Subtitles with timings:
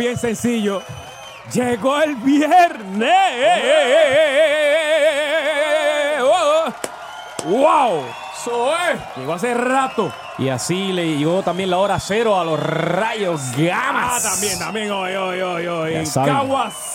[0.00, 0.82] Bien sencillo.
[1.52, 3.10] Llegó el viernes.
[7.44, 8.04] ¡Wow!
[8.40, 9.00] Eso es.
[9.16, 10.12] Llegó hace rato.
[10.38, 14.22] Y así le llegó también la hora cero a los rayos Ah, gamas.
[14.22, 16.04] también, también hoy, hoy, hoy, hoy.
[16.14, 16.89] Caguas.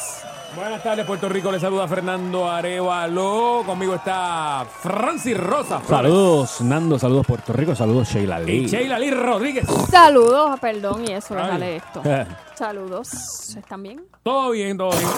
[0.56, 1.52] Buenas tardes, Puerto Rico.
[1.52, 3.64] Le saluda Fernando Arevalo.
[3.66, 5.80] Conmigo está Francis Rosa.
[5.82, 6.10] Flores.
[6.12, 6.98] Saludos, Nando.
[6.98, 7.76] Saludos, Puerto Rico.
[7.76, 8.68] Saludos, Sheila Y Lee.
[8.68, 9.66] Sheila Lee Rodríguez.
[9.92, 12.02] Saludos, perdón, y eso, déjale esto.
[12.56, 14.02] Saludos, ¿están bien?
[14.24, 15.10] Todo bien, todo bien.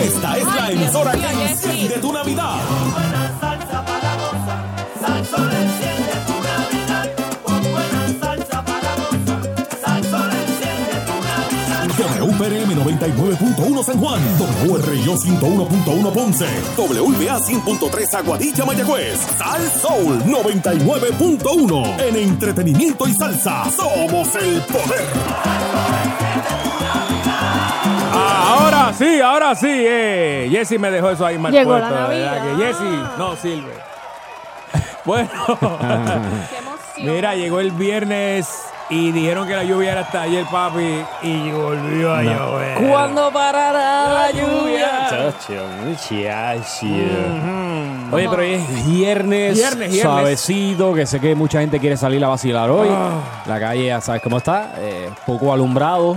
[0.00, 2.56] Esta es la emisora que enciende tu Navidad.
[12.36, 14.20] WPRM 99.1 San Juan,
[14.68, 22.00] WRIO 101.1 Ponce, WBA 100.3 Aguadilla Mayagüez, Sal Soul 99.1.
[22.00, 25.06] En entretenimiento y salsa, somos el poder.
[28.12, 29.68] Ah, ahora sí, ahora sí.
[29.70, 30.48] Eh.
[30.50, 32.58] Jessy me dejó eso ahí mal Llegó puesto, la verdad.
[32.58, 33.72] Que Jessy no sirve.
[35.06, 35.30] Bueno,
[36.98, 38.48] mira, llegó el viernes
[38.88, 42.78] y dijeron que la lluvia era hasta ayer, papi, y volvió a llover.
[42.88, 45.06] ¿Cuándo parará la lluvia?
[45.10, 46.86] Chacho, muchacho.
[48.12, 50.00] Oye, pero hoy es viernes, Viernes, viernes.
[50.02, 52.88] suavecito, que sé que mucha gente quiere salir a vacilar hoy.
[52.90, 53.42] Ah.
[53.46, 56.16] La calle ya sabes cómo está, eh, poco alumbrado,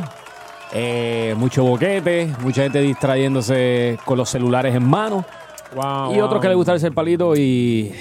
[0.72, 5.26] eh, mucho boquete, mucha gente distrayéndose con los celulares en mano.
[5.74, 6.26] Wow, Y wow.
[6.26, 7.92] otros que les gusta el palito y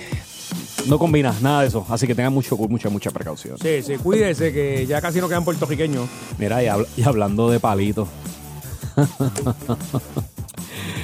[0.88, 1.86] no combina nada de eso.
[1.88, 3.56] Así que tengan mucho, mucha, mucha precaución.
[3.58, 6.08] Sí, sí, cuídese que ya casi no quedan puertorriqueños.
[6.38, 8.08] Mira, y, habl- y hablando de palitos,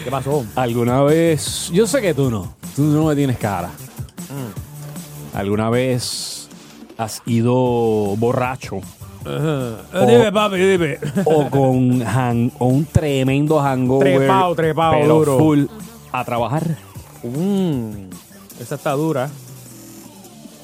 [0.04, 0.44] ¿Qué pasó?
[0.56, 3.68] ¿alguna vez, yo sé que tú no, tú no me tienes cara.
[3.68, 5.36] Mm.
[5.36, 6.48] ¿Alguna vez
[6.98, 7.52] has ido
[8.16, 8.80] borracho.
[9.24, 10.98] Dime, papi, dime.
[11.24, 12.02] o con
[12.58, 15.38] o un tremendo hangover, Trepao, trepao, pero duro.
[15.38, 15.64] full
[16.12, 16.76] a trabajar?
[17.22, 18.10] Mm,
[18.60, 19.30] esa está dura.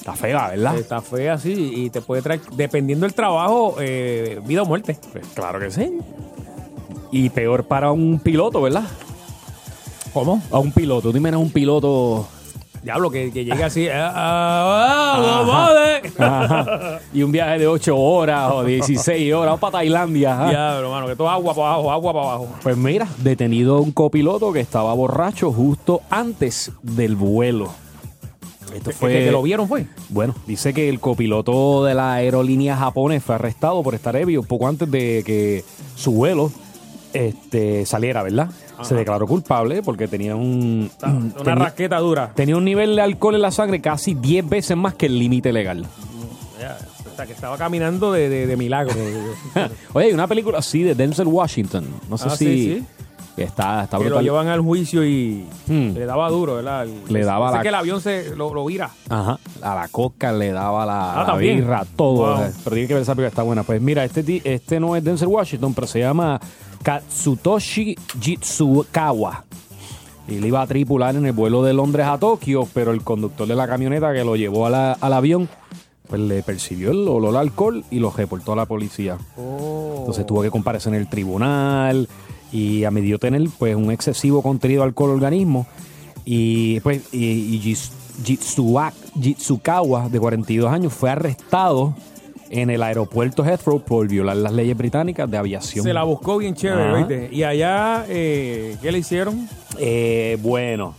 [0.01, 0.77] Está fea, ¿verdad?
[0.77, 4.97] Está fea, sí, y te puede traer, dependiendo del trabajo, eh, vida o muerte.
[5.11, 5.99] Pues claro que sí.
[7.11, 8.85] Y peor para un piloto, ¿verdad?
[10.11, 10.41] ¿Cómo?
[10.49, 11.11] A un piloto.
[11.11, 12.27] Dime, un piloto
[12.81, 13.87] Diablo, que, que llegue así.
[13.93, 14.11] ah,
[15.47, 16.99] ah, Ajá.
[17.13, 20.33] y un viaje de 8 horas o 16 horas, o para Tailandia.
[20.33, 20.49] ajá.
[20.49, 22.47] Diablo, mano, que todo agua para abajo, agua para abajo.
[22.63, 27.69] Pues mira, detenido un copiloto que estaba borracho justo antes del vuelo.
[28.75, 29.11] Esto fue.
[29.13, 29.85] que, que lo vieron fue.
[30.09, 34.67] Bueno, dice que el copiloto de la aerolínea japonés fue arrestado por estar ebrio poco
[34.67, 35.63] antes de que
[35.95, 36.51] su vuelo
[37.13, 38.49] este, saliera, ¿verdad?
[38.83, 40.89] Se declaró culpable porque tenía un.
[41.03, 42.31] Una tenía- rasqueta dura.
[42.35, 45.51] Tenía un nivel de alcohol en la sangre casi 10 veces más que el límite
[45.53, 45.85] legal.
[46.59, 46.77] Ya,
[47.11, 48.93] O sea, que estaba caminando de, de, de milagro.
[49.93, 51.85] Oye, hay una película así de Denzel Washington.
[52.09, 52.45] No sé Ah, si.
[52.45, 52.85] sí, sí.
[53.35, 54.23] Que Está, está que lo brutal.
[54.25, 55.93] llevan al juicio y Hmm.
[55.93, 56.83] le daba duro, ¿verdad?
[56.83, 58.89] El- Le daba la- que el avión se lo, lo vira.
[59.09, 59.39] Ajá.
[59.61, 62.35] A la coca le daba la, Ah, la birra, todo.
[62.35, 62.45] Wow.
[62.63, 63.63] Pero tiene que ver esa película, está buena.
[63.63, 66.39] Pues mira, este, este no es Denzel Washington, pero se llama
[66.83, 69.43] Katsutoshi Jitsukawa.
[70.27, 73.47] Y él iba a tripular en el vuelo de Londres a Tokio, pero el conductor
[73.47, 75.49] de la camioneta que lo llevó a la- al avión,
[76.07, 79.17] pues le percibió el olor a alcohol y lo reportó a la policía.
[79.37, 82.07] Entonces tuvo que comparecer en el tribunal
[82.51, 85.67] y a medio tener pues un excesivo contenido de alcohol en el organismo
[86.25, 87.25] y pues y,
[87.55, 87.75] y
[88.23, 91.95] Jitsuak- Jitsukawa de 42 años fue arrestado
[92.49, 95.83] en el aeropuerto Heathrow por violar las leyes británicas de aviación.
[95.85, 96.97] Se la buscó bien chévere.
[96.97, 97.29] ¿viste?
[97.31, 99.47] Y allá, eh, ¿qué le hicieron?
[99.79, 100.93] Eh, bueno,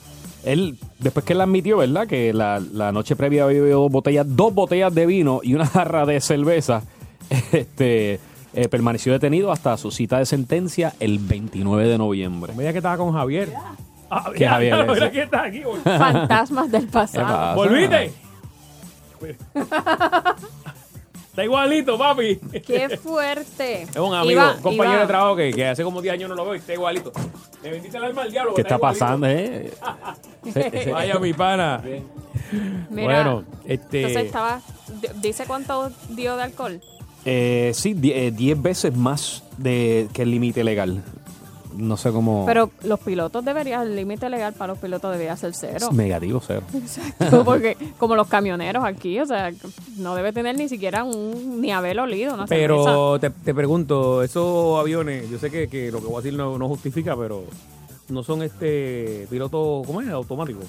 [0.45, 2.07] él, después que él admitió, ¿verdad?
[2.07, 5.67] Que la, la noche previa había bebido dos botellas, dos botellas de vino y una
[5.67, 6.83] jarra de cerveza.
[7.53, 8.19] Este,
[8.55, 12.53] eh, permaneció detenido hasta su cita de sentencia el 29 de noviembre.
[12.57, 13.53] Mira que estaba con Javier.
[14.11, 14.93] Ah, ¿Qué Javier mira, es?
[14.93, 15.61] mira que está aquí.
[15.65, 17.27] bol- Fantasmas del ¿Qué pasado.
[17.27, 17.55] pasa?
[17.55, 18.13] ¿Volviste?
[21.33, 22.37] Está igualito, papi.
[22.67, 23.83] ¡Qué fuerte!
[23.85, 26.29] Es un amigo, Iba- un compañero iba- de trabajo que, que hace como 10 años
[26.29, 27.11] no lo veo y está igualito.
[27.63, 28.53] Me bendice el alma al diablo.
[28.55, 29.01] ¿Qué está igualito.
[29.01, 29.73] pasando, eh?
[30.93, 31.83] Vaya, mi pana.
[32.91, 34.01] Mira, bueno, este.
[34.03, 34.61] entonces estaba...
[35.01, 36.83] di- ¿Dice cuánto dio de alcohol?
[37.25, 41.03] Eh, sí, 10 veces más de que el límite legal.
[41.77, 42.45] No sé cómo...
[42.45, 45.89] Pero los pilotos deberían, el límite legal para los pilotos debería ser cero.
[45.91, 46.63] Es negativo, cero.
[46.75, 49.51] Exacto, porque como los camioneros aquí, o sea,
[49.97, 52.47] no debe tener ni siquiera un, ni haber olido una.
[52.47, 56.35] Pero te, te pregunto, esos aviones, yo sé que, que lo que voy a decir
[56.35, 57.45] no, no justifica, pero
[58.09, 60.09] no son este pilotos, ¿cómo es?
[60.11, 60.67] Automáticos.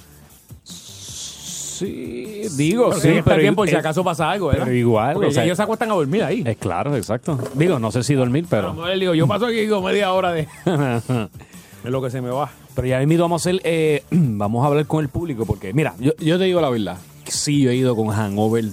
[1.85, 4.63] Sí, digo, sí, sí, pero, bien por si acaso pasa algo, ¿verdad?
[4.65, 6.43] pero igual, Porque o sea- ellos se acuestan a dormir ahí.
[6.45, 7.37] Es claro, exacto.
[7.55, 8.87] Digo, no sé si dormir, pero...
[8.87, 10.47] él digo, yo paso aquí digo media hora de,
[11.83, 12.49] es lo que se me va.
[12.75, 15.93] Pero ya mismo vamos a hacer, eh, vamos a hablar con el público porque, mira,
[15.99, 18.65] yo, yo te digo la verdad, sí, yo he ido con hangover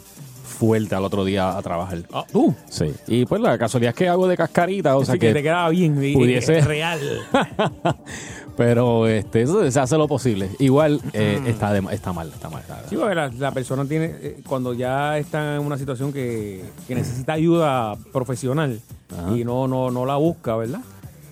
[0.43, 2.01] fuerte al otro día a trabajar.
[2.13, 2.55] Ah, tú.
[2.69, 2.85] Sí.
[3.07, 5.33] Y pues la casualidad es que hago de cascarita, o sea que, que...
[5.33, 5.97] te quedaba bien.
[5.97, 7.01] pudiese- es real.
[8.61, 10.51] Pero este, eso se hace lo posible.
[10.59, 12.61] Igual eh, está, de- está mal, está mal.
[12.61, 16.63] está- Sí, porque la, la persona tiene, eh, cuando ya está en una situación que,
[16.87, 18.79] que necesita ayuda profesional
[19.19, 19.35] Ajá.
[19.35, 20.81] y no, no, no la busca, ¿verdad?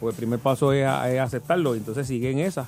[0.01, 2.65] Pues el primer paso es, aceptarlo y entonces sigue en esa.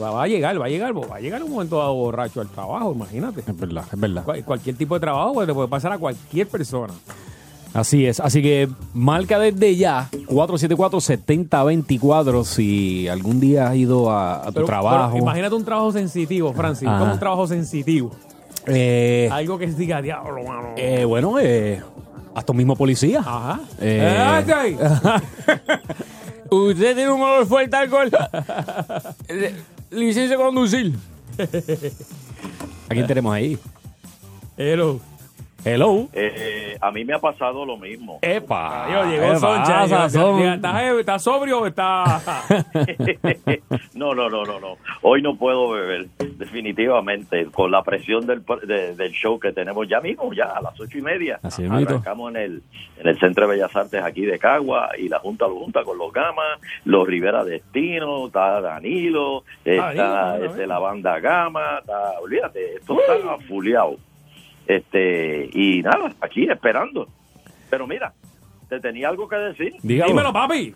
[0.00, 2.48] Va, va a llegar, va a llegar, va a llegar un momento dado borracho al
[2.48, 3.40] trabajo, imagínate.
[3.46, 4.24] Es verdad, es verdad.
[4.24, 6.94] Cual- cualquier tipo de trabajo pues, le puede pasar a cualquier persona.
[7.72, 8.18] Así es.
[8.20, 14.66] Así que marca desde ya 474-7024 si algún día has ido a, a tu Pero-
[14.66, 15.10] trabajo.
[15.12, 16.88] pero imagínate un trabajo sensitivo, Francis.
[16.88, 16.98] Ajá.
[16.98, 18.10] Como un trabajo sensitivo.
[18.66, 20.70] Eh, Algo que diga, diablo, mano.
[20.76, 21.80] eh, bueno, eh,
[22.34, 23.20] hasta un mismo policía.
[23.20, 23.60] Ajá.
[23.80, 24.16] Eh.
[24.18, 24.76] Eh, ¿qué hay?
[26.50, 28.10] Usted tiene un olor fuerte al alcohol.
[29.90, 30.94] Licencia de conducir.
[32.88, 33.56] ¿A quién tenemos ahí?
[34.56, 34.98] Hello.
[35.64, 36.08] Hello.
[36.12, 38.18] Eh, a mí me ha pasado lo mismo.
[38.22, 38.84] Epa.
[38.86, 39.84] Adiós, llegó ¿Qué Soncha.
[39.84, 40.14] ¿Estás,
[40.82, 42.48] eh, ¿Estás sobrio o estás...?
[43.94, 44.76] no, no, no, no, no.
[45.02, 50.00] Hoy no puedo beber, definitivamente, con la presión del, de- del show que tenemos ya
[50.00, 51.38] mismo, ya a las ocho y media.
[51.42, 51.90] Así mismito.
[51.90, 52.62] Arrancamos en el,
[52.98, 55.98] en el Centro de Bellas Artes aquí de Cagua y la Junta lo junta con
[55.98, 62.76] los Gama, los Rivera Destino, está Danilo, está Danilo, este, la banda Gama, está, olvídate,
[62.76, 63.96] esto está fuleado.
[64.70, 67.08] Este, y nada, aquí esperando.
[67.68, 68.12] Pero mira,
[68.68, 69.74] te tenía algo que decir.
[69.82, 70.12] Dígalo.
[70.12, 70.72] Dímelo, papi.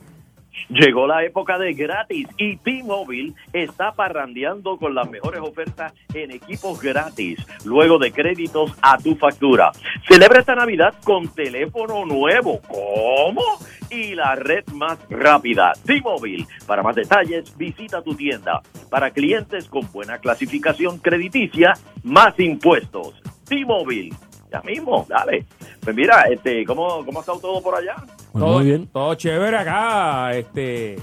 [0.68, 6.80] Llegó la época de gratis y T-Mobile está parrandeando con las mejores ofertas en equipos
[6.80, 9.70] gratis, luego de créditos a tu factura.
[10.08, 12.60] Celebra esta Navidad con teléfono nuevo.
[12.66, 13.42] ¿Cómo?
[13.90, 16.46] Y la red más rápida, T-Mobile.
[16.66, 18.60] Para más detalles, visita tu tienda.
[18.90, 23.14] Para clientes con buena clasificación crediticia, más impuestos.
[23.44, 24.14] T-Mobile.
[24.50, 25.46] Ya mismo, dale.
[25.80, 27.96] Pues mira, este, ¿cómo, cómo ha estado todo por allá?
[27.96, 28.86] Pues todo, muy bien.
[28.86, 30.96] Todo chévere acá, este...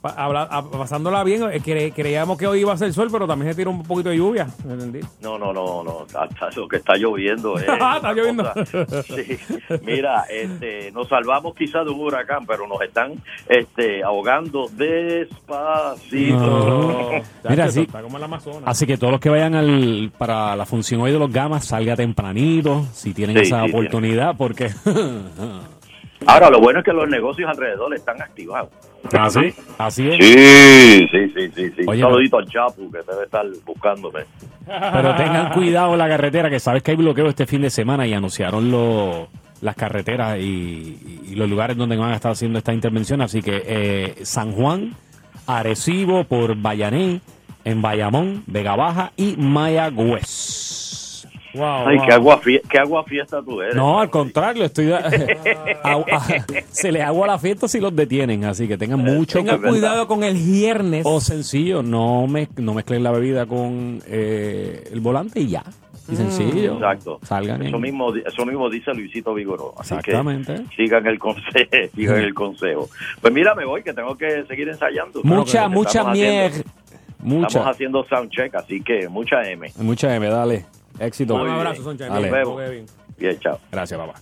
[0.00, 3.26] pa- habla- a- pasándola bien, eh, cre- creíamos que hoy iba a ser sol, pero
[3.26, 4.46] también se tiró un poquito de lluvia.
[4.68, 5.00] ¿entendí?
[5.20, 7.58] No, no, no, no, está- lo que está lloviendo.
[7.58, 7.66] eh,
[7.96, 8.50] Está lloviendo.
[9.06, 9.38] Sí.
[9.82, 13.12] Mira, este, nos salvamos quizás de un huracán, pero nos están
[13.48, 16.36] este, ahogando despacito.
[16.36, 17.10] No.
[17.10, 17.80] Chacho, Mira, eso sí.
[17.82, 18.62] Está como el Amazonas.
[18.66, 21.96] Así que todos los que vayan al, para la función hoy de los gamas, salga
[21.96, 24.70] tempranito, si tienen Sí, esa sí, oportunidad, porque...
[26.26, 28.70] Ahora, lo bueno es que los negocios alrededor están activados.
[29.12, 30.16] Así, así es.
[30.16, 31.70] Sí, sí, sí, sí.
[31.76, 31.82] sí.
[31.86, 34.20] Oye, Un saludito al Chapu que debe estar buscándome.
[34.66, 38.06] Pero tengan cuidado en la carretera, que sabes que hay bloqueo este fin de semana
[38.06, 39.28] y anunciaron lo-
[39.60, 43.20] las carreteras y, y los lugares donde van a estar haciendo esta intervención.
[43.22, 44.94] Así que eh, San Juan,
[45.46, 47.20] Arecibo por Bayané,
[47.64, 50.67] en Bayamón, Vega Baja y Mayagüez.
[51.54, 52.06] Wow, Ay, wow.
[52.06, 53.74] qué agua, fie- qué agua fiesta tú eres.
[53.74, 58.68] No, al contrario, estoy a- a- se les agua la fiesta si los detienen, así
[58.68, 59.70] que tengan mucho Tenga es verdad.
[59.78, 61.04] cuidado con el viernes.
[61.06, 65.64] O sencillo, no, me, no mezclen la bebida con eh, el volante y ya.
[66.10, 66.74] Y sencillo.
[66.74, 67.18] Exacto.
[67.22, 69.74] Salgan Eso en- mismo, eso mismo dice Luisito Vigoró.
[69.78, 70.54] Así Exactamente.
[70.54, 71.68] que sigan el consejo.
[71.94, 72.88] sigan el consejo.
[73.20, 75.20] Pues mira, me voy, que tengo que seguir ensayando.
[75.22, 76.52] Mucha, mucha haciendo- mier.
[77.42, 79.70] Estamos haciendo soundcheck, así que mucha M.
[79.78, 80.64] Mucha M, dale.
[80.98, 81.34] Éxito.
[81.34, 81.84] un abrazo, bien.
[81.84, 82.08] Soncha.
[82.08, 82.30] Dale.
[82.30, 82.86] Bien, bien.
[83.18, 83.58] Bien, chao.
[83.70, 84.14] Gracias, papá.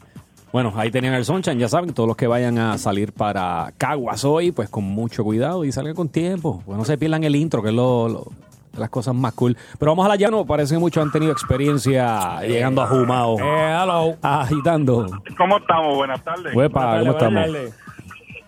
[0.53, 4.25] Bueno, ahí tenían el Sonchan, ya saben, todos los que vayan a salir para Caguas
[4.25, 6.63] hoy, pues con mucho cuidado y salgan con tiempo.
[6.65, 8.25] Pues no se pierdan el intro, que es lo, lo,
[8.73, 9.55] de las cosas más cool.
[9.79, 13.43] Pero vamos a la llano, parece que muchos han tenido experiencia llegando a Jumao, Eh,
[13.83, 14.17] hello.
[14.23, 15.07] agitando.
[15.37, 15.95] ¿Cómo estamos?
[15.97, 16.55] Buenas tardes.
[16.55, 17.51] Huepa, ¿cómo estamos?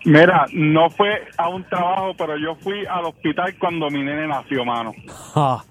[0.05, 4.63] Mira, no fue a un trabajo, pero yo fui al hospital cuando mi nene nació,
[4.65, 4.93] mano.
[5.35, 5.61] Ah,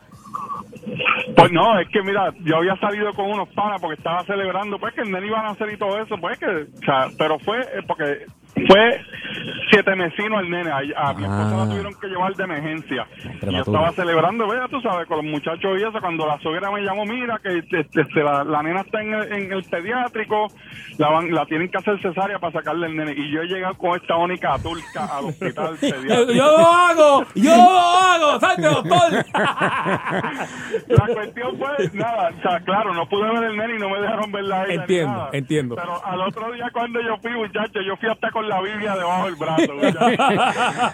[1.37, 4.95] Pues no, es que mira, yo había salido con unos panas porque estaba celebrando, pues
[4.95, 7.61] que el nene iba a nacer y todo eso, pues que, o sea, pero fue
[7.61, 8.26] eh, porque
[8.67, 9.00] fue
[9.71, 11.57] siete mesino el nene, a, a mi esposa Ah.
[11.59, 13.07] la tuvieron que llevar de emergencia.
[13.43, 16.71] Y yo estaba celebrando, vea, tú sabes, con los muchachos y eso, cuando la suegra
[16.71, 20.49] me llamó, mira, que este, este, la, la nena está en el, en el pediátrico,
[20.97, 23.75] la van, la tienen que hacer cesárea para sacarle el nene, y yo he llegado
[23.77, 26.33] con esta única turca al hospital pediátrico.
[26.33, 29.25] Yo lo hago, yo lo hago, salte doctor.
[30.88, 34.00] La cuestión fue, nada, o sea, claro, no pude ver el nene y no me
[34.00, 35.75] dejaron verla a ella Entiendo, entiendo.
[35.77, 39.25] Pero al otro día cuando yo fui, muchacho, yo fui hasta con la Biblia debajo
[39.26, 40.23] del brazo, muchacho.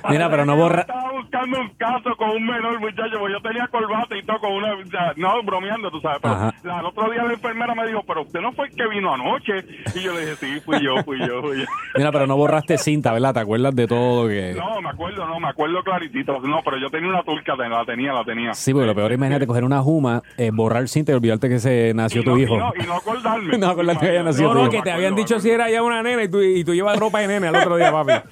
[0.10, 3.40] Mira, pero no Yo borra- Estaba buscando un caso con un menor, muchacho, porque yo
[3.40, 6.18] tenía corbata y todo con una, o sea, no, bromeando, tú sabes.
[6.22, 6.54] Pero Ajá.
[6.62, 9.12] la- al otro día la enfermera me dijo, pero usted no fue el que vino
[9.14, 9.52] anoche.
[9.94, 11.64] Y yo le dije, sí, fui yo, fui yo, fui yo.
[11.96, 13.34] Mira, pero no borraste cinta, ¿verdad?
[13.34, 14.54] ¿Te acuerdas de todo que...?
[14.54, 16.38] No, me acuerdo, no, me acuerdo claritito.
[16.40, 18.54] No, pero yo tenía una turca, la tenía, la tenía.
[18.54, 21.58] Sí, porque lo peor es imagínate coger una juma, eh, borrar cinta y olvidarte que
[21.58, 22.54] se nació Y tu no, hijo.
[22.54, 23.58] Y no, y no acordarme.
[23.64, 24.70] No acordarte que haya nacido No, tu no, hijo.
[24.72, 27.20] que te habían dicho si era ya una nena y tú, y tú llevas ropa
[27.20, 28.12] de nene al otro día, papi.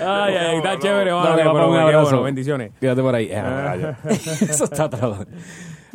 [0.00, 2.04] Ay, ay, está chévere, vale, Dale, papá, pero un qué abrazo.
[2.04, 2.72] bueno, bendiciones.
[2.80, 3.28] Quédate por ahí.
[3.30, 3.88] Eh, rayo.
[4.08, 5.26] Eso está atrás.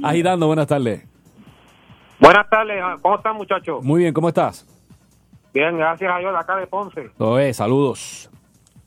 [0.03, 1.03] Agitando, buenas tardes.
[2.19, 3.83] Buenas tardes, ah, ¿cómo están muchachos?
[3.83, 4.65] Muy bien, ¿cómo estás?
[5.53, 7.09] Bien, gracias a Dios de acá de Ponce.
[7.17, 8.29] Todo es, saludos.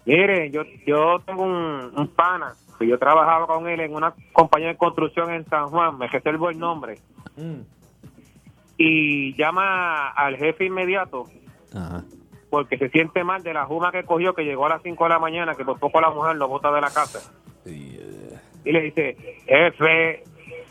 [0.04, 4.68] Mire, yo, yo tengo un, un pana, que yo trabajaba con él en una compañía
[4.68, 6.98] de construcción en San Juan, me reservo el nombre,
[8.82, 11.24] y llama al jefe inmediato
[11.74, 12.02] Ajá.
[12.48, 15.10] porque se siente mal de la juma que cogió, que llegó a las 5 de
[15.10, 17.30] la mañana, que por poco la mujer lo bota de la casa.
[17.66, 20.24] Y le dice, jefe,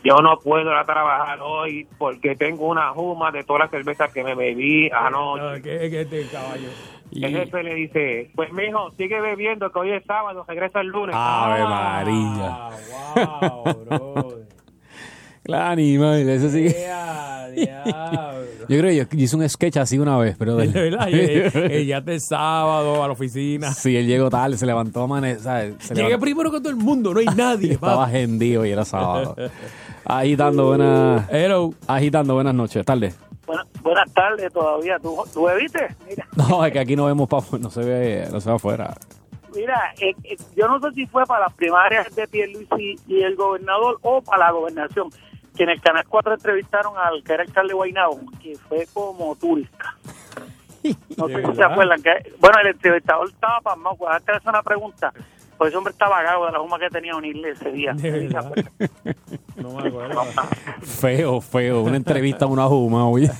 [0.04, 4.12] yo no puedo ir a trabajar hoy porque tengo una juma de todas las cervezas
[4.12, 5.62] que me bebí anoche.
[5.62, 6.68] Que- que este caballo.
[7.12, 10.88] Y- El jefe le dice, pues mijo, sigue bebiendo que hoy es sábado, regresa el
[10.88, 11.14] lunes.
[11.16, 12.68] Ave María.
[13.16, 14.34] Ah, wow, bro.
[15.42, 16.66] Claro, animal, eso sí.
[18.68, 21.86] Yo creo que yo hice un sketch así una vez, pero De verdad, eh, eh,
[21.86, 23.72] ya el sábado a la oficina.
[23.72, 25.74] Sí, él llegó tarde, se levantó a amanecer, ¿sabes?
[25.80, 27.72] Se Llegué levantó- primero que todo el mundo, no hay nadie.
[27.74, 28.18] estaba papi.
[28.18, 29.34] hendido y era sábado.
[30.04, 31.28] Agitando, buenas...
[31.30, 31.74] Hello.
[31.86, 33.12] Agitando, buenas noches, tarde.
[33.46, 34.98] Buenas, buenas tardes todavía.
[35.00, 35.88] ¿Tú, ¿Tú bebiste?
[36.08, 38.94] Mira, No, es que aquí no vemos pa' no se ve, no se ve afuera.
[39.54, 43.34] mira eh, eh, yo no sé si fue para las primarias de Pierluisi y el
[43.34, 45.08] gobernador o para la gobernación,
[45.56, 49.34] que en el Canal 4 entrevistaron al que era alcalde de Guaynabo, que fue como
[49.36, 49.96] turca.
[51.16, 52.02] No sé ¿De si se acuerdan.
[52.02, 53.96] que Bueno, el entrevistador estaba pasmado.
[53.96, 55.12] Cuando te hace una pregunta,
[55.58, 57.92] pues ese hombre estaba gago de la juma que tenía unirle ese día.
[57.92, 58.28] De.
[59.56, 60.22] No me acuerdo.
[60.80, 61.82] Feo, feo.
[61.82, 63.30] Una entrevista a una juma, oye.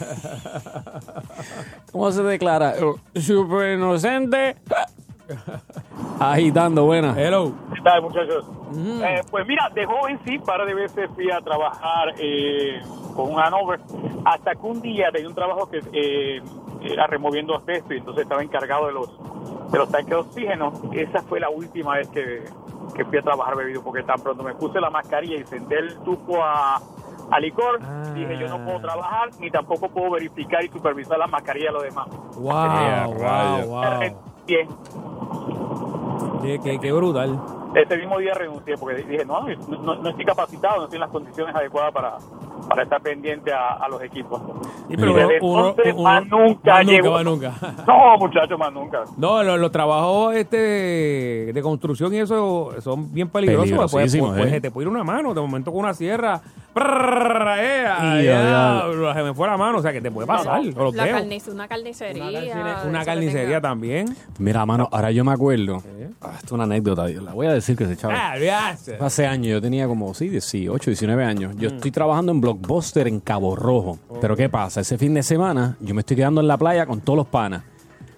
[1.93, 2.75] ¿Cómo se declara?
[3.15, 4.57] Super inocente.
[6.19, 7.15] Agitando, buena.
[7.17, 7.53] Hello.
[7.75, 8.45] ¿Qué tal, muchachos?
[8.77, 12.81] Eh, pues mira, de joven sí, par de veces fui a trabajar eh,
[13.15, 13.81] con un Hanover,
[14.25, 16.43] hasta que un día tenía un trabajo que eh,
[16.83, 19.09] era removiendo asbesto y entonces estaba encargado de los
[19.73, 20.73] de los tanques de oxígeno.
[20.93, 22.45] Esa fue la última vez que,
[22.95, 25.97] que fui a trabajar bebido, porque tan pronto me puse la mascarilla y senté el
[26.01, 26.77] tubo a,
[27.31, 28.13] a licor, Ah.
[28.15, 31.83] dije yo no puedo trabajar, ni tampoco puedo verificar y supervisar la mascarilla de los
[31.85, 32.09] demás.
[32.37, 34.30] Wow, wow, wow.
[34.57, 34.69] Bien,
[36.43, 37.39] Qué, qué, qué brutal.
[37.75, 41.11] ese mismo día renuncié porque dije, no, no, no estoy capacitado, no estoy en las
[41.11, 42.17] condiciones adecuadas para,
[42.69, 44.41] para estar pendiente a, a los equipos.
[44.89, 47.13] Sí, pero Desde uno- entonces, uno- más nunca más llegó.
[47.13, 47.53] más nunca.
[47.87, 49.05] No, muchachos, más nunca.
[49.19, 53.69] No, los, los trabajos este de, de construcción y eso son bien peligrosos.
[53.71, 54.51] Después, Peligrosísimos, pues, ¿eh?
[54.51, 56.41] se te puede ir una mano, de momento con una sierra.
[58.21, 58.27] Y
[59.15, 60.61] se me fue la mano, o sea que te puede pasar.
[61.49, 62.85] una carnicería.
[62.87, 64.15] Una, carnicería también.
[64.39, 65.77] Mira, mano, ahora yo me acuerdo.
[65.77, 67.09] Esto es una anécdota.
[67.09, 68.15] La voy a decir que se echaba.
[68.17, 68.77] Ah.
[69.01, 71.57] Hace años, yo tenía como, sí, 18, 19 años.
[71.57, 73.99] Yo estoy trabajando en Blockbuster en Cabo Rojo.
[74.21, 74.81] Pero ¿qué pasa?
[74.81, 77.63] Ese fin de semana yo me estoy quedando en la playa con todos los panas.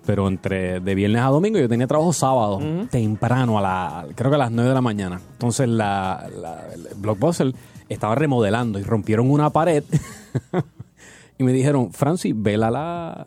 [0.04, 4.34] Pero entre de viernes a domingo yo tenía trabajo sábado, temprano, a la, creo que
[4.34, 5.20] a las 9 de la mañana.
[5.32, 6.26] Entonces la,
[6.96, 7.52] Blockbuster
[7.92, 9.84] estaba remodelando y rompieron una pared.
[11.38, 13.26] y me dijeron, Francis, vela la,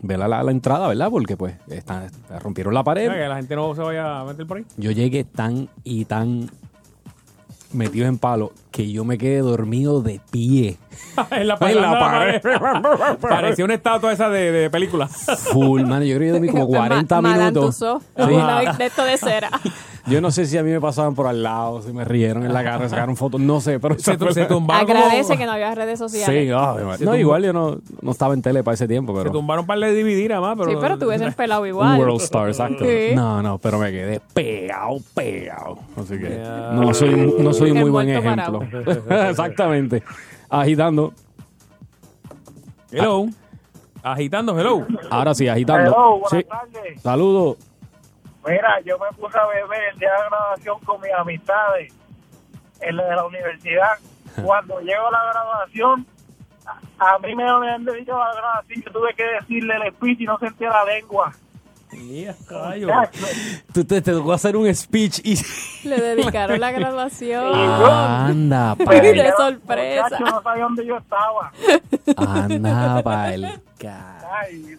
[0.00, 1.10] vela la, la entrada, ¿verdad?
[1.10, 2.08] Porque pues está,
[2.40, 3.10] rompieron la pared.
[3.10, 4.64] Que la gente no se vaya a meter por ahí.
[4.76, 6.50] Yo llegué tan y tan
[7.72, 10.78] metido en palo que yo me quedé dormido de pie.
[11.30, 12.42] en la, En la pared.
[13.20, 15.06] Parecía una estatua esa de, de película.
[15.08, 16.02] Full, man.
[16.04, 17.76] Yo creo que yo dormí como 40 Ma- minutos.
[17.76, 17.84] Sí.
[18.16, 19.50] la de esto de cera.
[20.08, 22.52] Yo no sé si a mí me pasaban por al lado, si me rieron en
[22.52, 25.98] la cara, sacaron fotos, no sé, pero Se, se tumbaron Agradece que no había redes
[25.98, 26.46] sociales.
[26.46, 29.18] Sí, ah, Se no, igual yo no, no estaba en tele para ese tiempo, Se
[29.20, 30.70] pero tumbaron para de DVD nada más, pero...
[30.70, 31.98] Sí, pero hubiesen pelado un igual.
[31.98, 32.84] World Star, exacto.
[32.84, 33.14] Sí.
[33.14, 35.78] No, no, pero me quedé pegado, pegado.
[35.96, 38.60] Así que no soy, no soy un El muy buen ejemplo.
[39.28, 40.02] Exactamente.
[40.48, 41.12] Agitando.
[42.90, 43.26] Hello.
[44.02, 44.86] Agitando, hello.
[45.10, 45.90] Ahora sí, agitando.
[45.90, 46.44] Hello, buenas Sí.
[46.44, 47.02] tardes.
[47.02, 47.56] Saludos.
[48.46, 51.92] Mira, yo me puse a beber el día de la graduación con mis amistades
[52.80, 53.92] en la de la universidad.
[54.44, 56.06] Cuando llego a la graduación,
[56.98, 58.82] a mí me habían dedicado a la graduación.
[58.86, 61.32] Yo tuve que decirle el speech y no sentía la lengua.
[63.72, 65.36] Tú te, te tocó hacer un speech y.
[65.88, 67.54] Le dedicaron la graduación.
[67.54, 70.02] Anda, Ay, pa'l, de sorpresa.
[70.04, 71.50] Muchacho, no sabía dónde yo estaba.
[72.16, 74.78] anda pa'l ca- Ay,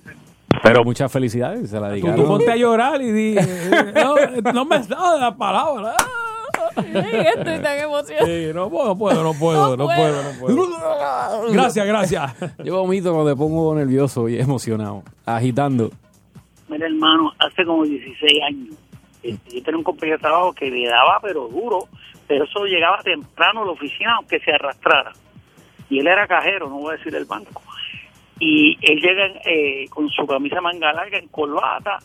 [0.63, 2.15] Pero muchas felicidades, se la Tú, dedicaron.
[2.17, 3.35] tú ponte a llorar y di...
[3.95, 4.15] No,
[4.53, 5.95] no me sale la palabra.
[6.75, 8.25] Estoy tan emocionada.
[8.25, 11.51] Sí, no puedo, no puedo, no puedo, no puedo, no puedo.
[11.51, 12.35] Gracias, gracias.
[12.63, 15.03] Yo vomito cuando me pongo nervioso y emocionado.
[15.25, 15.91] Agitando.
[16.67, 18.75] Mira, hermano, hace como 16 años,
[19.23, 21.87] este, yo tenía un compañero de trabajo que le daba, pero duro,
[22.27, 25.11] pero eso llegaba temprano a la oficina, aunque se arrastrara.
[25.89, 27.61] Y él era cajero, no voy a decir el banco.
[28.39, 31.99] Y él llega eh, con su camisa manga larga, en corbata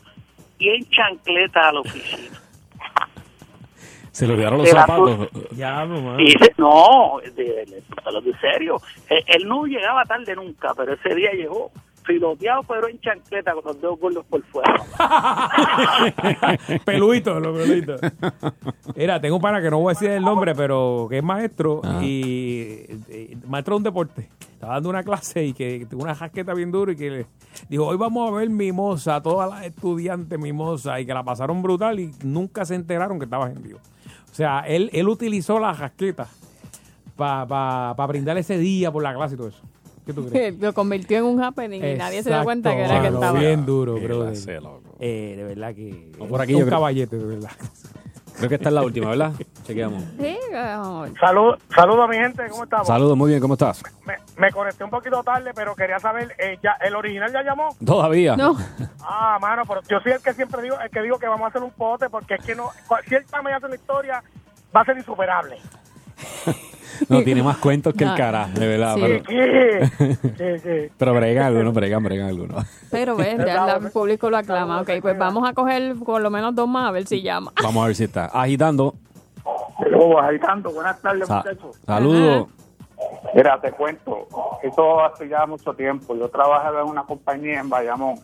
[0.58, 2.38] y en chancleta a la oficina.
[4.10, 5.28] Se le olvidaron los Era zapatos.
[5.56, 6.16] Ya, mamá.
[6.22, 7.82] Y dice, no, de, de, de-
[8.22, 11.72] de serio, él, él no llegaba tarde nunca, pero ese día llegó
[12.04, 14.86] filoteado, pero en chancleta, con los dedos gordos por fuera.
[16.84, 18.00] Peluito, los peluitos.
[18.94, 21.80] Mira, tengo un pana que no voy a decir el nombre, pero que es maestro
[22.02, 24.28] y eh, maestro de un deporte.
[24.52, 27.26] Estaba dando una clase y que tuvo una jasqueta bien dura y que le
[27.68, 31.98] dijo, hoy vamos a ver Mimosa, todas las estudiantes Mimosa y que la pasaron brutal
[32.00, 33.78] y nunca se enteraron que estaba en vivo.
[34.30, 36.28] O sea, él, él utilizó la jasqueta
[37.16, 39.62] para pa, pa brindar ese día por la clase y todo eso.
[40.06, 40.58] ¿Qué tú crees?
[40.58, 43.38] Lo convirtió en un happening y nadie se dio cuenta que era que estaba.
[43.38, 44.30] Bien duro, bro.
[45.00, 46.10] Eh, de verdad que.
[46.18, 47.50] No, por aquí un yo creo- caballete, de verdad.
[48.36, 49.32] Creo que esta es la última, ¿verdad?
[49.62, 50.02] Chequeamos.
[50.20, 51.10] Sí, vamos.
[51.20, 52.86] Saludos saludos mi gente, ¿cómo estamos?
[52.86, 53.80] Saludos, muy bien, ¿cómo estás?
[54.04, 57.68] Me, me conecté un poquito tarde, pero quería saber, eh, ya, ¿el original ya llamó?
[57.86, 58.36] Todavía.
[58.36, 58.56] No,
[59.00, 61.48] Ah, mano, pero yo soy el que siempre digo, el que digo que vamos a
[61.48, 62.70] hacer un pote, porque es que no,
[63.08, 64.22] si él me hace la historia,
[64.76, 65.56] va a ser insuperable.
[67.08, 68.16] No, tiene más cuentos que el No.
[68.16, 68.94] cara, de verdad.
[68.96, 69.22] Sí.
[69.26, 72.64] Pero, Sí, pero bregan algunos, bregan, bregan algunos.
[72.90, 74.80] pero ves, ya el público lo aclama.
[74.80, 77.52] Ok, pues vamos a coger por lo menos dos más a ver si llama.
[77.62, 78.26] Vamos a ver si está.
[78.26, 78.94] Agitando.
[79.82, 81.76] Pero agitando, buenas tardes, Sa- muchachos.
[81.84, 82.48] Saludos.
[83.34, 84.28] Mira, te cuento,
[84.62, 86.14] eso hace ya mucho tiempo.
[86.16, 88.14] Yo trabajaba en una compañía en Bayamón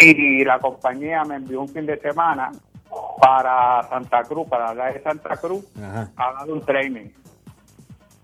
[0.00, 2.52] y la compañía me envió un fin de semana
[3.20, 6.10] para Santa Cruz, para la de Santa Cruz, Ajá.
[6.16, 7.06] a dar un training.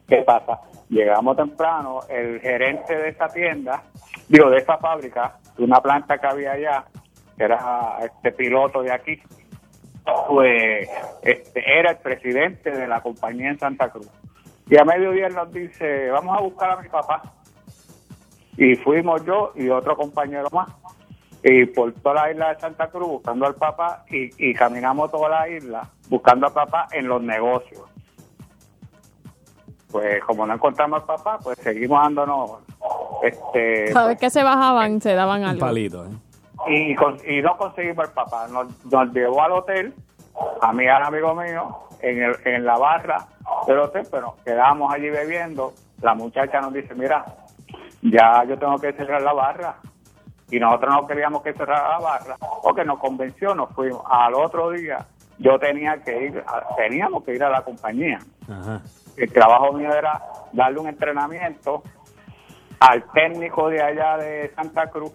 [0.09, 0.61] ¿Qué pasa?
[0.89, 3.83] Llegamos temprano, el gerente de esa tienda,
[4.29, 6.85] digo, de esa fábrica, de una planta que había allá,
[7.37, 9.21] que era este piloto de aquí,
[10.29, 10.89] pues
[11.23, 14.11] este, era el presidente de la compañía en Santa Cruz.
[14.69, 17.23] Y a mediodía nos dice, vamos a buscar a mi papá.
[18.57, 20.69] Y fuimos yo y otro compañero más.
[21.43, 25.29] Y por toda la isla de Santa Cruz buscando al papá y, y caminamos toda
[25.29, 27.94] la isla buscando al papá en los negocios.
[29.95, 32.51] Pues como no encontramos al papá, pues seguimos dándonos
[33.23, 35.61] este Cada vez que se bajaban, se daban Un algo.
[35.61, 36.05] palito.
[36.05, 36.09] ¿eh?
[36.67, 38.49] y, con- y no conseguimos el papá.
[38.49, 39.95] Nos, nos llevó al hotel,
[40.61, 43.25] a mí y al amigo mío, en, el, en la barra
[43.69, 45.73] del hotel, pero nos quedamos allí bebiendo.
[46.03, 47.25] La muchacha nos dice, mira,
[48.03, 49.77] ya yo tengo que cerrar la barra.
[50.51, 54.03] Y nosotros no queríamos que cerrara la barra, porque nos convenció, nos fuimos.
[54.11, 55.07] Al otro día
[55.39, 58.19] yo tenía que ir, a- teníamos que ir a la compañía.
[58.51, 58.81] Ajá.
[59.17, 60.21] El trabajo mío era
[60.53, 61.83] darle un entrenamiento
[62.81, 65.13] al técnico de allá de Santa Cruz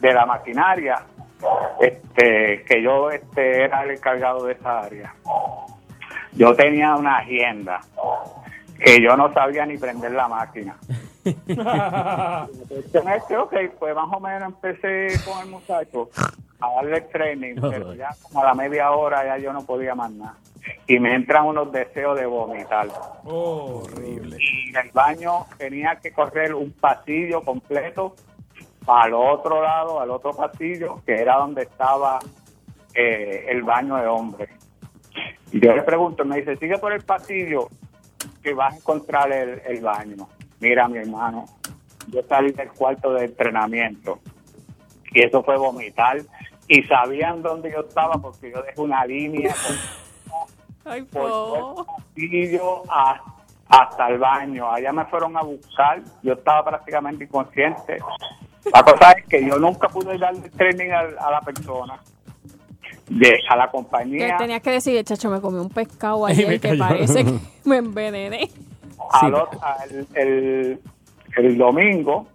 [0.00, 1.04] de la maquinaria
[1.80, 5.14] este que yo este era el encargado de esa área.
[6.32, 7.80] Yo tenía una agenda
[8.78, 10.76] que yo no sabía ni prender la máquina.
[11.46, 16.08] La cuestión es que, ok, pues más o menos empecé con el muchacho
[16.60, 19.94] a darle el training, pero ya como a la media hora ya yo no podía
[19.94, 20.34] más nada.
[20.86, 22.88] Y me entran unos deseos de vomitar.
[23.24, 24.36] Horrible.
[24.38, 28.14] Y en el baño tenía que correr un pasillo completo
[28.86, 32.18] al otro lado, al otro pasillo, que era donde estaba
[32.94, 34.50] eh, el baño de hombres.
[35.52, 37.68] Y yo le pregunto, me dice, sigue por el pasillo
[38.42, 40.28] que vas a encontrar el, el baño.
[40.60, 41.46] Mira, mi hermano,
[42.08, 44.20] yo salí del cuarto de entrenamiento
[45.12, 46.18] y eso fue vomitar
[46.68, 49.54] y sabían dónde yo estaba porque yo dejé una línea
[50.84, 51.96] Ay, todo po.
[52.16, 53.20] el pasillo a-
[53.68, 54.70] hasta el baño.
[54.70, 57.98] Allá me fueron a buscar, yo estaba prácticamente inconsciente.
[58.72, 62.00] La cosa es que yo nunca pude darle training a, a la persona,
[63.08, 64.36] de, a la Que compañía.
[64.36, 66.78] tenías que decir, chacho, me comí un pescado Y me ayer que cayó.
[66.88, 67.32] parece que
[67.68, 68.50] me envenené.
[69.12, 70.80] al al- el,
[71.36, 72.26] el domingo,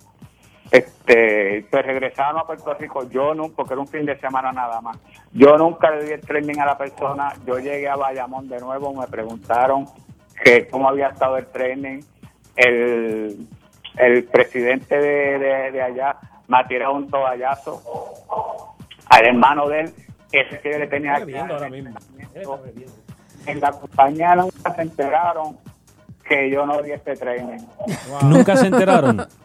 [0.71, 3.07] este, pues regresaron a Puerto Rico.
[3.09, 4.97] Yo nunca, porque era un fin de semana nada más.
[5.37, 7.33] Yo nunca le di el training a la persona.
[7.45, 9.85] Yo llegué a Bayamón de nuevo, me preguntaron
[10.43, 11.99] que cómo había estado el training.
[12.55, 13.45] El,
[13.97, 16.15] el presidente de, de- de allá
[16.47, 17.81] me ha tirado un toallazo
[19.09, 19.93] al hermano de él,
[20.31, 21.33] ese que yo le tenía aquí.
[23.45, 25.57] En la compañía nunca se enteraron
[26.27, 27.59] que yo no di este training.
[28.23, 29.27] Nunca se enteraron.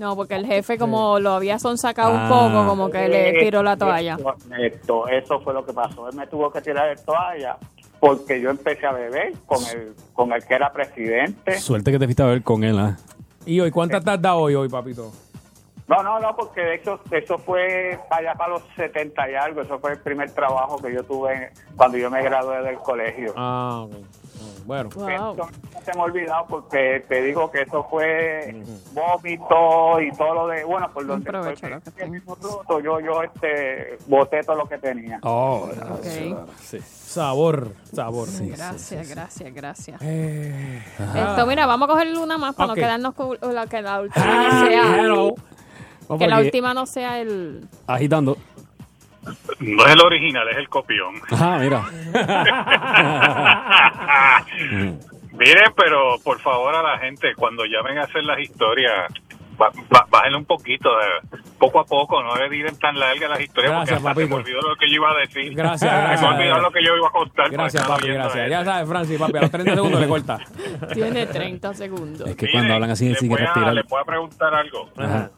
[0.00, 2.28] No, porque el jefe como lo había sonsacado un Ah.
[2.30, 4.16] poco, como que le tiró la toalla.
[4.58, 6.08] Esto, eso fue lo que pasó.
[6.08, 7.58] Él me tuvo que tirar de toalla
[8.00, 11.58] porque yo empecé a beber con el, con el que era presidente.
[11.58, 12.96] Suerte que te fuiste a ver con él, ¿ah?
[13.44, 15.12] ¿Y hoy cuántas te has dado hoy, hoy, papito?
[15.86, 19.60] No, no, no, porque eso, eso fue para allá para los 70 y algo.
[19.60, 23.34] Eso fue el primer trabajo que yo tuve cuando yo me gradué del colegio.
[23.36, 23.92] Ah, ok.
[24.70, 24.88] Bueno.
[24.94, 25.36] Wow.
[25.36, 25.48] No
[25.84, 30.62] se me ha olvidado porque te digo que eso fue vómito y todo lo de,
[30.62, 34.54] bueno, por donde provecho fue lo que el mismo fruto, yo, yo este, boté todo
[34.54, 35.18] lo que tenía.
[35.24, 36.04] Oh, Ok.
[36.60, 36.78] sí.
[36.80, 38.28] Sabor, sabor.
[38.40, 40.00] Gracias, gracias, gracias.
[40.02, 40.80] Eh,
[41.16, 42.76] Esto, mira, vamos a coger una más para Ok.
[42.76, 45.00] no quedarnos con la que la última no Ah, sea.
[45.00, 45.34] hello.
[46.08, 47.68] Vamos Que la última no sea el.
[47.88, 48.36] Agitando.
[49.60, 51.14] No es el original, es el copión.
[51.30, 51.84] Ajá, mira.
[55.32, 59.12] Miren, pero por favor a la gente, cuando llamen a hacer las historias,
[60.10, 64.00] bájenle un poquito, eh, poco a poco, no le diren tan largas las historias Gracias,
[64.02, 65.54] porque se me olvidó lo que yo iba a decir.
[65.54, 66.22] Gracias, Se gracias.
[66.22, 67.50] me olvidó lo que yo iba a contar.
[67.50, 68.50] Gracias, papi, gracias.
[68.50, 70.38] Ya sabes, Francis, papi, a los 30 segundos le corta.
[70.94, 72.28] Tiene 30 segundos.
[72.28, 73.74] Es que Miren, cuando hablan así a- respirar.
[73.74, 74.88] Les voy a preguntar algo.
[74.96, 75.30] Ajá.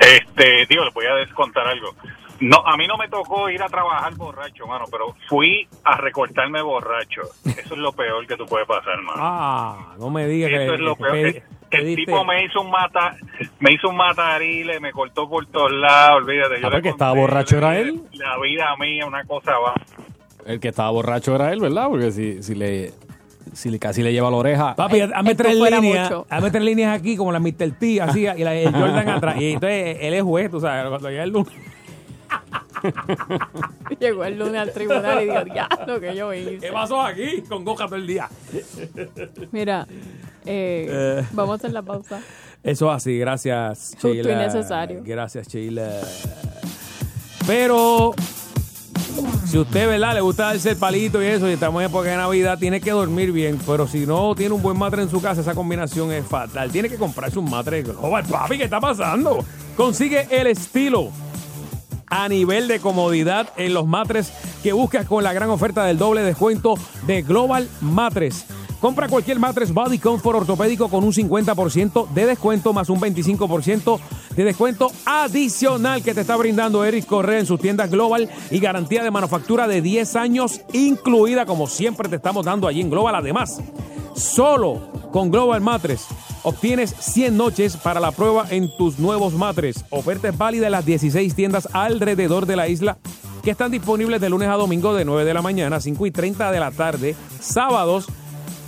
[0.00, 1.94] Este, digo, les voy a descontar algo.
[2.40, 6.62] No, a mí no me tocó ir a trabajar borracho, mano, pero fui a recortarme
[6.62, 7.22] borracho.
[7.44, 9.18] Eso es lo peor que tú puedes pasar, mano.
[9.20, 11.32] Ah, no me digas que, Eso es lo que peor.
[11.32, 13.14] que- que el tipo me hizo un mata,
[13.60, 16.54] me hizo un matarile, me cortó por todos lados, olvídate.
[16.56, 18.00] Ah, le porque estaba borracho era él.
[18.12, 19.74] La vida mía, una cosa va.
[20.46, 21.88] El que estaba borracho era él, ¿verdad?
[21.88, 22.92] Porque si, si le
[23.52, 24.74] si le, casi le lleva la oreja.
[24.76, 27.72] Papi, hazme esto tres líneas, hazme tres líneas aquí como la Mr.
[27.78, 29.36] T, así, y la el Jordan atrás.
[29.40, 31.52] Y entonces él es juez, tú sabes, cuando llega el lunes.
[34.00, 36.72] Llegó el lunes al tribunal y dijo, ya, lo que yo ¿Qué hice.
[36.72, 37.42] pasó aquí?
[37.48, 38.28] Con Goja todo el día.
[39.52, 39.86] Mira,
[40.44, 41.24] eh, Eh.
[41.32, 42.20] vamos a hacer la pausa.
[42.62, 44.36] Eso así, gracias, Justo Sheila.
[44.46, 45.02] necesario.
[45.04, 45.90] Gracias, Sheila.
[47.46, 48.14] Pero
[49.46, 50.14] si usted, ¿verdad?
[50.14, 52.90] Le gusta darse el palito y eso, y estamos en época de Navidad, tiene que
[52.90, 53.58] dormir bien.
[53.66, 56.70] Pero si no tiene un buen matre en su casa, esa combinación es fatal.
[56.70, 58.24] Tiene que comprarse un matre global.
[58.28, 59.44] Papi, ¿qué está pasando?
[59.76, 61.10] Consigue el estilo
[62.10, 66.22] a nivel de comodidad en los matres que buscas con la gran oferta del doble
[66.22, 66.74] descuento
[67.06, 68.46] de Global Matres.
[68.80, 73.98] Compra cualquier matres Body Comfort ortopédico con un 50% de descuento más un 25%
[74.36, 79.02] de descuento adicional que te está brindando Eric Correa en sus tiendas Global y garantía
[79.02, 83.16] de manufactura de 10 años incluida como siempre te estamos dando allí en Global.
[83.16, 83.60] Además,
[84.18, 84.80] Solo
[85.12, 86.06] con Global Matres
[86.42, 89.84] obtienes 100 noches para la prueba en tus nuevos matres.
[89.90, 92.98] Oferta es válida en las 16 tiendas alrededor de la isla
[93.44, 96.10] que están disponibles de lunes a domingo de 9 de la mañana a 5 y
[96.10, 97.14] 30 de la tarde.
[97.38, 98.06] Sábados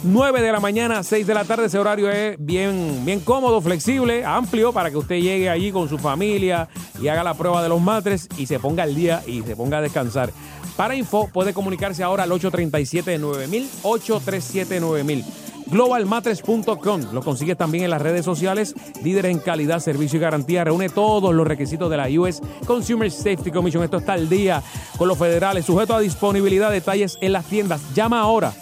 [0.03, 1.67] 9 de la mañana a 6 de la tarde.
[1.67, 5.99] Ese horario es bien, bien cómodo, flexible, amplio para que usted llegue allí con su
[5.99, 6.69] familia
[7.01, 9.79] y haga la prueba de los matres y se ponga al día y se ponga
[9.79, 10.31] a descansar.
[10.77, 15.25] Para info puede comunicarse ahora al 837-9000, 837-9000.
[15.67, 17.13] Globalmatres.com.
[17.13, 18.75] Lo consigues también en las redes sociales.
[19.05, 20.65] Líder en calidad, servicio y garantía.
[20.65, 23.85] Reúne todos los requisitos de la US Consumer Safety Commission.
[23.85, 24.63] Esto está al día
[24.99, 25.67] con los federales.
[25.67, 26.73] Sujeto a disponibilidad.
[26.73, 27.81] Detalles en las tiendas.
[27.95, 28.53] Llama ahora.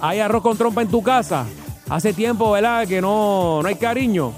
[0.00, 1.46] ¿Hay arroz con trompa en tu casa?
[1.88, 2.86] Hace tiempo, ¿verdad?
[2.86, 4.32] Que no, no hay cariño.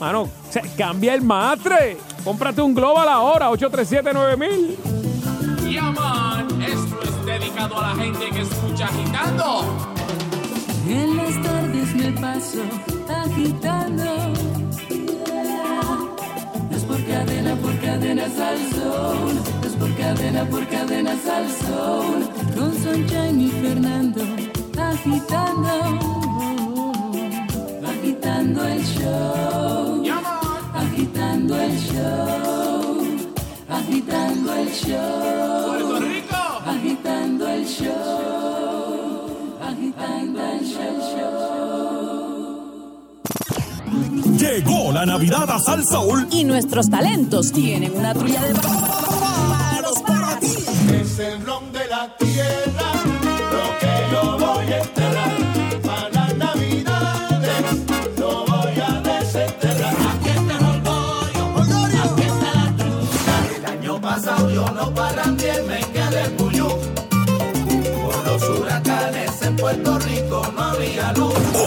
[0.00, 1.96] Mano, se cambia el matre.
[2.24, 4.76] Cómprate un Global ahora, 837-9000.
[5.70, 9.64] Yaman, esto es dedicado a la gente que escucha agitando.
[10.88, 12.58] En las tardes me paso
[13.08, 14.43] agitando.
[17.08, 19.34] Cadena, por cadena al sol.
[19.60, 22.30] No es por cadena, por cadena al sol.
[22.54, 24.22] Con Sunshine y Fernando
[24.78, 25.68] agitando.
[27.86, 30.04] Agitando el show.
[30.74, 32.74] Agitando el show.
[33.68, 35.66] agitando el show.
[35.66, 36.36] Puerto Rico,
[36.66, 41.53] agitando el show, agitando el show.
[44.44, 50.38] Llegó la Navidad a Sal Soul Y nuestros talentos tienen una trulla de Pájaros para
[50.38, 50.54] ti.
[50.92, 52.63] Es el ron de la tierra,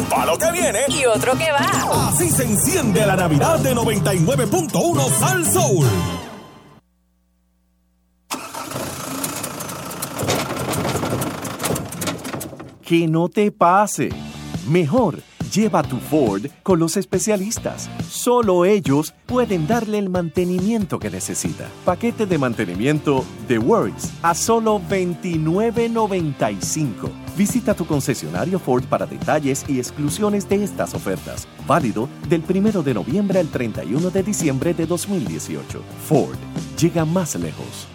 [0.09, 2.09] palo que viene y otro que va.
[2.09, 5.87] Así se enciende la Navidad de 99.1 Sal Soul.
[12.83, 14.09] Que no te pase.
[14.67, 17.89] Mejor, lleva tu Ford con los especialistas.
[18.09, 21.67] Solo ellos pueden darle el mantenimiento que necesita.
[21.85, 27.09] Paquete de mantenimiento The Works a solo $29.95.
[27.37, 31.47] Visita tu concesionario Ford para detalles y exclusiones de estas ofertas.
[31.67, 35.81] Válido del 1 de noviembre al 31 de diciembre de 2018.
[36.07, 36.35] Ford
[36.79, 37.87] llega más lejos.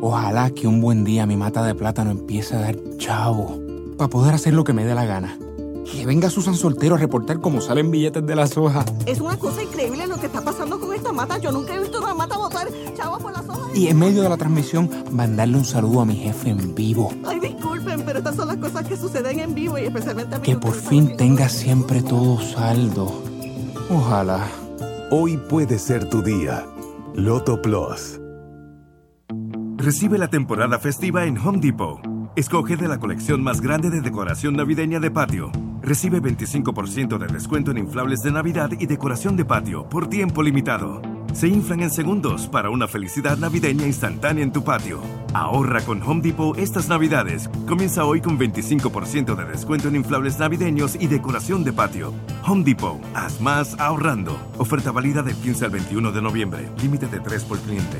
[0.00, 3.58] Ojalá que un buen día mi mata de plátano empiece a dar chavo
[3.96, 5.38] para poder hacer lo que me dé la gana.
[5.84, 8.84] Que venga Susan Soltero a reportar cómo salen billetes de la soja.
[9.06, 11.38] Es una cosa increíble lo que está pasando con esta mata.
[11.38, 13.76] Yo nunca he visto una mata botar chavos por las hojas.
[13.76, 17.12] Y en medio de la transmisión, mandarle un saludo a mi jefe en vivo.
[17.24, 20.44] Ay, disculpen, pero estas son las cosas que suceden en vivo y especialmente a mí.
[20.44, 23.22] Que por fin tenga siempre todo saldo.
[23.90, 24.46] Ojalá.
[25.10, 26.64] Hoy puede ser tu día.
[27.14, 28.20] Loto Plus.
[29.76, 32.00] Recibe la temporada festiva en Home Depot.
[32.36, 35.52] Escoge de la colección más grande de decoración navideña de patio.
[35.84, 41.02] Recibe 25% de descuento en inflables de Navidad y decoración de patio por tiempo limitado.
[41.34, 45.02] Se inflan en segundos para una felicidad navideña instantánea en tu patio.
[45.34, 47.50] Ahorra con Home Depot estas Navidades.
[47.68, 52.14] Comienza hoy con 25% de descuento en inflables navideños y decoración de patio.
[52.46, 54.38] Home Depot, haz más ahorrando.
[54.56, 56.68] Oferta válida del 15 al 21 de noviembre.
[56.80, 57.98] Límite de 3 por cliente.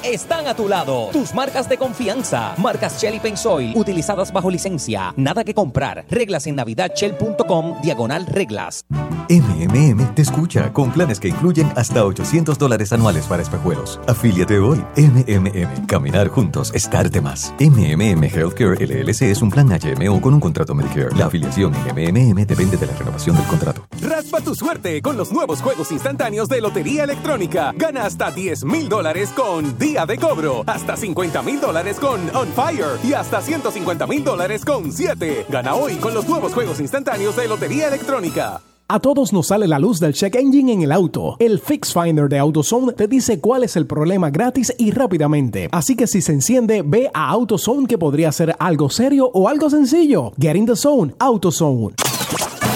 [0.03, 1.09] Están a tu lado.
[1.11, 2.53] Tus marcas de confianza.
[2.57, 5.13] Marcas Shell y Pensoil utilizadas bajo licencia.
[5.17, 6.05] Nada que comprar.
[6.09, 8.85] Reglas en navidadshell.com diagonal reglas.
[9.27, 13.99] MMM te escucha con planes que incluyen hasta 800 dólares anuales para espejuelos.
[14.07, 14.83] Afíliate hoy.
[14.95, 15.87] MMM.
[15.87, 16.71] Caminar juntos.
[16.75, 17.53] Estarte más.
[17.59, 21.15] MMM Healthcare LLC es un plan HMO con un contrato Medicare.
[21.15, 23.87] La afiliación en MMM depende de la renovación del contrato.
[24.01, 27.73] Raspa tu suerte con los nuevos juegos instantáneos de Lotería Electrónica.
[27.75, 32.47] Gana hasta 10 mil dólares con Día de Cobro, hasta 50 mil dólares con On
[32.47, 35.45] Fire y hasta 150 mil dólares con 7.
[35.47, 38.61] Gana hoy con los nuevos juegos instantáneos de Lotería Electrónica.
[38.87, 41.35] A todos nos sale la luz del check engine en el auto.
[41.37, 45.69] El Fix Finder de AutoZone te dice cuál es el problema gratis y rápidamente.
[45.71, 49.69] Así que si se enciende, ve a AutoZone que podría ser algo serio o algo
[49.69, 50.33] sencillo.
[50.39, 51.93] Get in the zone, AutoZone.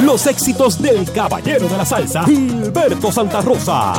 [0.04, 3.94] los éxitos del caballero de la salsa, Gilberto Santa Rosa.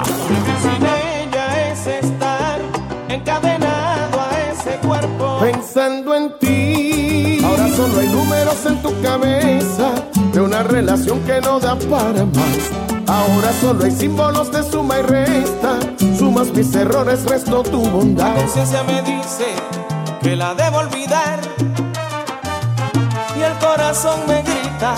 [5.72, 7.38] Pensando en ti.
[7.44, 9.92] Ahora solo hay números en tu cabeza
[10.32, 12.58] de una relación que no da para más.
[13.06, 15.78] Ahora solo hay símbolos de suma y resta.
[16.18, 18.34] Sumas mis errores, resto tu bondad.
[18.34, 19.46] La conciencia me dice
[20.20, 21.38] que la debo olvidar.
[23.38, 24.96] Y el corazón me grita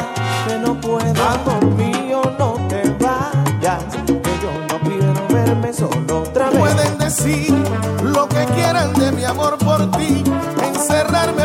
[0.49, 1.23] que no puedo.
[1.23, 3.85] Amor mío, no te vayas.
[4.07, 6.59] Que yo no quiero verme solo otra vez.
[6.59, 7.55] Pueden decir
[8.03, 10.25] lo que quieran de mi amor por ti.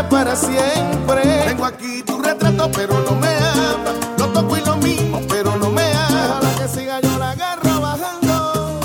[0.09, 1.43] Para siempre.
[1.45, 3.93] Tengo aquí tu retrato, pero no me ama.
[4.17, 6.39] Lo toco y lo mismo, pero no me ama.
[6.41, 8.79] Para que siga yo la agarro bajando.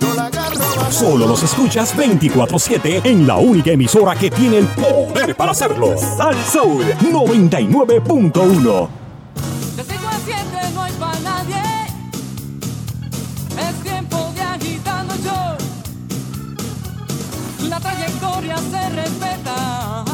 [0.00, 0.92] Yo la agarro bajando.
[0.92, 5.96] Solo los escuchas 24-7 en la única emisora que tiene el poder para hacerlo.
[5.96, 8.88] Sal Soul 99.1.
[9.76, 11.62] De 5 a 7 no hay para nadie.
[13.58, 15.56] Es tiempo de agitando el show.
[17.70, 20.05] La trayectoria se respeta.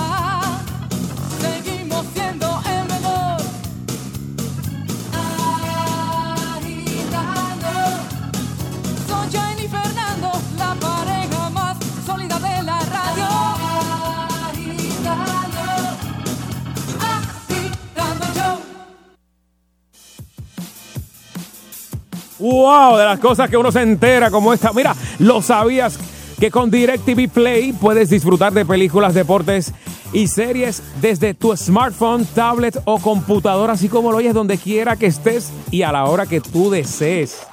[22.43, 24.73] Wow, de las cosas que uno se entera como esta.
[24.73, 25.97] Mira, lo sabías
[26.41, 29.73] que con DirecTV Play puedes disfrutar de películas, deportes
[30.13, 35.07] y series desde tu smartphone, tablet o computadora, así como lo oyes donde quiera que
[35.07, 37.47] estés y a la hora que tú desees.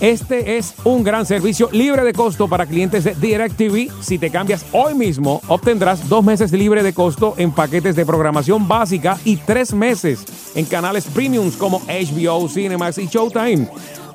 [0.00, 3.90] Este es un gran servicio libre de costo para clientes de DirecTV.
[4.02, 8.68] Si te cambias hoy mismo, obtendrás dos meses libre de costo en paquetes de programación
[8.68, 13.68] básica y tres meses en canales premiums como HBO, Cinemax y Showtime.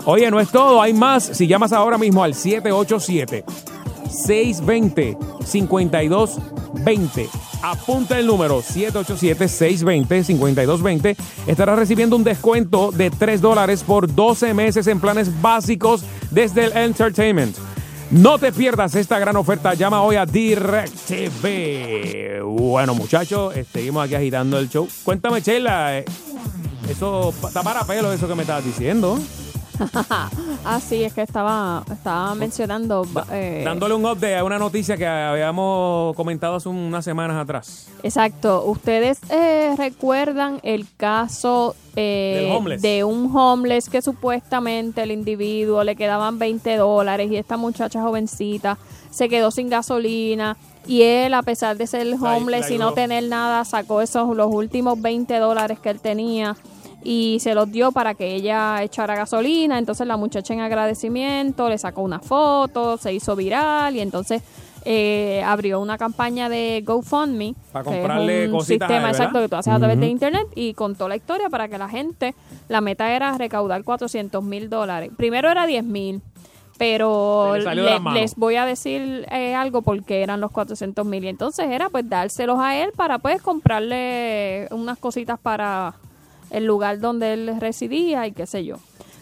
[0.06, 1.24] Oye, no es todo, hay más.
[1.24, 3.44] Si llamas ahora mismo al 787
[4.12, 7.30] 620 5220
[7.62, 11.16] Apunta el número 787-620-5220.
[11.46, 16.76] Estarás recibiendo un descuento de 3 dólares por 12 meses en planes básicos desde el
[16.76, 17.56] Entertainment.
[18.10, 19.76] No te pierdas esta gran oferta.
[19.76, 22.42] Llama hoy a DirecTV.
[22.44, 24.88] Bueno, muchachos, seguimos aquí agitando el show.
[25.04, 26.06] Cuéntame, Chela, eh,
[26.90, 29.18] eso está para pelo eso que me estabas diciendo.
[30.66, 33.06] ah, sí, es que estaba, estaba mencionando.
[33.32, 37.88] eh, Dándole un update a una noticia que habíamos comentado hace unas semanas atrás.
[38.04, 38.64] Exacto.
[38.66, 42.82] ¿Ustedes eh, recuerdan el caso eh, Del homeless.
[42.82, 48.78] de un homeless que supuestamente el individuo le quedaban 20 dólares y esta muchacha jovencita
[49.10, 50.58] se quedó sin gasolina?
[50.88, 52.94] Y él, a pesar de ser homeless y no ayudó.
[52.96, 56.56] tener nada, sacó esos los últimos 20 dólares que él tenía
[57.04, 59.78] y se los dio para que ella echara gasolina.
[59.78, 64.42] Entonces la muchacha en agradecimiento le sacó una foto, se hizo viral y entonces
[64.84, 67.54] eh, abrió una campaña de GoFundMe.
[67.72, 70.48] Para que es comprarle un cositas sistema exacto que tú haces a través de internet
[70.56, 72.34] y contó la historia para que la gente,
[72.68, 75.12] la meta era recaudar 400 mil dólares.
[75.18, 76.22] Primero era 10 mil.
[76.80, 81.24] Pero le le- les voy a decir eh, algo porque eran los 400 mil.
[81.24, 85.94] Y entonces era pues dárselos a él para pues comprarle unas cositas para
[86.52, 88.78] el lugar donde él residía y qué sé yo.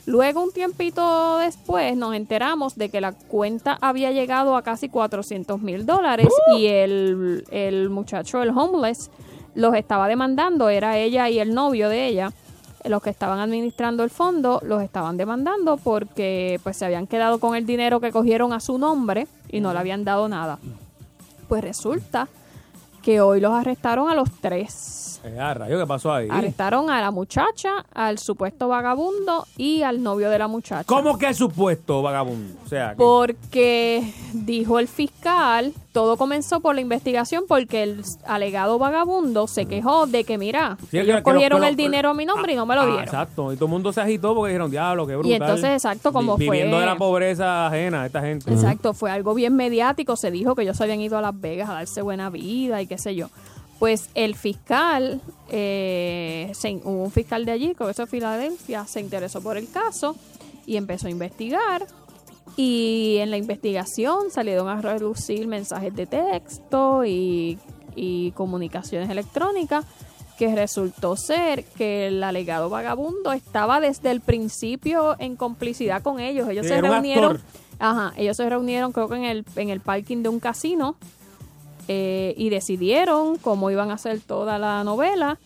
[0.06, 5.62] Luego, un tiempito después, nos enteramos de que la cuenta había llegado a casi 400
[5.62, 9.12] mil dólares y el, el muchacho, el homeless,
[9.54, 10.70] los estaba demandando.
[10.70, 12.34] Era ella y el novio de ella
[12.86, 17.56] los que estaban administrando el fondo los estaban demandando porque pues se habían quedado con
[17.56, 20.60] el dinero que cogieron a su nombre y no le habían dado nada.
[21.48, 22.28] Pues resulta
[23.10, 25.20] que hoy los arrestaron a los tres.
[25.24, 26.28] Eh, ah, rayo, ¿qué pasó ahí?
[26.30, 30.84] Arrestaron a la muchacha, al supuesto vagabundo y al novio de la muchacha.
[30.84, 32.54] ¿Cómo que es supuesto, vagabundo?
[32.64, 38.80] O sea, que- Porque dijo el fiscal, todo comenzó por la investigación porque el alegado
[38.80, 42.26] vagabundo se quejó de que, mira, Sí, ellos que cogieron lo- el dinero a mi
[42.26, 43.04] nombre y no me lo Ah, dieron.
[43.04, 43.52] exacto.
[43.52, 45.30] Y todo el mundo se agitó porque dijeron, diablo, qué brutal.
[45.32, 48.50] Y entonces, exacto, como Vi- Viviendo fue- de la pobreza ajena, esta gente.
[48.50, 50.16] Exacto, fue algo bien mediático.
[50.16, 52.88] Se dijo que ellos se habían ido a Las Vegas a darse buena vida y
[52.88, 53.28] qué sé yo.
[53.78, 55.20] Pues el fiscal,
[55.50, 59.70] eh, se- hubo un fiscal de allí, con eso de Filadelfia, se interesó por el
[59.70, 60.16] caso
[60.66, 61.86] y empezó a investigar.
[62.56, 67.58] Y en la investigación salieron a relucir mensajes de texto y,
[67.96, 69.86] y comunicaciones electrónicas
[70.40, 76.48] que resultó ser que el alegado vagabundo estaba desde el principio en complicidad con ellos.
[76.48, 77.42] Ellos se reunieron,
[77.78, 80.96] ajá, ellos se reunieron creo que en el, en el parking de un casino
[81.90, 85.40] eh, y decidieron cómo iban a hacer toda la novela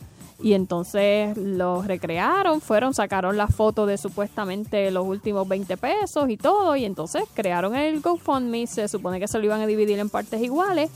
[0.43, 6.35] Y entonces los recrearon, fueron, sacaron la foto de supuestamente los últimos 20 pesos y
[6.35, 10.09] todo, y entonces crearon el GoFundMe, se supone que se lo iban a dividir en
[10.09, 10.91] partes iguales,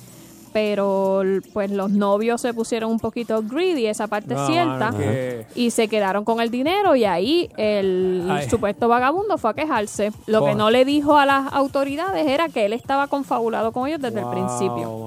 [0.52, 1.22] pero
[1.54, 4.94] pues los novios se pusieron un poquito greedy, esa parte es No, cierta,
[5.56, 8.50] y se quedaron con el dinero y ahí el Ay.
[8.50, 10.12] supuesto vagabundo fue a quejarse.
[10.26, 14.02] Lo que no le dijo a las autoridades era que él estaba confabulado con ellos
[14.02, 15.07] desde Wow, el principio.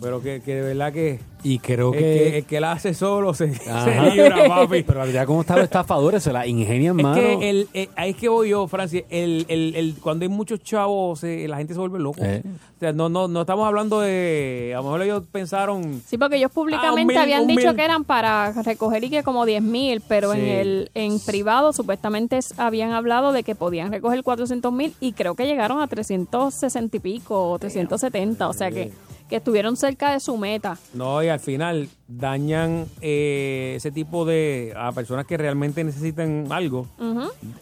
[0.00, 1.20] Pero que, que de verdad que.
[1.42, 2.38] Y creo el que- que.
[2.38, 4.82] El que la hace solo se, se libra, papi.
[4.86, 7.16] Pero la verdad, como están los estafadores, se la ingenian, Es mano.
[7.16, 9.04] que el, eh, ahí es que voy yo, Francis.
[9.10, 12.20] El, el, el, cuando hay muchos chavos, eh, la gente se vuelve loco.
[12.22, 12.42] Eh.
[12.44, 14.72] O sea, no, no, no estamos hablando de.
[14.74, 16.02] A lo mejor ellos pensaron.
[16.06, 17.76] Sí, porque ellos Ah, públicamente mil- habían dicho mil.
[17.76, 22.36] que eran para recoger y que como 10 mil, pero en el en privado supuestamente
[22.38, 26.96] es- habían hablado de que podían recoger 400 mil y creo que llegaron a 360
[26.96, 28.90] y pico o 370, o sea que,
[29.28, 30.78] que estuvieron cerca de su meta.
[30.94, 34.72] No, y al final dañan eh, ese tipo de.
[34.76, 36.86] a personas que realmente necesitan algo.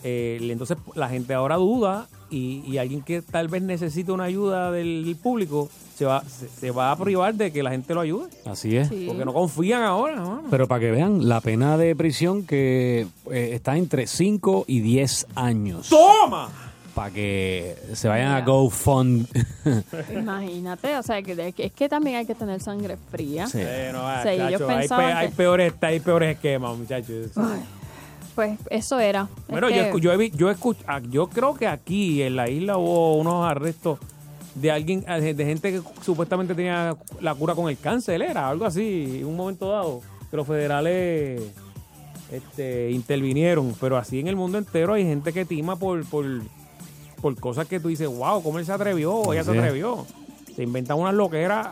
[0.03, 4.71] Eh, entonces la gente ahora duda y, y alguien que tal vez necesita una ayuda
[4.71, 8.29] del, público se va, se, se va a privar de que la gente lo ayude.
[8.45, 8.89] Así es.
[8.89, 10.17] Porque no confían ahora.
[10.17, 10.43] mano.
[10.51, 15.29] Pero para que vean, la pena de prisión que eh, está entre 5 y 10
[15.37, 15.89] años.
[15.89, 16.49] ¡Toma!
[16.95, 18.41] Para que se vayan a.
[18.43, 19.27] GoFund.
[20.17, 23.47] Imagínate, o sea que, que es que también hay que tener sangre fría.
[23.49, 23.59] Sí.
[23.61, 27.31] Eh, no, O sea, chacho, hay, pe- hay que- peores, hay peores esquemas, muchachos.
[28.35, 29.29] Pues eso era.
[29.43, 30.53] Es Bueno, que- yo, escu- yo, he vi- yo,
[30.87, 33.99] ah, yo creo que aquí en la isla hubo unos arrestos
[34.55, 38.67] de alguien, ah, de gente que supuestamente tenía la cura con el cáncer, era algo
[38.67, 41.43] así, en un momento dado, que los federales
[42.31, 46.25] este, intervinieron, pero así en el mundo entero hay gente que tima por, por,
[47.25, 49.15] por cosas que tú dices, wow, ¿cómo él se atrevió?
[49.15, 50.05] O ella se atrevió.
[50.55, 51.69] Se inventan unas loqueras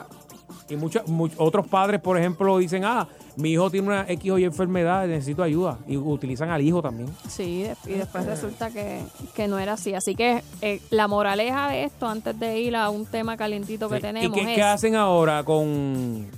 [0.71, 4.39] y muchos much- otros padres, por ejemplo, dicen, ah, mi hijo tiene una X o
[4.39, 5.77] Y enfermedad, necesito ayuda.
[5.87, 7.11] Y utilizan al hijo también.
[7.29, 9.03] Sí, y después resulta que,
[9.35, 9.93] que no era así.
[9.95, 13.97] Así que eh, la moraleja de esto, antes de ir a un tema calientito que
[13.97, 14.01] Sí.
[14.03, 14.57] tenemos, ¿Y qué, es...
[14.57, 16.29] qué hacen ahora con,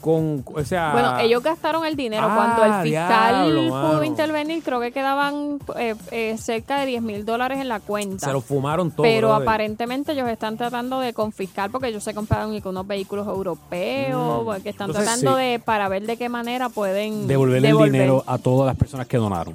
[0.00, 0.92] con, o sea...
[0.92, 2.26] Bueno, ellos gastaron el dinero.
[2.28, 4.04] Ah, Cuando el fiscal diablo, pudo mano.
[4.04, 8.26] intervenir, creo que quedaban eh, eh, cerca de 10 mil dólares en la cuenta.
[8.26, 9.02] se lo fumaron todo.
[9.02, 9.42] Pero brother.
[9.48, 14.44] aparentemente ellos están tratando de confiscar porque ellos se compraron unos vehículos europeos, Mm.
[14.44, 15.42] porque están Entonces, tratando sí.
[15.44, 17.86] de para ver de qué manera pueden Devolverle devolver.
[17.88, 19.54] el dinero a todas las personas que donaron.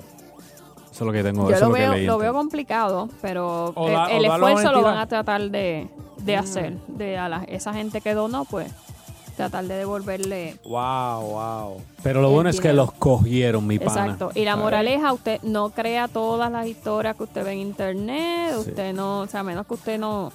[0.91, 1.49] Eso es lo que tengo.
[1.49, 2.05] Yo eso lo veo, que leí.
[2.05, 5.89] lo veo complicado, pero O el, el esfuerzo lo van a tratar de,
[6.19, 6.39] de Mm.
[6.39, 6.73] hacer.
[6.87, 8.71] De a la- esa gente que donó, pues
[9.35, 10.57] tratar de devolverle.
[10.65, 11.81] Wow, wow.
[12.03, 14.03] Pero lo bueno es que los cogieron, mi pana.
[14.13, 14.31] Exacto.
[14.35, 18.55] Y la moraleja, usted no crea todas las historias que usted ve en internet.
[18.57, 20.31] Usted no, o sea, a menos que usted no,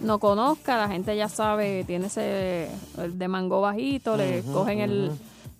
[0.00, 5.10] no conozca, la gente ya sabe, tiene ese el de mango bajito, le cogen el,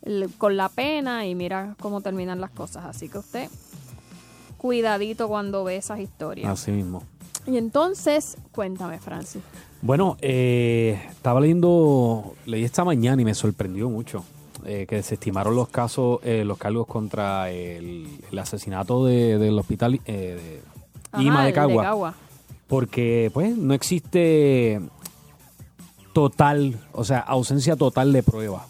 [0.02, 2.84] el- con la pena y mira cómo terminan las cosas.
[2.84, 3.48] Así que usted,
[4.56, 6.48] cuidadito cuando ve esas historias.
[6.50, 7.02] Así mismo.
[7.46, 9.42] Y entonces, cuéntame, Francis.
[9.84, 14.24] Bueno, eh, estaba leyendo, leí esta mañana y me sorprendió mucho
[14.64, 19.58] eh, que se estimaron los casos, eh, los cargos contra el, el asesinato de- del
[19.58, 20.62] hospital eh,
[21.14, 21.82] de Ima de Cagua.
[21.82, 22.14] Cagua.
[22.66, 24.80] Porque, pues, no existe
[26.14, 28.62] total, o sea, ausencia total de pruebas.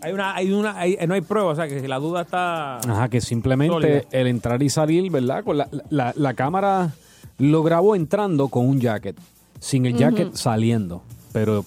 [0.00, 2.78] Hay una, hay una, hay- no hay prueba, o sea que la duda está.
[2.78, 4.02] Ajá, que simplemente Sólida.
[4.12, 5.44] el entrar y salir, ¿verdad?
[5.44, 6.94] Con la, la- la cámara
[7.36, 9.16] lo grabó entrando con un jacket,
[9.64, 11.02] sin el jacket saliendo.
[11.32, 11.64] Pero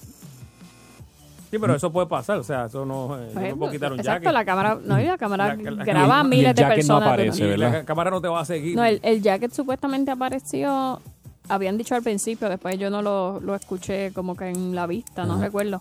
[1.50, 3.18] Sí, pero eso puede pasar, o sea, eso no.
[3.18, 4.32] eh, yo Pues, no puedo quitar un exacto, jacket.
[4.34, 6.68] la cámara, no, y la cámara La- la- graba a y el miles de no
[6.68, 7.08] personas.
[7.08, 7.54] aparece, ¿no?
[7.54, 8.76] Y la cámara no te va a seguir.
[8.76, 11.00] No, el, el jacket supuestamente apareció,
[11.48, 15.24] habían dicho al principio, después yo no lo, lo escuché como que en la vista,
[15.24, 15.44] no Ajá.
[15.46, 15.80] recuerdo.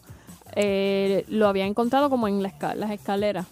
[0.56, 3.46] Eh, lo había encontrado como en la las escaleras.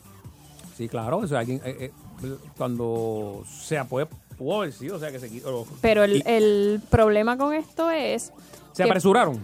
[0.78, 1.92] Sí, claro, o sea, alguien, eh,
[2.24, 4.08] eh, cuando sea, puede,
[4.38, 5.66] pudo haber sido, o sea, que se quitó.
[5.82, 8.32] Pero el, Y el problema con esto es...
[8.74, 9.40] se apresuraron.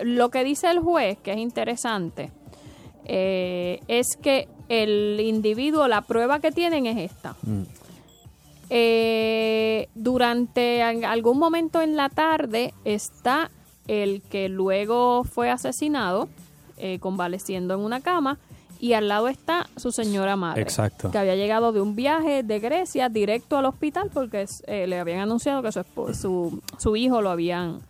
[0.00, 2.30] Lo que dice el juez, que es interesante,
[3.06, 7.34] eh, es que el individuo, la prueba que tienen es esta.
[8.68, 13.50] Eh, durante al- algún momento en la tarde está
[13.88, 16.28] el que luego fue asesinado,
[16.76, 18.38] eh, convaleciendo en una cama,
[18.80, 20.62] y al lado está su señora madre.
[20.62, 21.10] Exacto.
[21.10, 25.20] Que había llegado de un viaje de Grecia directo al hospital porque eh, le habían
[25.20, 27.80] anunciado que su, su, su hijo lo habían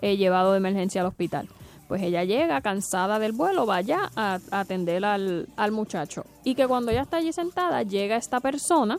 [0.00, 1.48] eh, llevado de emergencia al hospital.
[1.86, 6.24] Pues ella llega cansada del vuelo, vaya a, a atender al, al muchacho.
[6.44, 8.98] Y que cuando ella está allí sentada, llega esta persona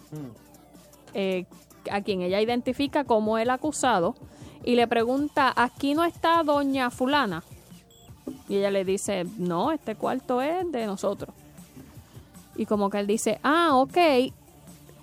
[1.14, 1.45] eh,
[1.91, 4.16] a quien ella identifica como el acusado
[4.64, 7.43] y le pregunta, ¿aquí no está doña fulana?
[8.47, 11.30] Y ella le dice, no, este cuarto es de nosotros.
[12.60, 13.97] Y como que él dice, ah, ok,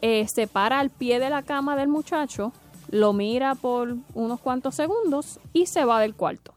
[0.02, 2.52] eh, se para al pie de la cama del muchacho,
[2.90, 6.52] lo mira por unos cuantos segundos y se va del cuarto.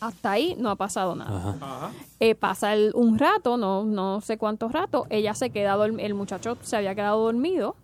[0.00, 1.90] Hasta ahí no ha pasado nada.
[2.20, 6.56] Eh, pasa el- un rato, no, no sé cuántos ratos, ella se queda el muchacho
[6.62, 7.76] se había quedado dormido,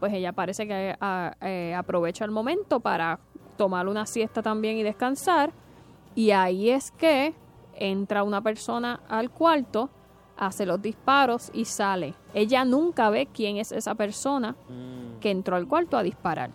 [0.00, 3.20] pues ella parece que a- eh, aprovecha el momento para
[3.56, 5.52] tomar una siesta también y descansar,
[6.16, 7.34] y ahí es que
[7.76, 9.88] entra una persona al cuarto,
[10.36, 12.14] hace los disparos y sale.
[12.34, 14.56] Ella nunca ve quién es esa persona
[15.20, 16.50] que entró al cuarto a disparar.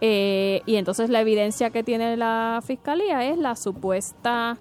[0.00, 4.58] Eh, y entonces la evidencia que tiene la fiscalía es la supuesta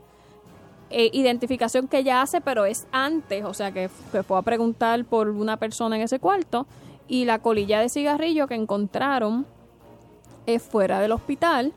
[0.89, 5.03] eh, identificación que ella hace, pero es antes, o sea que, que fue a preguntar
[5.05, 6.67] por una persona en ese cuarto
[7.07, 9.45] y la colilla de cigarrillo que encontraron
[10.45, 11.73] es fuera del hospital,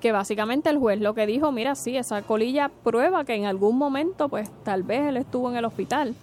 [0.00, 3.78] que básicamente el juez lo que dijo, mira, sí, esa colilla prueba que en algún
[3.78, 6.14] momento, pues tal vez él estuvo en el hospital,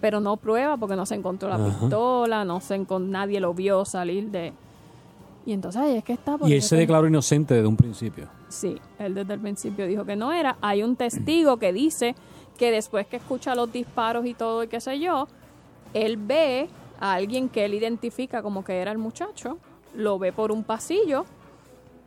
[0.00, 1.78] pero no prueba porque no se encontró la Ajá.
[1.80, 4.52] pistola, no se nadie lo vio salir de...
[5.44, 6.36] Y entonces ahí es que está...
[6.44, 8.28] Y él se declaró inocente desde un principio.
[8.48, 10.56] Sí, él desde el principio dijo que no era.
[10.60, 12.14] Hay un testigo que dice
[12.58, 15.28] que después que escucha los disparos y todo y qué sé yo,
[15.94, 16.68] él ve
[17.00, 19.58] a alguien que él identifica como que era el muchacho,
[19.94, 21.26] lo ve por un pasillo,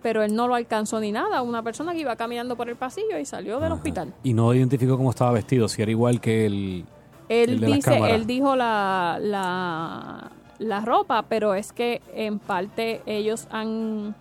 [0.02, 1.42] pero él no lo alcanzó ni nada.
[1.42, 4.14] Una persona que iba caminando por el pasillo y salió del hospital.
[4.24, 6.86] Y no identificó cómo estaba vestido, si era igual que el,
[7.28, 12.40] el Él de las dice, él dijo la, la, la ropa, pero es que en
[12.40, 14.16] parte ellos han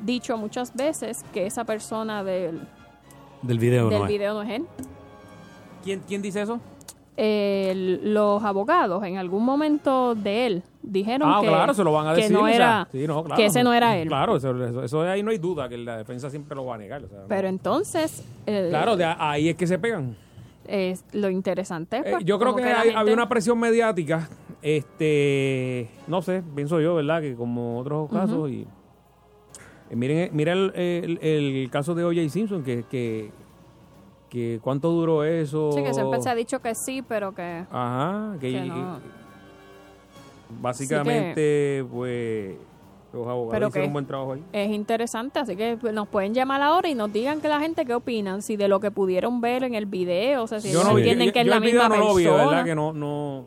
[0.00, 2.60] dicho muchas veces que esa persona del,
[3.42, 4.04] del video, del ¿no?
[4.06, 4.10] es?
[4.10, 4.66] video no es él.
[5.84, 6.60] ¿Quién, quién dice eso?
[7.16, 12.08] El- los abogados en algún momento de él dijeron Ah, que, claro, se lo van
[12.08, 12.36] a que decir.
[12.36, 13.38] no o sea, era sí, no, claro.
[13.40, 14.08] que ese no era él.
[14.08, 16.78] Claro, eso, eso- eso ahí no hay duda, que la defensa siempre lo va a
[16.78, 17.04] negar.
[17.04, 17.24] o sea, no.
[17.28, 20.16] Pero entonces, eh, claro, de ahí es que se pegan.
[20.66, 24.28] es- lo interesante es Eh, pues, yo creo que, hay- gente- había una presión mediática,
[24.62, 27.20] este, no sé, pienso yo, ¿verdad?
[27.20, 28.66] Que como otros casos y
[29.90, 32.28] eh, miren, mira el, el- el caso de O.J.
[32.30, 33.30] Simpson, que, que,
[34.30, 35.72] que cuánto duró eso.
[35.72, 37.64] Sí, que siempre se ha dicho que sí, pero que...
[37.70, 39.00] Ajá, que, que no.
[40.60, 42.54] Básicamente, pues,
[43.12, 44.42] los abogados Pero hicieron un buen trabajo ahí.
[44.52, 47.84] es interesante, así que pues, nos pueden llamar ahora y nos digan que la gente
[47.84, 50.82] qué opinan, si de lo que pudieron ver en el video, o sea, si Yo
[50.84, 52.50] no entienden yo- que es yo la el video misma no lo vi, de persona.
[52.50, 53.44] verdad que no, no,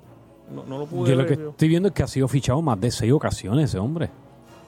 [0.54, 1.50] no, no lo pude Yo lo que yo.
[1.50, 4.10] estoy viendo es que ha sido fichado más de seis ocasiones ese hombre.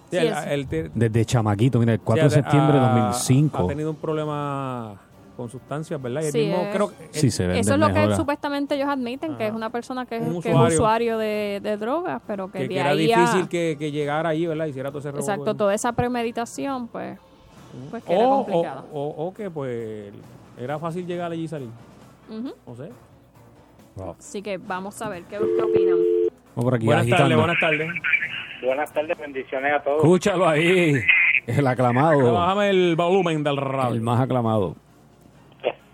[0.10, 3.66] Sí, el- el te- Desde chamaquito, mira, el 4 de Sí, septiembre de ha- 2005.
[3.66, 5.00] Ha tenido un problema
[5.38, 6.22] con sustancias, ¿verdad?
[6.24, 8.76] Y el Sí, mismo, es- creo que- Sí, se vende Eso es lo que supuestamente
[8.76, 11.18] ellos admiten, que es una persona que, es- Un que es usuario.
[11.20, 14.30] de, de drogas, pero que, que, de que era ahí a- difícil que, que llegara
[14.30, 14.66] ahí, ¿verdad?
[14.66, 15.24] Hiciera todo ese revolú.
[15.32, 17.18] Exacto, toda esa premeditación, pues,
[17.92, 18.84] pues que era o, o, complicada.
[18.92, 20.12] o, o que, pues,
[20.60, 21.70] era fácil llegar allí y salir.
[22.30, 22.54] Ujú.
[22.66, 22.92] No sé.
[24.20, 25.98] Así que vamos a ver qué, qué opinan.
[26.56, 27.90] Vamos por aquí, buenas tardes, buenas tardes.
[28.64, 29.98] Buenas tardes, bendiciones a todos.
[29.98, 30.96] Escúchalo ahí.
[31.46, 32.34] El aclamado.
[32.34, 33.94] Bájame el volumen del radio.
[33.94, 34.76] El más aclamado.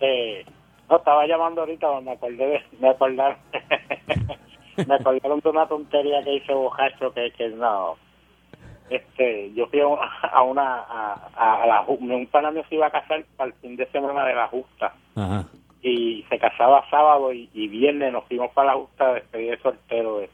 [0.04, 0.46] Este,
[0.90, 3.38] no, estaba llamando ahorita, me acordé de, me acordaron,
[4.88, 7.96] me acordaron de una tontería que hice bojacho que, que no.
[8.90, 12.88] Este, yo fui a una, a, una, a, a- la, un pana mío se iba
[12.88, 15.46] a casar para el fin de semana de la justa Ajá.
[15.82, 19.64] y se casaba sábado y, y viernes nos fuimos para la justa a despedir de
[19.64, 20.30] soltero de-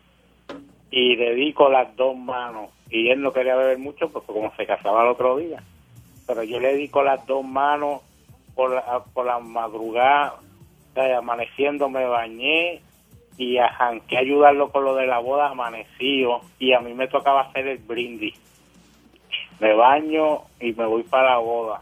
[0.91, 5.03] y dedico las dos manos y él no quería beber mucho porque como se casaba
[5.03, 5.61] el otro día
[6.25, 8.01] pero yo le dedico las dos manos
[8.59, 10.35] por la, por la madrugada
[11.17, 12.81] amaneciendo me bañé
[13.37, 17.43] y arranqué a ayudarlo con lo de la boda amanecido y a mí me tocaba
[17.43, 18.37] hacer el brindis.
[19.61, 21.81] Me baño y me voy para la boda.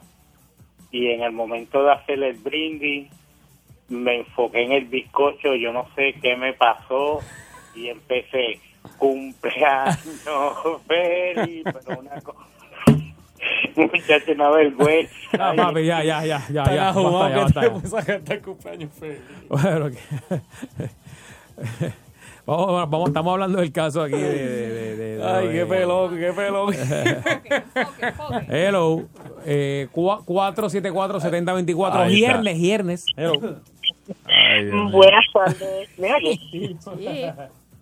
[0.91, 3.11] Y en el momento de hacer el brindis
[3.89, 7.21] me enfoqué en el bizcocho, yo no sé qué me pasó
[7.73, 8.59] y empecé
[8.99, 9.97] cumpleaños
[10.87, 12.56] feliz, pero una cosa
[13.75, 15.13] muchacho una vergüenza.
[15.39, 16.91] Ah, papi, ya, ya, ya, ya, ya.
[16.93, 17.73] Basta, ya, que basta, te ya.
[17.73, 19.19] puso a cantar cumpleaños feliz.
[19.49, 19.97] Bueno, que-
[22.45, 24.21] vamos, vamos, estamos hablando del caso aquí de...
[24.21, 26.73] de- de- de- Ay, de- qué pelón, qué pelón.
[28.49, 29.03] Hello,
[29.45, 32.31] eh, cua- 474-7024, Ahí está.
[32.33, 33.05] viernes, viernes.
[33.17, 33.59] Hello.
[34.91, 35.89] Buenas tardes.
[35.97, 36.39] ¿Me oyes?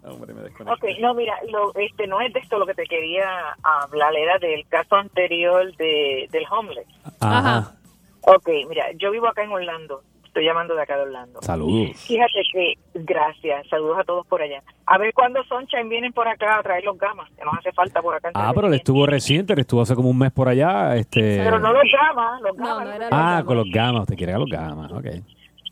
[0.08, 3.56] Hombre, me Ok, no, mira, lo, este no es de esto lo que te quería
[3.64, 6.88] hablar, era del caso anterior de, del homeless.
[7.20, 7.76] Ajá.
[8.22, 11.41] Ok, mira, yo vivo acá en Orlando, estoy llamando de acá de Orlando.
[11.41, 11.97] Saludos.
[12.06, 14.62] Fíjate que, gracias, saludos a todos por allá.
[14.86, 18.01] A ver cuándo Sunshine vienen por acá a traer los gamas, que nos hace falta
[18.01, 18.30] por acá.
[18.36, 20.95] Ah, pero él estuvo reciente, él estuvo hace como un mes por allá.
[20.95, 21.41] Este...
[21.43, 22.86] Pero no los gamas, los gamas.
[22.86, 25.08] no era Ah, con los gamas, te quiere a los gamas, ok.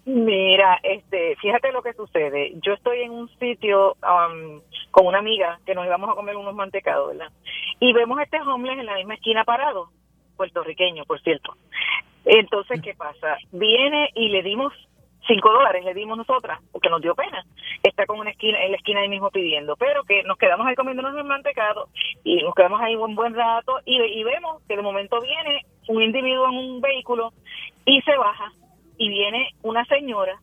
[0.06, 2.52] Mira, este, fíjate lo que sucede.
[2.62, 6.54] Yo estoy en un sitio um, con una amiga que nos íbamos a comer unos
[6.54, 7.32] mantecados, ¿verdad?
[7.80, 9.90] Y vemos a este homeless en la misma esquina parado,
[10.36, 11.56] puertorriqueño, por cierto.
[12.26, 13.38] Entonces, ¿qué pasa?
[13.54, 14.74] Viene y le dimos
[15.26, 17.46] cinco dólares, le dimos nosotras, porque nos dio pena.
[17.82, 20.76] Está con una esquina, en la esquina ahí mismo pidiendo, pero que nos quedamos ahí
[20.76, 21.88] comiéndonos el mantecado
[22.26, 26.02] y nos quedamos ahí un buen rato y, y vemos que de momento viene un
[26.02, 27.32] individuo en un vehículo
[27.86, 28.52] y se baja
[28.98, 30.40] y viene una señora,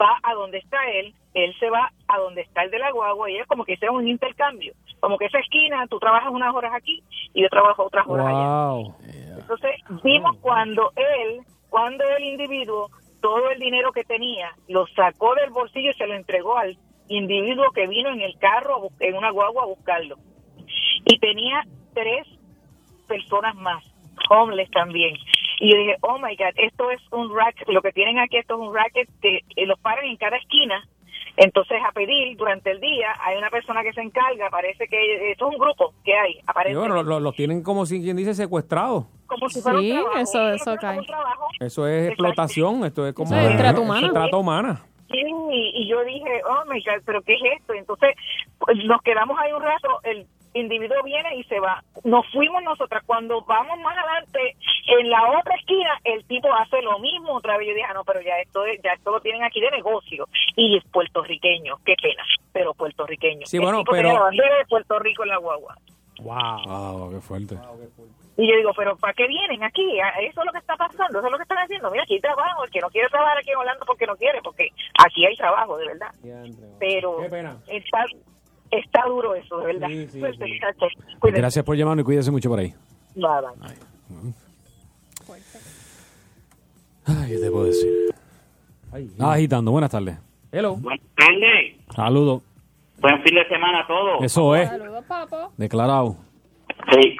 [0.00, 3.30] va a donde está él, él se va a donde está el de la guagua
[3.30, 4.72] y es como que hicieron un intercambio.
[5.00, 7.02] Como que esa esquina, tú trabajas unas horas aquí
[7.34, 9.38] y yo trabajo otras horas allá.
[9.38, 9.72] Entonces
[10.02, 12.90] vimos cuando él, cuando el individuo,
[13.20, 16.78] todo el dinero que tenía, lo sacó del bolsillo y se lo entregó al
[17.08, 20.16] individuo que vino en el carro, en una guagua a buscarlo.
[21.04, 22.26] Y tenía tres
[23.06, 23.84] personas más,
[24.30, 25.16] homeless también.
[25.60, 28.54] Y yo dije, oh my God, esto es un racket, lo que tienen aquí, esto
[28.54, 30.82] es un racket que eh, los paran en cada esquina.
[31.36, 35.48] Entonces, a pedir durante el día, hay una persona que se encarga, parece que esto
[35.48, 38.34] es un grupo que hay, Y aparece bueno, los lo, tienen como si quien dice
[38.34, 39.06] secuestrados.
[39.26, 40.18] como si fuera Sí, un trabajo.
[40.20, 41.00] eso, eso cae.
[41.58, 44.06] Eso es explotación, esto es como Eso es trato eso humano.
[44.06, 44.82] es trato humana.
[45.10, 45.20] Sí,
[45.74, 47.74] y yo dije, oh my God, pero ¿qué es esto?
[47.74, 48.14] Entonces,
[48.58, 51.82] pues, nos quedamos ahí un rato, el individuo viene y se va.
[52.04, 53.02] Nos fuimos nosotras.
[53.06, 54.56] Cuando vamos más adelante,
[54.98, 57.68] en la otra esquina, el tipo hace lo mismo otra vez.
[57.68, 60.26] Yo dije, ah, no, pero ya esto, es- ya esto lo tienen aquí de negocio.
[60.56, 63.46] Y es puertorriqueño, qué pena, pero puertorriqueño.
[63.46, 65.76] Sí, El bueno, tipo pero- tenía la bandera de Puerto Rico en la guagua.
[66.20, 67.10] Wow.
[67.10, 67.56] qué fuerte.
[68.36, 70.00] Y yo digo, pero ¿para qué vienen aquí?
[70.00, 71.90] A- Eso es lo que está pasando, eso es lo que están haciendo.
[71.90, 74.40] Mira, aquí hay trabajo, el que no quiere trabajar aquí en Orlando porque no quiere,
[74.42, 74.68] porque
[75.04, 76.10] aquí hay trabajo, de verdad.
[76.80, 77.18] Pero
[77.68, 78.04] está
[78.78, 79.88] está duro eso, de verdad.
[80.10, 81.30] Suerte.
[81.32, 82.74] Gracias por llamarnos y cuídese mucho por ahí.
[83.14, 83.24] Bye,
[83.60, 84.34] bye.
[87.06, 87.90] Ay, ¿qué te puedo decir?
[89.18, 89.70] Ah, agitando.
[89.70, 90.16] Buenas tardes.
[90.52, 90.76] Hello.
[90.76, 91.76] Buenas tardes.
[91.94, 92.42] Saludos.
[93.00, 94.22] Buen fin de semana a todos.
[94.22, 94.68] Eso es.
[94.68, 95.52] Saludos, papo.
[95.56, 96.16] Declarado.
[96.92, 97.16] Sí.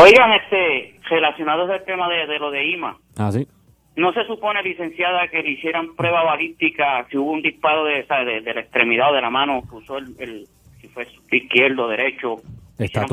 [0.00, 3.48] Oigan, este, relacionados al tema de, de lo de IMA, Ah, sí.
[3.96, 8.40] ¿No se supone, licenciada, que le hicieran prueba balística si hubo un disparo de, de,
[8.42, 10.46] de la extremidad o de la mano que usó el, el-
[10.80, 12.36] si fue izquierdo, derecho?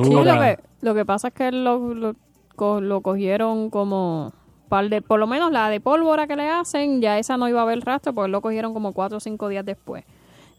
[0.04, 2.16] Sí, lo que, lo que pasa es que lo, lo,
[2.56, 4.34] co- lo cogieron como
[4.70, 7.60] par de, por lo menos la de pólvora que le hacen, ya esa no iba
[7.60, 10.04] a haber rastro porque lo cogieron como cuatro o cinco días después.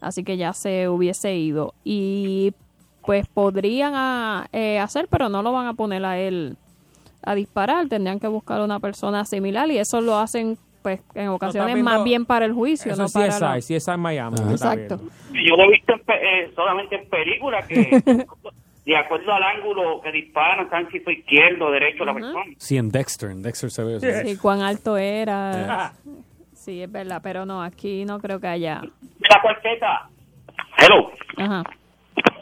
[0.01, 1.73] Así que ya se hubiese ido.
[1.83, 2.53] Y
[3.05, 6.57] pues podrían a- eh, hacer, pero no lo van a poner a él
[7.25, 7.87] a disparar.
[7.87, 12.03] Tendrían que buscar una persona similar y eso lo hacen pues en ocasiones viendo- más
[12.03, 14.35] bien para el juicio, Eso no es la- CSI en Miami.
[14.35, 14.99] está Exacto.
[15.33, 17.75] Yo lo he visto en eh, solamente en películas que,
[18.85, 22.43] de acuerdo al ángulo que disparan, están si fue izquierdo o derecho la persona.
[22.57, 23.31] Sí, en Dexter.
[23.31, 24.05] En Dexter se ve eso.
[24.29, 25.93] Sí, cuán alto era.
[26.53, 28.81] Sí, es verdad, pero no, aquí no creo que haya.
[28.81, 30.09] La cuarteta.
[30.79, 31.11] Hello.
[31.37, 31.63] Ajá.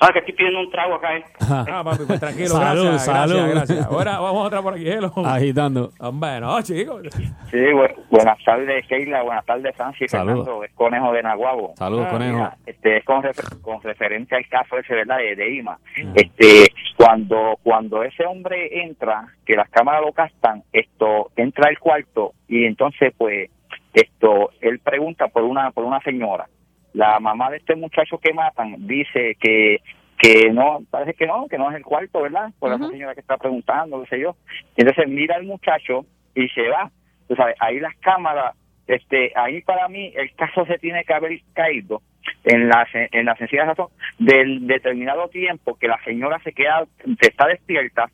[0.05, 1.23] Ah, que estoy pidiendo un trago acá, eh.
[1.49, 3.33] Ah, papi, pues tranquilo, Salud, gracias, salud.
[3.35, 3.85] gracias, gracias.
[3.85, 5.11] Ahora vamos otra por aquí, hello.
[5.25, 5.91] Agitando.
[5.99, 7.03] Hombre, no, chicos.
[7.49, 9.21] Sí, bu- buenas tardes, Sheila.
[9.23, 10.11] Buenas tardes, Francis.
[10.11, 10.45] Saludos.
[10.45, 11.73] Fernando, es Conejo de Naguabo.
[11.77, 12.33] Saludos, Ah, Conejo.
[12.35, 15.17] mira, este, es con, refer- con referencia al caso ese, ¿verdad?
[15.19, 15.77] De, de IMA.
[16.15, 22.33] Este, cuando, cuando ese hombre entra, que las cámaras lo captan, esto, entra al cuarto
[22.49, 23.49] y entonces, pues,
[23.93, 26.47] esto, él pregunta por una, por una señora.
[26.93, 29.81] La mamá de este muchacho que matan dice que
[30.15, 32.51] que no, parece que no, que no es el cuarto, ¿verdad?
[32.57, 34.37] Por esa señora que está preguntando, qué sé yo.
[34.77, 36.89] Entonces mira al muchacho y se va.
[37.27, 38.55] Tú sabes, ahí las cámaras,
[38.87, 42.01] este, ahí para mí el caso se tiene que haber caído
[42.45, 43.87] en la, en la sencilla razón
[44.17, 48.09] del determinado tiempo que la señora se queda, se está despierta,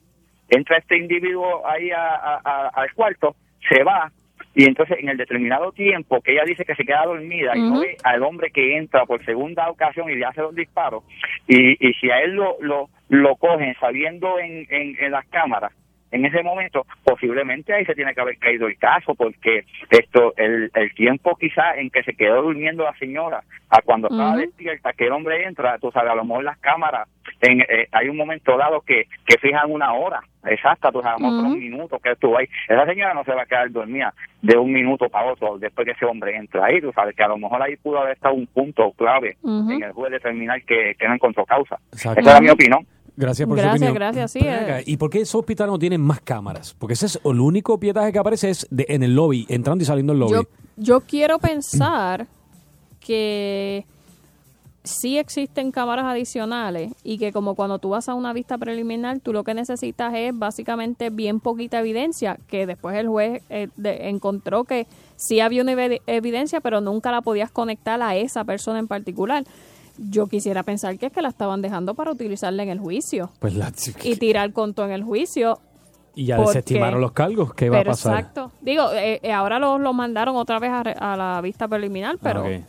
[0.49, 3.35] entra este individuo ahí a- a- a- al cuarto,
[3.69, 4.11] se va,
[4.59, 7.79] y entonces en el determinado tiempo que ella dice que se queda dormida y no
[7.79, 11.05] ve al hombre que entra por segunda ocasión y le hace los disparos,
[11.47, 15.71] y, y si a él lo, lo, lo cogen sabiendo en, en, en las cámaras,
[16.11, 20.69] en ese momento posiblemente ahí se tiene que haber caído el caso porque esto el,
[20.73, 24.39] el tiempo quizá en que se quedó durmiendo la señora a cuando estaba Ujú.
[24.39, 27.07] despierta que el hombre entra tú sabes a lo mejor las cámaras
[27.39, 31.27] en, eh, hay un momento dado que, que fijan una hora exacta tú sabes Ujú.
[31.47, 34.71] un minuto que estuvo ahí esa señora no se va a quedar dormida de un
[34.71, 37.61] minuto para otro después que ese hombre entra ahí tú sabes que a lo mejor
[37.61, 41.45] ahí pudo haber estado un punto clave en el juez determinar que, que no encontró
[41.45, 42.21] causa Exacto.
[42.21, 42.85] esa era mi opinión
[43.17, 43.95] Gracias por Gracias, su opinión.
[43.95, 44.49] gracias, sí, eh.
[44.53, 46.73] acá, ¿Y por qué esos hospitales no tienen más cámaras?
[46.79, 49.85] Porque ese es el único pietaje que aparece es de- en el lobby, entrando y
[49.85, 50.31] saliendo del lobby.
[50.35, 50.41] Yo,
[50.77, 52.27] yo quiero pensar
[53.05, 53.83] que
[54.89, 59.33] sí existen cámaras adicionales y que como cuando tú vas a una vista preliminar, tú
[59.33, 64.63] lo que necesitas es básicamente bien poquita evidencia, que después el juez eh, de- encontró
[64.63, 68.87] que sí había una evi- evidencia, pero nunca la podías conectar a esa persona en
[68.87, 69.43] particular.
[69.97, 73.53] Yo quisiera pensar que es que la estaban dejando para utilizarla en el juicio Pues
[73.55, 73.71] la,
[74.03, 75.59] y tirar conto en el juicio.
[76.15, 77.53] y ya porque- desestimaron los cargos.
[77.53, 78.17] ¿Qué va a pasar?
[78.19, 78.51] exacto.
[78.61, 82.17] Digo, eh, eh, ahora lo, lo mandaron otra vez a, re- a la vista preliminar,
[82.21, 82.59] pero Ah.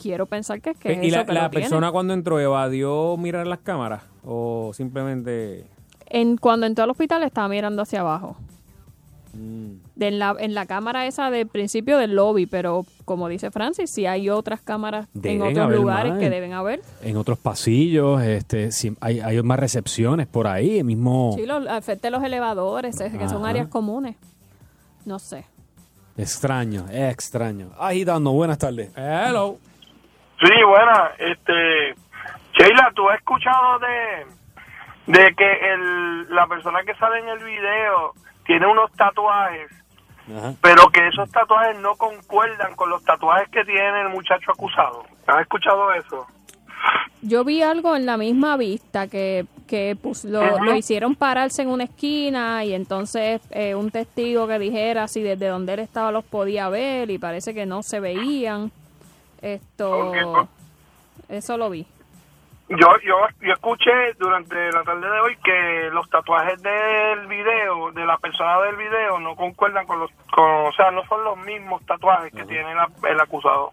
[0.00, 1.62] Quiero pensar que es que es ¿Y eso la, que la lo tiene.
[1.66, 4.02] persona cuando entró evadió mirar las cámaras?
[4.24, 5.64] ¿O simplemente...?
[6.06, 8.36] En, cuando entró al hospital estaba mirando hacia abajo.
[9.34, 13.50] mm, De en, la, en la cámara esa del principio del lobby, pero como dice
[13.52, 16.20] Francis, si hay otras cámaras en otros lugares más.
[16.20, 16.80] que deben haber.
[17.02, 21.32] En otros pasillos, este, si- hay, hay más recepciones por ahí, el mismo...
[21.36, 24.16] Sí, los, de los elevadores, es que son áreas comunes.
[25.04, 25.44] No sé.
[26.16, 27.70] Extraño, extraño.
[27.78, 28.90] Agitando, buenas tardes.
[28.96, 29.58] Hello.
[30.40, 31.10] Sí, buena.
[31.18, 31.94] Este,
[32.52, 34.26] Sheila, ¿tú has escuchado de,
[35.06, 38.14] de que el, la persona que sale en el video
[38.46, 39.70] tiene unos tatuajes,
[40.62, 45.04] pero que esos tatuajes no concuerdan con los tatuajes que tiene el muchacho acusado?
[45.26, 46.26] ¿Has escuchado eso?
[47.22, 51.68] Yo vi algo en la misma vista que, que pues, lo, lo hicieron pararse en
[51.68, 56.24] una esquina y entonces eh, un testigo que dijera si desde donde él estaba los
[56.24, 58.72] podía ver y parece que no se veían.
[59.42, 60.12] Esto,
[61.28, 61.86] eso lo vi.
[62.68, 68.06] Yo, yo, yo escuché durante la tarde de hoy que los tatuajes del video, de
[68.06, 71.84] la persona del video, no concuerdan con los, con, o sea, no son los mismos
[71.84, 73.72] tatuajes que tiene la- el acusado.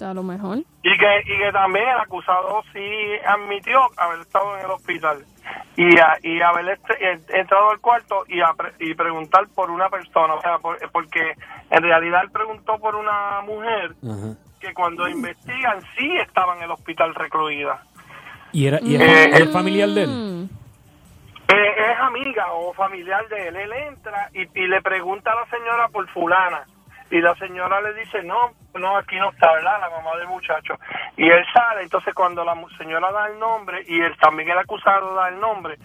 [0.00, 0.58] A lo mejor.
[0.82, 2.80] Y que, y que también el acusado sí
[3.26, 5.24] admitió haber estado en el hospital
[5.76, 9.70] y, a- y haber este- en- entrado al cuarto y, a pre- y preguntar por
[9.70, 11.32] una persona, o sea, por- porque
[11.70, 13.94] en realidad él preguntó por una mujer
[14.60, 17.82] que cuando investigan sí estaba en el hospital recluida.
[18.52, 19.00] ¿Y era, y Mm.
[19.00, 20.48] era- Eh, familiar de él?
[21.48, 23.56] Eh, es amiga o familiar de él.
[23.56, 26.64] Él entra y, y le pregunta a la señora por fulana.
[27.10, 29.80] Y la señora le dice, no, no, aquí no está, ¿verdad?
[29.80, 30.74] La mamá del muchacho.
[31.16, 34.58] Y él sale, entonces cuando la mu- señora da el nombre y él también el
[34.58, 35.76] acusado da el nombre,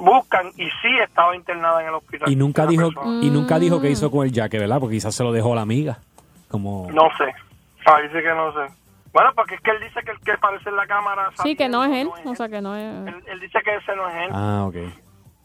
[0.00, 2.30] buscan y sí estaba internada en el hospital.
[2.30, 2.88] Y nunca dijo
[3.20, 4.80] y nunca dijo qué hizo con el jaque, ¿verdad?
[4.80, 5.98] Porque quizás se lo dejó a la amiga.
[6.48, 7.24] Como No sé.
[7.86, 8.72] Ahí sí que no sé.
[9.12, 11.68] Bueno, porque es que él dice que el que aparece en la cámara, Sí, que
[11.68, 13.06] no es él, o sea que no es...
[13.08, 14.30] él, él dice que ese no es él.
[14.32, 14.76] Ah, ok.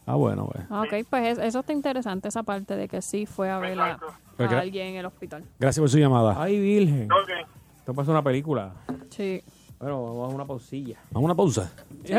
[0.06, 0.64] Ah, bueno, pues.
[0.70, 3.78] Ah, Ok, pues es- eso está interesante, esa parte de que sí fue a ver
[3.80, 3.98] a,
[4.36, 5.44] Pues a alguien en el hospital.
[5.58, 6.34] Gracias por su llamada.
[6.40, 7.08] Ay, virgen.
[7.78, 8.72] Esto pasa una película.
[9.10, 9.42] Sí.
[9.78, 10.98] Bueno, vamos a una pausilla.
[11.10, 11.70] Vamos a una pausa.
[12.04, 12.12] Sí.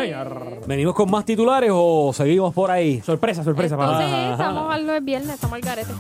[0.68, 3.02] ¿Venimos con más titulares o seguimos por ahí?
[3.02, 3.76] Sorpresa, sorpresa.
[3.76, 5.92] Esto sí, estamos al el viernes, estamos al garete.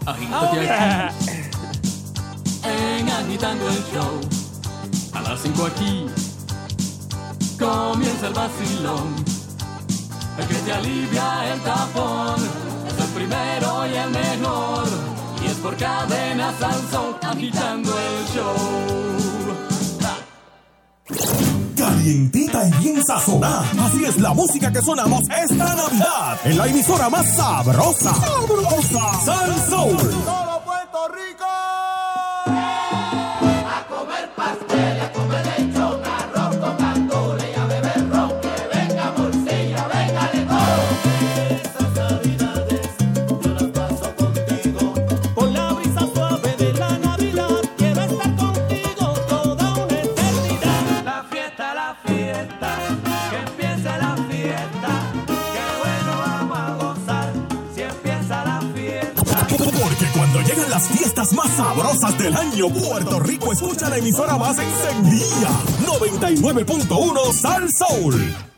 [2.64, 4.20] En Agitando el Show.
[5.14, 6.06] A las 5 aquí
[7.60, 9.41] comienza el vacilón.
[10.42, 12.36] El que te alivia el tapón
[12.88, 14.88] es el primero y el mejor.
[15.44, 18.82] Y es por cadena Sansón agitando el show.
[21.78, 23.66] Calientita y bien sazonada.
[23.86, 26.40] Así es la música que sonamos esta Navidad.
[26.44, 28.14] En la emisora más sabrosa.
[28.16, 29.22] Sabrosa.
[29.24, 29.98] Sal Soul.
[29.98, 31.46] Todo Puerto Rico.
[61.22, 65.50] Fiestas más sabrosas del año, Puerto Rico escucha la emisora más encendida.
[65.86, 68.51] 99.1 Sal Soul.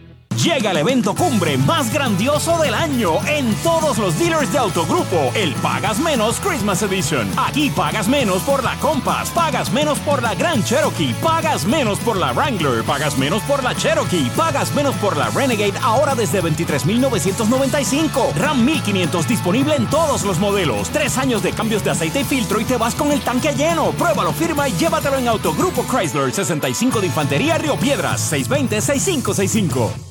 [0.44, 5.54] Llega el evento cumbre más grandioso del año en todos los dealers de Autogrupo, el
[5.56, 7.30] Pagas Menos Christmas Edition.
[7.38, 12.18] Aquí pagas menos por la Compass, pagas menos por la Grand Cherokee, pagas menos por
[12.18, 18.34] la Wrangler, pagas menos por la Cherokee, pagas menos por la Renegade ahora desde 23.995.
[18.34, 20.90] RAM 1500 disponible en todos los modelos.
[20.90, 23.92] Tres años de cambios de aceite y filtro y te vas con el tanque lleno.
[23.92, 30.11] Pruébalo, firma y llévatelo en Autogrupo Chrysler 65 de Infantería Río Piedras 620-6565.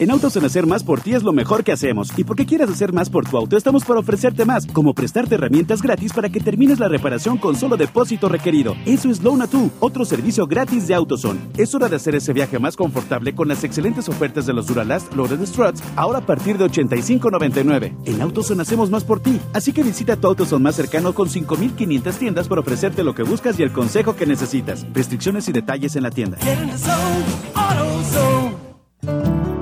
[0.00, 2.16] En Autos Hacer Más por ti es lo mejor que hacemos.
[2.16, 5.82] Y porque quieres hacer más por tu auto, estamos para ofrecerte más, como prestarte herramientas
[5.82, 8.76] gratis para que termines la reparación con solo depósito requerido.
[8.86, 11.40] Eso es Loan a Tú, otro servicio gratis de AutoZone.
[11.56, 15.12] Es hora de hacer ese viaje más confortable con las excelentes ofertas de los Duralast
[15.14, 17.96] Loaded Struts, ahora a partir de $85.99.
[18.04, 22.14] En AutoZone hacemos más por ti, así que visita tu AutoZone más cercano con 5.500
[22.14, 24.86] tiendas para ofrecerte lo que buscas y el consejo que necesitas.
[24.94, 26.38] Restricciones y detalles en la tienda.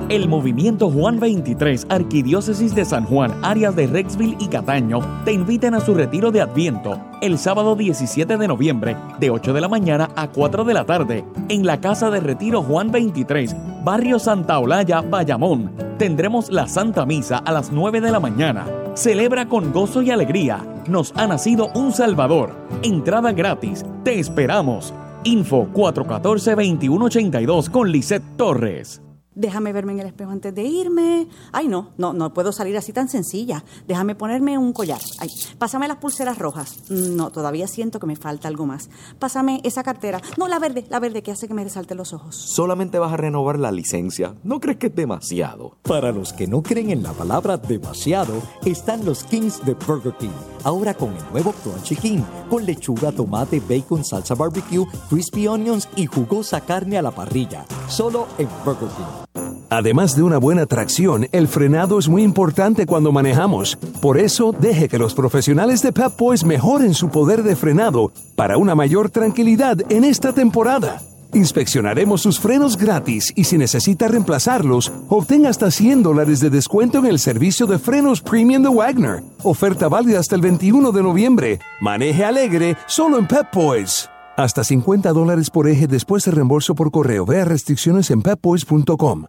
[0.09, 5.73] El Movimiento Juan 23, Arquidiócesis de San Juan, áreas de Rexville y Cataño, te invitan
[5.73, 10.09] a su retiro de Adviento el sábado 17 de noviembre, de 8 de la mañana
[10.15, 13.53] a 4 de la tarde, en la Casa de Retiro Juan 23,
[13.83, 15.73] Barrio Santa Olaya, Bayamón.
[15.97, 18.65] Tendremos la Santa Misa a las 9 de la mañana.
[18.93, 20.65] Celebra con gozo y alegría.
[20.87, 22.55] Nos ha nacido un Salvador.
[22.81, 23.83] Entrada gratis.
[24.05, 24.93] Te esperamos.
[25.25, 29.01] Info 414-2182 con Lisette Torres.
[29.37, 31.27] Déjame verme en el espejo antes de irme.
[31.51, 33.63] Ay, no, no, no puedo salir así tan sencilla.
[33.87, 34.99] Déjame ponerme un collar.
[35.19, 35.29] Ay,
[35.59, 36.89] pásame las pulseras rojas.
[36.89, 38.89] No, todavía siento que me falta algo más.
[39.19, 40.21] Pásame esa cartera.
[40.39, 42.35] No, la verde, la verde que hace que me resalte los ojos.
[42.35, 44.33] Solamente vas a renovar la licencia.
[44.43, 45.77] ¿No crees que es demasiado?
[45.83, 50.29] Para los que no creen en la palabra demasiado, están los Kings de Burger King.
[50.63, 56.07] Ahora con el nuevo Crunchy King, con lechuga, tomate, bacon, salsa barbecue, crispy onions y
[56.07, 57.65] jugosa carne a la parrilla.
[57.87, 59.26] Solo en Burger King.
[59.69, 63.77] Además de una buena tracción, el frenado es muy importante cuando manejamos.
[64.01, 68.57] Por eso, deje que los profesionales de Pep Boys mejoren su poder de frenado para
[68.57, 71.01] una mayor tranquilidad en esta temporada.
[71.33, 77.05] Inspeccionaremos sus frenos gratis y si necesita reemplazarlos, obtenga hasta 100 dólares de descuento en
[77.05, 79.23] el servicio de frenos premium de Wagner.
[79.43, 81.59] Oferta válida hasta el 21 de noviembre.
[81.81, 84.09] Maneje alegre solo en Pep Boys.
[84.37, 87.25] Hasta 50 dólares por eje después de reembolso por correo.
[87.25, 89.23] Vea restricciones en pepboys.com.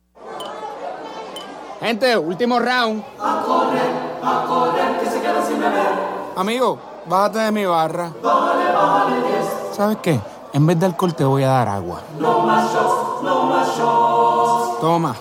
[1.80, 3.02] Gente, último round.
[3.18, 3.90] A correr,
[4.22, 5.94] a correr, que se queda sin beber.
[6.36, 6.78] Amigo,
[7.08, 8.12] bájate de mi barra.
[8.22, 9.76] Bájale, bájale, yes.
[9.76, 10.20] ¿Sabes qué?
[10.52, 12.02] En vez de alcohol te voy a dar agua.
[12.20, 14.80] No más shots, no más shots.
[14.82, 15.16] Toma,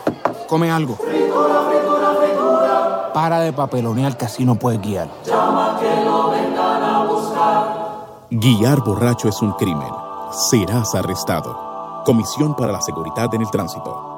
[0.49, 0.97] come algo.
[0.97, 3.13] Fritura, fritura, fritura.
[3.13, 5.07] Para de papelonear que así no puedes guiar.
[5.25, 5.56] Llama
[8.29, 9.87] Guiar borracho es un crimen.
[10.49, 12.03] Serás arrestado.
[12.03, 14.17] Comisión para la Seguridad en el Tránsito.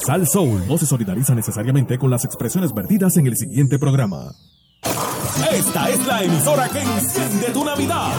[0.06, 4.32] Sal Soul no se solidariza necesariamente con las expresiones vertidas en el siguiente programa.
[5.52, 8.14] Esta es la emisora que enciende tu Navidad.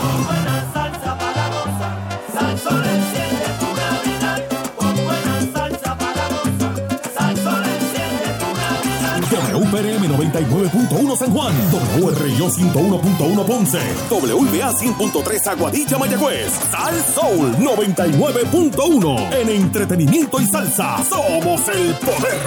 [9.68, 11.54] WPRM 99.1 San Juan,
[12.00, 21.04] WRIO 101.1 Ponce, WBA 100.3 Aguadilla Mayagüez, Sal Soul 99.1 en entretenimiento y salsa.
[21.04, 22.38] Somos el poder.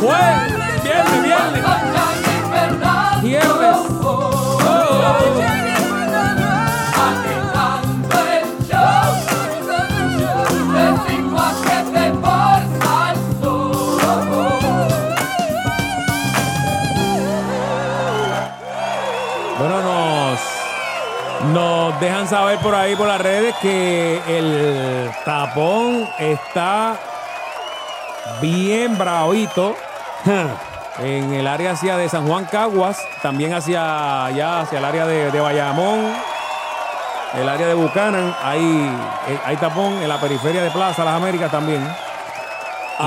[0.00, 0.47] viernes,
[22.28, 26.96] nos dejan saber por ahí, por las redes, que el tapón está
[28.40, 29.74] bien bravito
[30.98, 35.30] en el área hacia de San Juan Caguas, también hacia allá, hacia el área de,
[35.30, 36.12] de Bayamón,
[37.34, 38.60] el área de Buchanan, hay,
[39.28, 41.86] eh, hay tapón en la periferia de Plaza Las Américas también.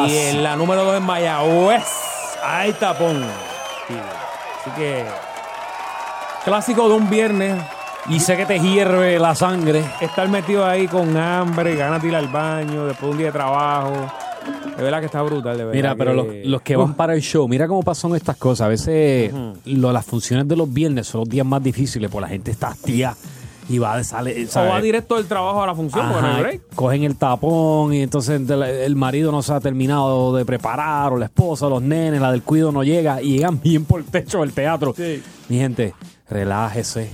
[0.07, 1.83] Y en la número 2 en Mayagüez,
[2.43, 3.23] hay tapón.
[3.87, 3.99] Sí.
[4.61, 5.05] Así que,
[6.45, 7.61] clásico de un viernes.
[8.09, 9.83] Y sé que te hierve la sangre.
[10.01, 13.31] Estar metido ahí con hambre, ganas de ir al baño, después de un día de
[13.33, 13.93] trabajo.
[14.75, 15.75] De verdad que está brutal, de verdad.
[15.75, 18.65] Mira, pero los, los que van para el show, mira cómo pasan estas cosas.
[18.65, 19.31] A veces
[19.65, 22.69] lo- las funciones de los viernes son los días más difíciles, porque la gente está
[22.69, 23.15] hastía
[23.69, 24.71] y va, sale, O ¿sabes?
[24.71, 26.61] va directo del trabajo a la función, porque no hay Ajá, break.
[26.75, 31.17] cogen el tapón y entonces el, el marido no se ha terminado de preparar, o
[31.17, 34.39] la esposa, los nenes, la del cuido no llega y llegan bien por el techo
[34.41, 34.95] del teatro.
[35.47, 35.93] Mi gente,
[36.29, 37.11] relájese.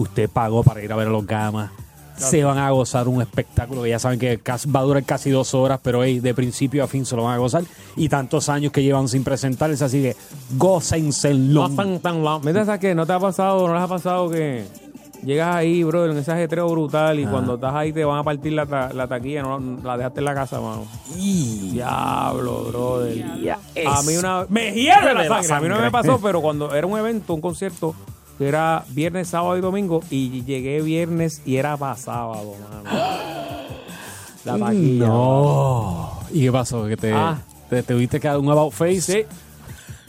[0.00, 1.70] Usted pagó para ir a ver a los gamas.
[2.16, 4.38] Se van a gozar un espectáculo que ya saben que
[4.74, 7.34] va a durar casi dos horas, pero hey, de principio a fin se lo van
[7.34, 7.64] a gozar.
[7.96, 10.16] Y tantos años que llevan sin presentarse, así que
[10.58, 11.68] gócenselo.
[11.68, 12.44] No tan, tan long.
[12.44, 12.94] Mira, ¿sabes qué?
[12.94, 14.64] ¿No te ha pasado, no les ha pasado que
[15.24, 18.52] llegas ahí, bro, en ese ajetreo brutal y cuando estás ahí te van a partir
[18.52, 20.84] la, ta- la taquilla, no la dejaste en la casa, mano?
[21.72, 23.24] Diablo, brother.
[23.86, 24.44] A mí una...
[24.48, 25.54] Me hierve la la sangre.
[25.54, 27.94] A mí no me pasó, pero cuando era un evento, un concierto,
[28.40, 32.90] que era viernes, sábado y domingo, y llegué viernes y era para sábado, mano.
[34.46, 35.06] La taquilla.
[35.06, 36.18] No.
[36.32, 36.86] ¿Y qué pasó?
[36.86, 37.36] ¿Que te, Ah.
[37.68, 39.00] te, te tuviste que un about face?
[39.02, 39.24] Sí.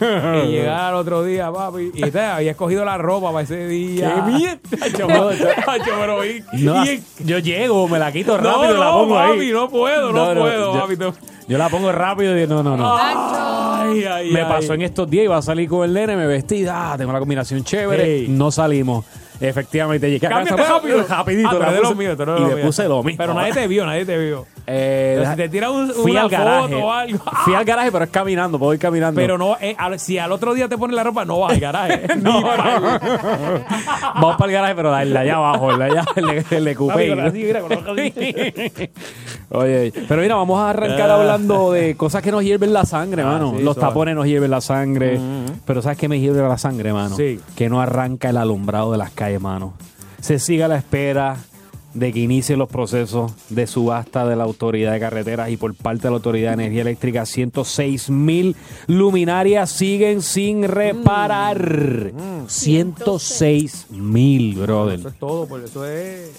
[0.00, 1.90] y llegar al otro día, papi.
[1.94, 4.14] Y te había escogido la ropa para ese día.
[4.14, 4.60] ¡Qué mierda!
[5.66, 6.18] Hacho, pero
[6.54, 9.50] No, y- yo llego, me la quito No, rápido y la no, pongo papi, ahí.
[9.52, 11.14] no puedo, no puedo, yo, papi, no.
[11.48, 12.96] Yo la pongo rápido y no, no, no.
[12.96, 14.46] Ay, ay, me ay.
[14.48, 17.18] pasó en estos días, iba a salir con el nene, me vestí, ah, tengo la
[17.18, 18.26] combinación chévere, Hey.
[18.28, 19.04] no salimos.
[19.40, 21.04] Efectivamente, llegué a casa rápido.
[21.08, 21.48] rapidito.
[21.50, 21.96] Ah, tú eres de
[22.40, 22.60] y míos.
[22.62, 23.18] puse lo mismo.
[23.18, 24.46] Pero nadie te vio, nadie te vio.
[24.74, 26.62] Eh, Pero si te tiras un- fui una al garaje.
[26.62, 27.18] foto o algo.
[27.44, 29.20] Fui al garaje, pero es caminando, puedo ir caminando.
[29.20, 31.60] Pero no, eh, al- si al otro día te pones la ropa, no vas al
[31.60, 32.06] garaje.
[32.22, 32.42] no,
[34.14, 36.68] Vamos para el garaje, pero el de allá abajo, el de allá, el de, el
[39.50, 41.14] Oye, pero mira, vamos a arrancar Ah.
[41.16, 43.54] hablando de cosas que nos hierven la sangre, Ah, mano.
[43.56, 43.88] sí, Los suave.
[43.90, 45.20] tapones nos hierven la sangre.
[45.66, 47.14] Pero ¿sabes qué me hierve la sangre, mano?
[47.16, 47.38] Sí.
[47.54, 49.74] Que no arranca el alumbrado de las calles, mano.
[50.20, 51.36] Se sigue a la espera
[51.94, 56.02] de que inicien los procesos de subasta de la Autoridad de Carreteras y por parte
[56.04, 57.26] de la Autoridad de Energía Eléctrica.
[57.26, 62.12] 106 mil luminarias siguen sin reparar.
[62.46, 64.98] 106 mil, brother.
[65.00, 66.30] Eso es todo, por eso es.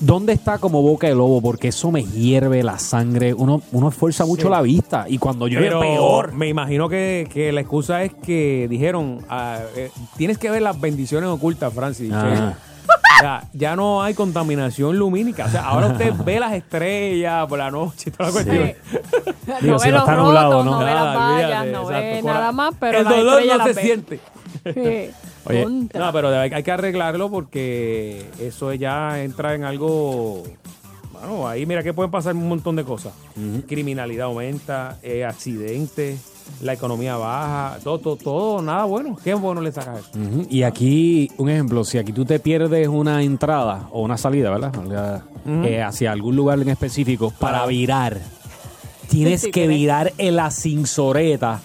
[0.00, 1.40] ¿Dónde está como boca de lobo?
[1.40, 3.34] Porque eso me hierve la sangre.
[3.34, 4.48] Uno, uno esfuerza mucho Sí.
[4.50, 6.32] la vista y cuando llueve Pero peor.
[6.32, 10.80] me imagino que, que la excusa es que dijeron, ah, eh, tienes que ver las
[10.80, 12.10] bendiciones ocultas, Francis.
[12.10, 15.46] Que- o sea, ya no hay contaminación lumínica.
[15.46, 18.56] O sea, ahora usted ve las estrellas por la noche y toda la cuestión.
[19.60, 20.70] Digo, no si ve no los está nublado, rotos, ¿no?
[20.72, 23.56] no ve las Nada, vallas, olvídate, no ve nada más, pero El las dolor no
[23.56, 23.82] las se ve.
[23.82, 24.20] siente.
[24.64, 25.10] Sí.
[25.46, 26.00] Oye, Contra.
[26.00, 30.42] No, pero hay, hay que arreglarlo porque eso ya entra en algo.
[31.12, 33.12] Bueno, ahí mira que pueden pasar un montón de cosas.
[33.66, 36.20] Criminalidad aumenta, eh, accidentes,
[36.62, 39.16] la economía baja, todo, todo, todo, nada bueno.
[39.22, 40.10] ¿Qué bueno le sacas eso?
[40.18, 40.46] Ujú.
[40.50, 45.22] Y aquí, un ejemplo, si aquí tú te pierdes una entrada o una salida, ¿verdad?
[45.64, 48.18] Eh, hacia algún lugar en específico para virar,
[49.08, 51.60] tienes Sí, que virar en la cinsoreta.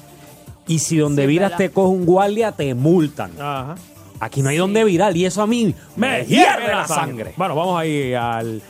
[0.67, 3.31] Y si donde Sí, viras te coge un guardia, te multan.
[3.39, 3.75] Ajá.
[4.19, 7.33] Aquí no hay donde virar y eso a mí me hierve la sangre.
[7.37, 8.61] Bueno, vamos ahí al.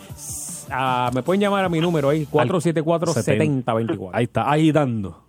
[0.72, 4.09] a- me pueden llamar a mi número ahí, 474-7024.
[4.11, 5.24] Ahí está, ahí dando.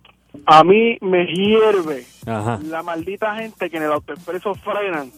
[0.49, 2.59] A mí me hierve Ajá.
[2.63, 5.11] la maldita gente que en el autoexpreso frenan,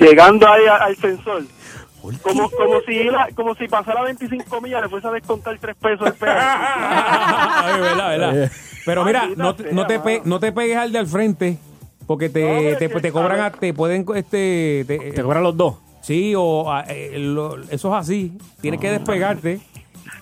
[0.00, 1.44] llegando ahí a- al sensor.
[2.22, 6.06] Como, como si iba- como si pasara 25 millas le fuese a descontar 3 pesos
[6.08, 6.40] el peaje.
[7.64, 8.52] Ay, verdad, verdad.
[8.84, 11.58] Pero mira, Maldita no, te- no, te pe- no te pegues al de al frente,
[12.06, 14.84] Porque te, te, te cobran, a- te pueden, este...
[14.88, 15.74] Te, Te cobran los dos.
[16.00, 18.32] Sí, o a- eh, lo- eso es así.
[18.62, 19.60] Tienes que despegarte.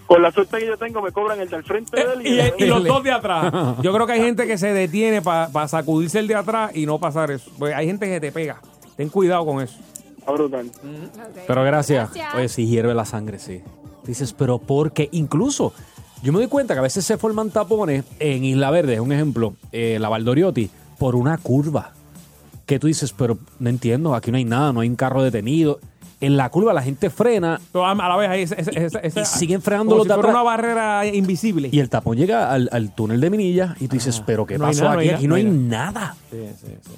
[0.06, 2.64] Con la suerte que yo tengo, me cobran el del frente de él y, Y,
[2.64, 3.52] y los dos de atrás.
[3.82, 6.98] Yo creo que hay gente que se detiene para sacudirse el de atrás y no
[6.98, 7.50] pasar eso.
[7.58, 8.60] Pues hay gente que te pega.
[8.96, 9.78] Ten cuidado con eso.
[10.18, 10.70] Está brutal.
[11.46, 12.12] Pero gracias.
[12.12, 12.34] Gracias.
[12.34, 13.62] Oye, sí hierve la sangre, sí.
[14.04, 15.08] Dices, pero ¿por qué?
[15.12, 15.72] Incluso,
[16.22, 19.12] yo me doy cuenta que a veces se forman tapones en Isla Verde, es un
[19.12, 21.92] ejemplo, eh, la Valdoriotti, por una curva.
[22.64, 25.78] Que tú dices, pero no entiendo, aquí no hay nada, no hay un carro detenido.
[26.20, 28.42] En la curva la gente frena a la vez ahí.
[28.42, 30.42] ese- ese- ese- ese- y siguen frenando como los si de fuera atrás.
[30.42, 31.68] una barrera invisible.
[31.70, 34.58] Y el tapón llega al, al túnel de Minilla y tú dices, pero ¿qué Ah,
[34.58, 35.08] no hay pasó nada, no aquí?
[35.10, 36.16] hay aquí no hay nada, nada.
[36.30, 36.92] Sí, sí, sí.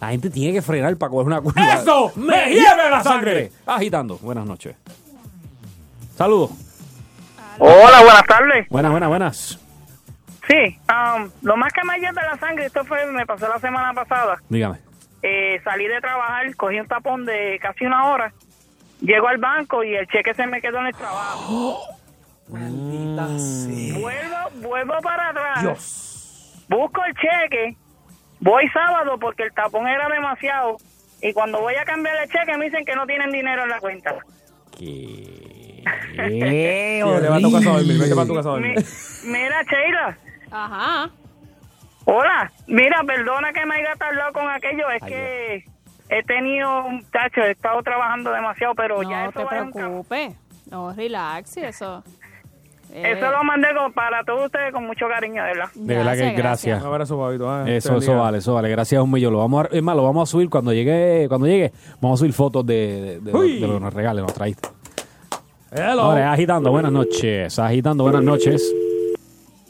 [0.00, 1.74] La gente tiene que frenar para coger una curva.
[1.74, 3.52] ¡Eso me hierve la sangre!
[3.64, 4.18] Agitando.
[4.18, 4.74] Buenas noches.
[6.18, 6.50] Saludos.
[7.58, 8.68] Hola, buenas tardes.
[8.68, 9.58] Buenas, buenas, buenas.
[10.48, 13.92] Sí, um, lo más que me hierve la sangre, esto fue, me pasó la semana
[13.94, 14.36] pasada.
[14.48, 14.78] Dígame.
[15.22, 18.32] Eh, salí de trabajar, cogí un tapón de casi una hora,
[19.00, 21.80] llego al banco y el cheque se me quedó en el trabajo.
[24.00, 25.64] Vuelvo, vuelvo para atrás.
[26.68, 27.76] Busco el cheque,
[28.40, 30.76] voy sábado porque el tapón era demasiado.
[31.22, 33.80] Y cuando voy a cambiar el cheque me dicen que no tienen dinero en la
[33.80, 34.14] cuenta.
[36.16, 38.76] Vete para tu casa a dormir, vete para tu casa a dormir.
[39.24, 40.18] Mi- mira, Sheila.
[40.50, 41.10] Ajá.
[42.06, 45.64] Hola, mira, perdona que me haya tardado con aquello, es que
[46.08, 49.70] he tenido un tacho, he estado trabajando demasiado, pero ya No eso te va en
[49.72, 49.72] camino.
[49.72, 50.34] preocupes.
[50.70, 52.04] No, relax y eso.
[52.92, 55.68] Eh, Eso lo mandé con- para todos ustedes con mucho cariño, de verdad.
[55.74, 56.80] De verdad que gracias.
[56.80, 57.50] Un abrazo, Pabito.
[57.50, 58.70] Ah, Eso, te eso vale, eso vale.
[58.70, 59.32] Gracias un millón.
[59.32, 62.20] Lo vamos a, es más, lo vamos a subir cuando llegue, cuando llegue, vamos a
[62.20, 63.60] subir fotos de, de, de, lo- Uy.
[63.60, 64.68] de lo que nos regales, nos traíste.
[65.72, 66.02] Hello.
[66.02, 67.58] Ahora, agitando, buenas noches.
[67.58, 68.72] Agitando, buenas noches.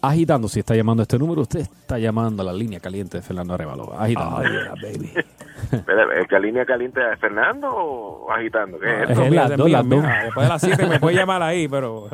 [0.03, 3.23] Agitando, si está llamando a este número, usted está llamando a la línea caliente de
[3.23, 3.93] Fernando Arevalo.
[3.99, 4.43] Agitando.
[5.73, 8.79] Espera, ¿Es que línea caliente de Fernando o agitando?
[8.79, 9.23] ¿Qué es Es esto?
[9.25, 10.03] en las dos, las dos.
[10.03, 12.09] Después de las 7 me puede llamar ahí, pero,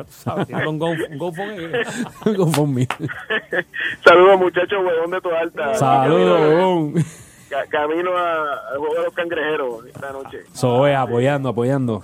[0.67, 0.93] un go.
[4.03, 5.73] Saludos, muchachos, huevón de tu alta.
[5.75, 6.93] Saludos, huevón.
[7.49, 10.39] Ca- Camino a- al juego de los cangrejeros esta noche.
[10.53, 12.01] Sobe, apoyando, apoyando.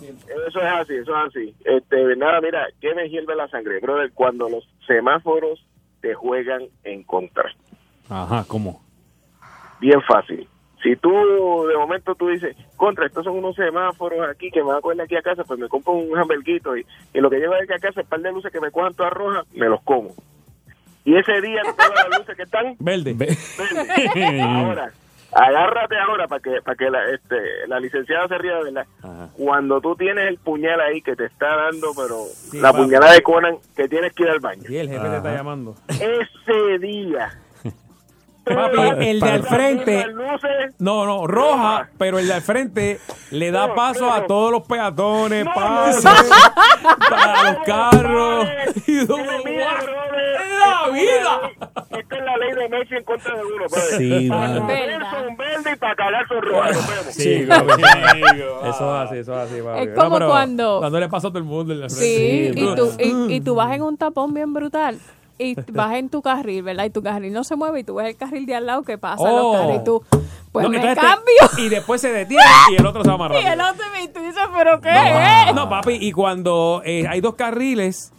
[0.47, 1.55] Eso es así, eso es así.
[1.65, 4.11] Este, nada, mira, ¿qué me hierve la sangre, brother?
[4.13, 5.65] Cuando los semáforos
[6.01, 7.45] te juegan en contra.
[8.09, 8.81] Ajá, ¿cómo?
[9.79, 10.47] Bien fácil.
[10.81, 11.09] Si tú,
[11.67, 15.01] de momento tú dices, contra, estos son unos semáforos aquí que me van a coger
[15.01, 17.73] aquí a casa, pues me compro un hamburguito y, y lo que llevo de aquí
[17.73, 20.15] a casa es un par de luces que me cojan todas rojas, me los como.
[21.03, 23.13] Y ese día todas las luces que están Verde.
[23.13, 23.59] verdes.
[24.41, 24.91] Ahora,
[25.31, 28.85] agárrate ahora para que para que la, este, la licenciada se ría de verdad.
[29.37, 33.57] Cuando tú tienes el puñal ahí que te está dando, pero la puñalada de Conan,
[33.75, 34.63] que tienes que ir al baño.
[34.67, 35.75] Y el jefe te está llamando.
[35.87, 37.39] Ese día.
[38.43, 40.05] Papi, el de al frente.
[40.79, 42.99] No, no, roja, pero el de al frente
[43.31, 46.03] le da paso a todos los peatones, pases,
[47.09, 48.47] para los carros.
[48.87, 50.08] Y la
[50.91, 51.39] vida!
[51.97, 53.97] Esta es la ley de Messi en contra de uno, padre.
[53.97, 57.13] Sí, para comer son verdes y para cagar son vemos.
[57.13, 57.81] Sí, papi,
[58.69, 59.81] Eso es así, eso es así, papi.
[59.83, 62.59] Es como pero cuando- Cuando le pasa a todo el mundo en la Sí, frente.
[62.61, 64.97] y tú, y, y tú vas en un tapón bien brutal.
[65.41, 66.83] Y vas en tu carril, ¿verdad?
[66.83, 68.97] Y tu carril no se mueve y tú ves el carril de al lado que
[68.97, 69.53] pasa Oh.
[69.53, 70.03] los carros y tú,
[70.51, 71.65] pues No, me entonces te- cambio.
[71.65, 73.53] y después se detiene y el otro se va más Y rápido.
[73.53, 75.55] el otro me y tú dices, ¿pero qué No, es?
[75.55, 78.11] no, papi, y cuando eh, hay dos carriles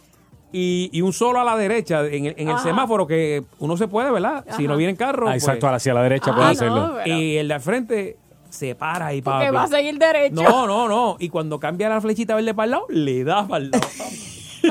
[0.51, 2.63] y, y un solo a la derecha en el, en el Ajá.
[2.63, 4.45] semáforo que uno se puede, ¿verdad?
[4.57, 5.27] Si no viene en carro.
[5.27, 6.87] Ah, pues- exacto, hacia la derecha puede Ah, hacerlo.
[6.87, 8.17] no, pero- Y el de al frente
[8.49, 9.45] se para ahí, papi.
[9.45, 10.35] Porque va a seguir derecho.
[10.43, 11.15] No, no, no.
[11.19, 13.87] Y cuando cambia la flechita verde para el lado, le das para el lado.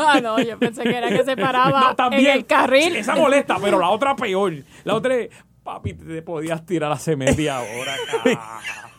[0.01, 2.27] Ah, no, yo pensé que era que se paraba No, también.
[2.27, 2.95] en el carril.
[2.95, 4.53] Esa molesta, pero la otra peor.
[4.85, 5.31] La otra es,
[5.65, 7.97] papi, te podías tirar hace media hora.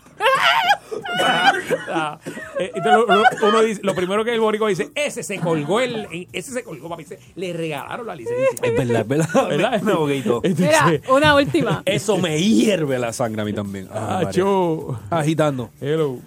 [1.94, 2.18] Ah,
[2.60, 5.80] eh, entonces, lo, lo- uno dice, lo primero que el borico dice, ese se colgó
[5.80, 8.48] el, ese se colgó, papi, se- le regalaron la licencia.
[8.62, 9.48] Es verdad, es verdad.
[9.50, 9.82] ¿Verdad?
[9.82, 10.42] Me aboguito.
[10.44, 11.84] Mira, una última.
[11.86, 13.88] Eso me hierve la sangre a mí también.
[13.92, 14.32] Ah, María.
[14.32, 15.00] yo.
[15.10, 15.70] Agitando.
[15.80, 16.18] Hello.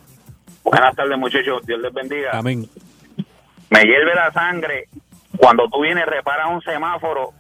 [0.63, 1.61] Buenas tardes, muchachos.
[1.67, 2.31] Dios les bendiga.
[2.33, 2.69] Amén.
[3.71, 4.89] Me hierve la sangre
[5.37, 7.33] cuando tú vienes, reparas un semáforo,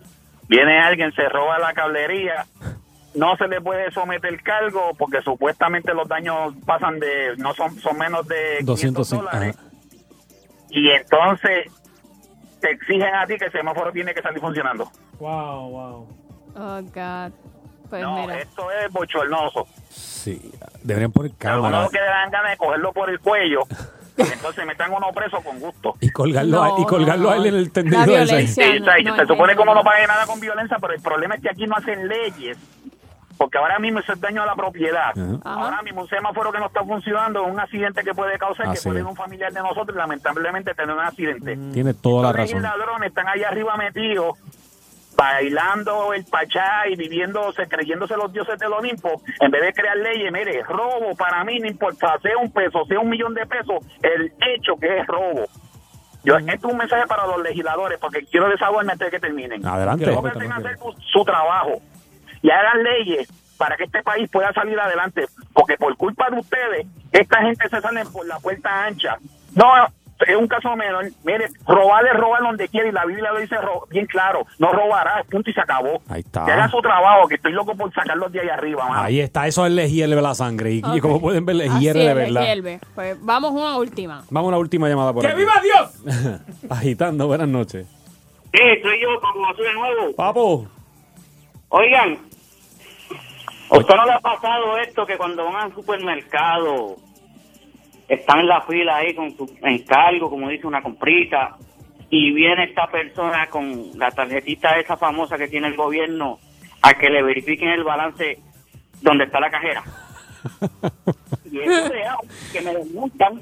[0.48, 2.44] viene alguien, se roba la cablería,
[3.14, 7.96] no se le puede someter cargo porque supuestamente los daños pasan de, no son, son
[7.98, 9.24] menos de 500 205.
[9.24, 9.56] dólares.
[9.56, 9.68] Ajá.
[10.70, 11.66] Y entonces
[12.60, 14.90] te exigen a ti que el semáforo tiene que salir funcionando.
[15.18, 16.08] Wow, wow.
[16.56, 17.32] Oh, God.
[17.90, 18.40] Pues No, mira.
[18.40, 19.66] esto es bochornoso.
[19.90, 20.50] Sí,
[20.82, 23.60] deberían poner A cámara uno que le dan ganas de cogerlo por el cuello,
[24.16, 25.94] entonces metan uno preso con gusto.
[26.00, 28.64] y colgarlo, a- y colgarlo no, a él en el tendido La violencia.
[28.64, 29.80] Sí, o sea, no, se supone que uno no.
[29.80, 32.56] no pague nada con violencia, pero el problema es que aquí no hacen leyes
[33.44, 35.12] porque ahora mismo eso es daño a la propiedad.
[35.44, 38.88] Ahora mismo un semáforo que no está funcionando, un accidente que puede causar Así que
[38.88, 41.58] puede un familiar de nosotros lamentablemente tener un accidente.
[41.74, 42.62] Tiene toda la razón.
[42.62, 44.38] ladrones están allá arriba metidos
[45.14, 50.32] bailando el pachá y viviéndose, creyéndose los dioses del Olimpo, en vez de crear leyes,
[50.32, 54.32] mire, robo para mí no importa, sea un peso, sea un millón de pesos, el
[54.54, 55.44] hecho que es robo.
[56.24, 59.66] Yo, esto es un mensaje para los legisladores, porque quiero desahogarme antes de que terminen.
[59.66, 60.06] Adelante.
[60.06, 61.82] Que hacer su, su trabajo
[62.44, 63.26] y hagan leyes
[63.56, 67.80] para que este país pueda salir adelante, porque por culpa de ustedes, esta gente se
[67.80, 69.16] sale por la puerta ancha.
[69.54, 69.66] No,
[70.26, 71.06] es un caso menor.
[71.24, 73.56] Mire, robar es robar donde quiera y la Biblia lo dice
[73.88, 76.02] bien claro, no robarás, punto y se acabó.
[76.06, 76.44] Ahí está.
[76.44, 79.00] Que hagan su trabajo, que estoy loco por sacarlos de ahí arriba, mano.
[79.00, 80.72] Ahí está, eso es le hierve la sangre.
[80.72, 82.44] Y, como pueden ver, le hierve de verdad.
[82.44, 82.80] hierve.
[82.94, 84.22] Pues vamos a una última.
[84.28, 85.38] Vamos a una última llamada por ¡Que aquí.
[85.38, 86.40] viva Dios!
[86.70, 87.86] Agitando, buenas noches.
[88.52, 90.14] Sí, soy yo, como azul de nuevo.
[90.14, 90.68] Papo.
[91.70, 92.18] Oigan,
[93.70, 96.96] ¿a usted no le ha pasado esto que cuando van al supermercado
[98.08, 101.56] están en la fila ahí con su encargo, como dice una comprita,
[102.10, 106.38] y viene esta persona con la tarjetita esa famosa que tiene el gobierno
[106.82, 108.38] a que le verifiquen el balance
[109.00, 109.82] donde está la cajera?
[111.50, 111.90] y eso
[112.52, 113.40] que me desmontan.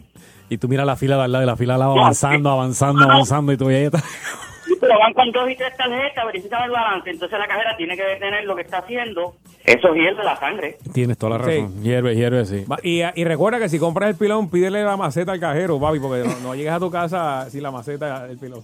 [0.48, 2.50] Y tú miras la fila de al lado y la fila al lado Ya, avanzando,
[2.50, 3.52] avanzando, avanzando.
[3.52, 3.98] Y tú ahí está.
[3.98, 7.96] Sí, pero van con dos y tres tarjetas, verifican el balance, entonces la cajera tiene
[7.96, 9.34] que detener lo que está haciendo.
[9.64, 10.78] Eso hierve la sangre.
[10.92, 11.50] Tienes toda la Sí.
[11.60, 11.82] razón.
[11.82, 12.64] Hierve, hierve, sí.
[12.82, 16.24] Y, y recuerda que si compras el pilón, pídele la maceta al cajero, papi, porque
[16.28, 18.62] no, no llegues a tu casa sin la maceta del pilón.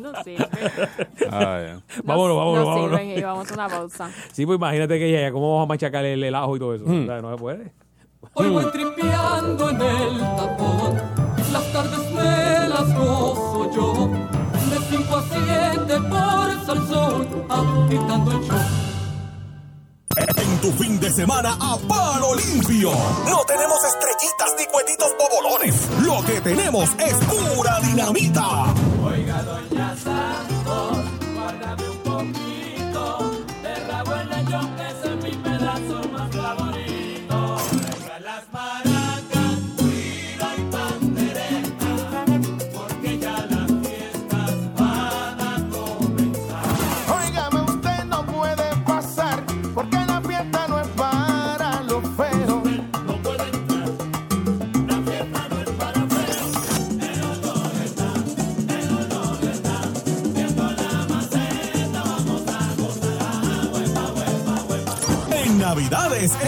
[0.00, 0.46] No sirve.
[1.30, 2.98] Ah, vámonos, vámonos, no vámonos.
[3.00, 4.10] sirven y vamos a una pausa.
[4.32, 6.84] Sí, pues imagínate que ella, ¿cómo vamos a machacar el, el ajo y todo eso?
[6.84, 7.04] Hmm.
[7.04, 7.72] O sea, no se puede.
[8.34, 10.94] Hoy voy tripeando en el tapón,
[11.52, 18.58] las tardes me las gozo yo, de 5 a 7 por Salsón, agitando el show.
[20.36, 22.90] En tu fin de semana a palo limpio.
[23.26, 25.88] No tenemos estrellitas ni cuetitos bobolones.
[26.04, 28.74] Lo que tenemos es pura dinamita.
[29.04, 30.98] Oiga, doña Santos,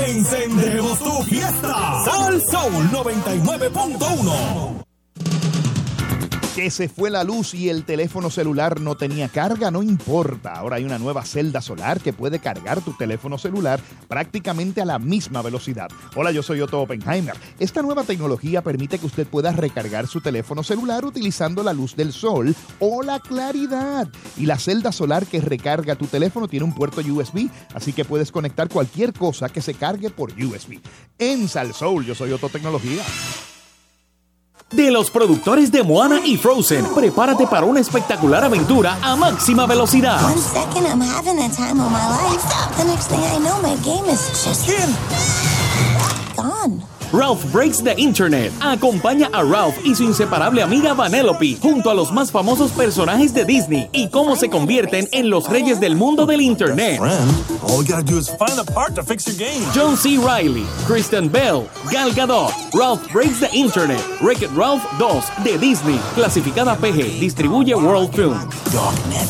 [0.06, 1.74] encendemos tu fiesta.
[2.04, 4.89] Sal Soul 99.1.
[6.54, 10.54] Que se fue la luz y el teléfono celular no tenía carga, no importa.
[10.54, 14.98] Ahora hay una nueva celda solar que puede cargar tu teléfono celular prácticamente a la
[14.98, 15.88] misma velocidad.
[16.16, 17.36] Hola, yo soy Otto Oppenheimer.
[17.60, 22.12] Esta nueva tecnología permite que usted pueda recargar su teléfono celular utilizando la luz del
[22.12, 24.08] sol o la claridad.
[24.36, 28.32] Y la celda solar que recarga tu teléfono tiene un puerto USB, así que puedes
[28.32, 30.80] conectar cualquier cosa que se cargue por USB.
[31.16, 33.04] En Salsoul, yo soy Otto Tecnología.
[34.72, 40.22] De los productores de Moana y Frozen, prepárate para una espectacular aventura a máxima velocidad.
[40.24, 42.40] One second, I'm having the time of my life.
[42.76, 44.70] The next thing I know, my game is just
[46.36, 46.99] gone.
[47.12, 48.52] Ralph Breaks the Internet.
[48.60, 53.44] Acompaña a Ralph y su inseparable amiga Vanellope junto a los más famosos personajes de
[53.44, 57.00] Disney y cómo se convierten en los reyes del mundo del Internet.
[59.74, 60.18] John C.
[60.18, 66.76] Riley, Kristen Bell, Gal Gadot, Ralph Breaks the Internet, Wreck-It Ralph 2 de Disney, clasificada
[66.76, 68.38] PG, distribuye World Film.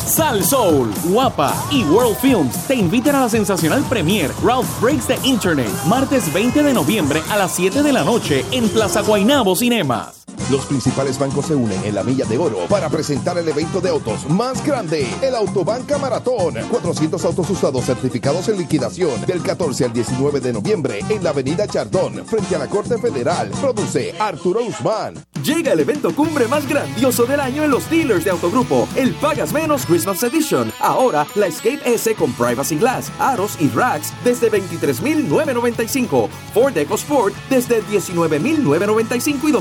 [0.05, 5.17] Sal Soul, Guapa y World Films te invitan a la sensacional premiere Ralph Breaks the
[5.23, 10.20] Internet, martes 20 de noviembre a las 7 de la noche en Plaza Guaynabo Cinemas.
[10.49, 13.89] Los principales bancos se unen en la Milla de Oro para presentar el evento de
[13.89, 16.55] autos más grande, el Autobanca Maratón.
[16.69, 21.67] 400 autos usados certificados en liquidación del 14 al 19 de noviembre en la Avenida
[21.67, 23.51] Chardón, frente a la Corte Federal.
[23.61, 25.25] Produce Arturo Guzmán.
[25.43, 29.53] Llega el evento cumbre más grandioso del año en los dealers de Autogrupo, el Pagas
[29.53, 30.71] Menos Christmas Edition.
[30.79, 36.29] Ahora, la Escape S con Privacy Glass, aros y racks desde 23,995.
[36.53, 39.51] Ford EcoSport desde 19,995 y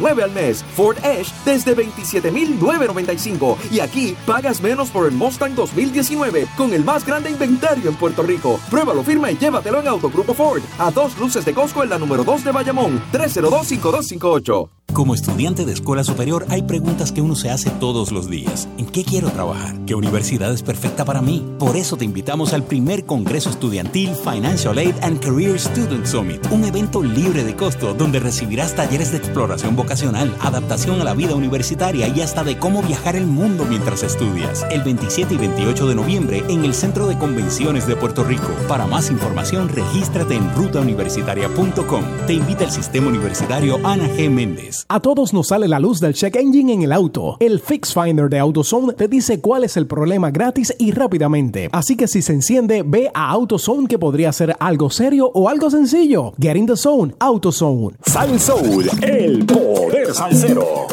[0.00, 0.64] 299 al mes.
[0.74, 3.58] Ford Edge desde 27,995.
[3.70, 8.22] Y aquí, pagas menos por el Mustang 2019 con el más grande inventario en Puerto
[8.22, 8.60] Rico.
[8.70, 10.62] Pruébalo, firma y llévatelo en Autogrupo Ford.
[10.78, 13.02] A dos luces de Costco en la número 2 de Bayamón.
[13.12, 14.81] 302-5258.
[14.92, 18.68] Como estudiante de escuela superior hay preguntas que uno se hace todos los días.
[18.76, 19.74] ¿En qué quiero trabajar?
[19.86, 21.42] ¿Qué universidad es perfecta para mí?
[21.58, 26.64] Por eso te invitamos al primer Congreso Estudiantil Financial Aid and Career Student Summit, un
[26.64, 32.08] evento libre de costo donde recibirás talleres de exploración vocacional, adaptación a la vida universitaria
[32.08, 34.66] y hasta de cómo viajar el mundo mientras estudias.
[34.70, 38.48] El 27 y 28 de noviembre en el Centro de Convenciones de Puerto Rico.
[38.68, 42.04] Para más información, regístrate en rutauniversitaria.com.
[42.26, 44.28] Te invita el Sistema Universitario Ana G.
[44.28, 44.81] Méndez.
[44.88, 47.36] A todos nos sale la luz del check engine en el auto.
[47.40, 51.68] El Fix Finder de AutoZone te dice cuál es el problema gratis y rápidamente.
[51.72, 55.70] Así que si se enciende, ve a AutoZone que podría ser algo serio o algo
[55.70, 56.32] sencillo.
[56.38, 57.96] Get in the zone, AutoZone.
[58.06, 60.86] Sal Soul, el poder salsero.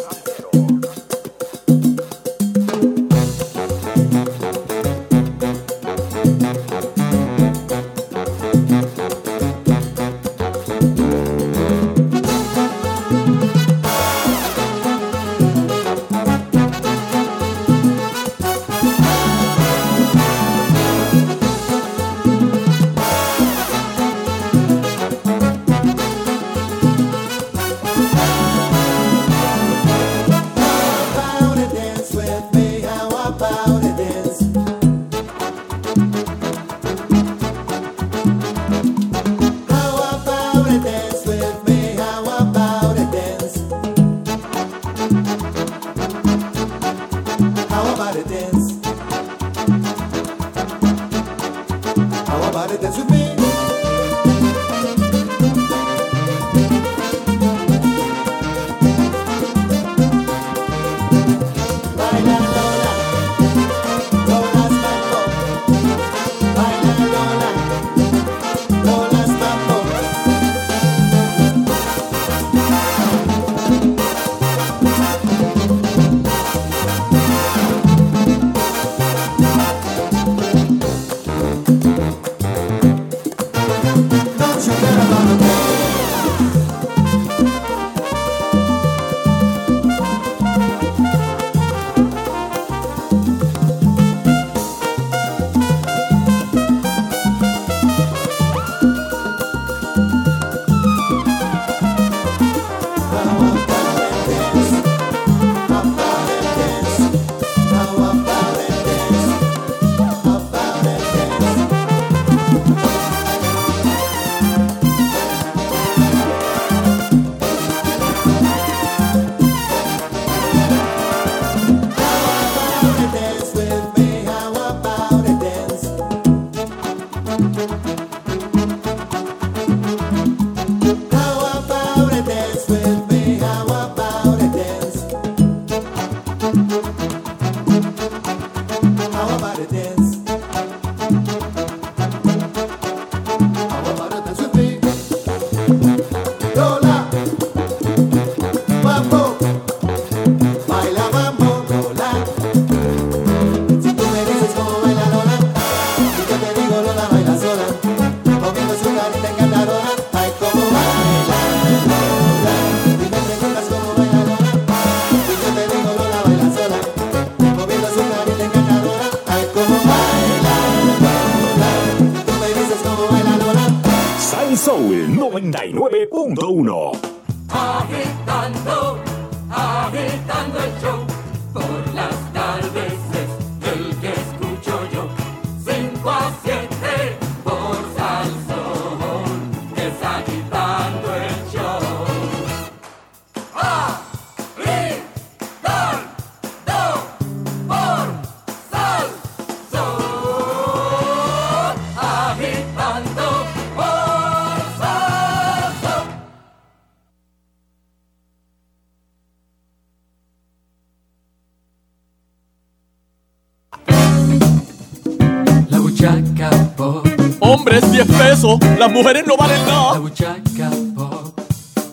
[218.79, 220.01] Las mujeres no valen nada.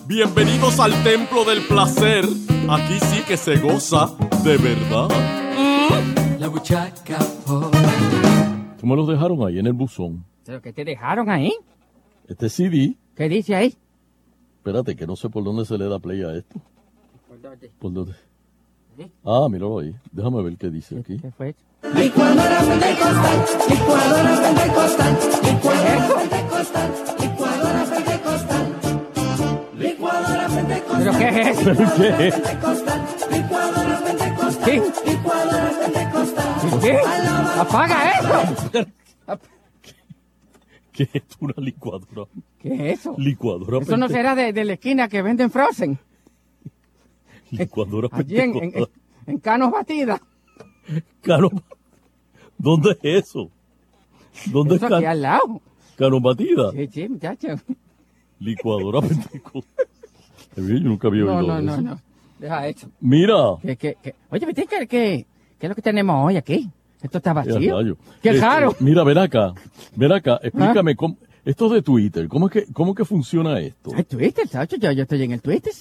[0.07, 2.23] Bienvenidos al templo del placer.
[2.69, 4.15] Aquí sí que se goza
[4.45, 5.09] de verdad.
[6.39, 7.75] La buchaca pop.
[8.79, 10.23] ¿Cómo los dejaron ahí en el buzón?
[10.45, 11.51] ¿Pero qué te dejaron ahí?
[12.25, 12.95] Este CD.
[13.15, 13.75] ¿Qué dice ahí?
[14.59, 16.55] Espérate, que no sé por dónde se le da play a esto.
[17.27, 17.71] ¿Por dónde?
[17.79, 18.13] ¿Por dónde?
[19.25, 19.93] Ah, míralo ahí.
[20.13, 21.19] Déjame ver qué dice aquí.
[21.19, 21.53] ¿Qué fue?
[21.83, 28.65] Licuadora pentecostal, licuadora pentecostal, licuadora pentecostal, licuadora pentecostal,
[29.77, 30.97] licuadora pentecostal.
[30.97, 32.43] ¿Pero qué es ¿Qué es eso?
[34.65, 34.81] ¿Qué?
[36.81, 36.81] ¿Qué?
[36.81, 36.99] ¿Qué?
[37.59, 38.87] ¡Apaga eso!
[40.91, 42.27] ¿Qué es una licuadora?
[42.59, 43.15] ¿Qué es eso?
[43.17, 43.79] Licuadora.
[43.79, 45.99] Eso no será de, de la esquina que venden Frozen.
[47.51, 48.09] Licuadora.
[48.11, 49.01] Allí en, en, pentecostal.
[49.27, 50.19] en Canos Batida.
[51.21, 51.51] Cano-
[52.57, 53.49] ¿Dónde es eso?
[54.51, 54.97] ¿Dónde Eso está?
[54.97, 55.61] aquí al lado.
[55.95, 56.71] Cano batida.
[56.71, 57.47] Sí, sí, muchacho.
[58.39, 58.99] Licuadora
[60.55, 61.81] bien, Yo nunca había oído no, no, eso.
[61.81, 61.99] no.
[62.39, 62.89] Deja eso.
[62.99, 63.35] Mira.
[63.61, 64.15] ¿Qué, qué, qué?
[64.29, 65.25] Oye, ¿viste qué,
[65.59, 66.69] es lo que tenemos hoy aquí?
[67.01, 67.97] Esto está vacío.
[68.21, 68.75] ¡Qué Este, raro!
[68.79, 69.53] Mira, ven acá.
[69.95, 70.39] Ven acá.
[70.43, 71.17] Explícame cómo.
[71.45, 73.91] Esto de Twitter, ¿cómo es que, cómo que funciona esto?
[73.95, 74.75] ¿El Twitter, Sacho?
[74.75, 75.71] Yo, yo estoy en el Twitter.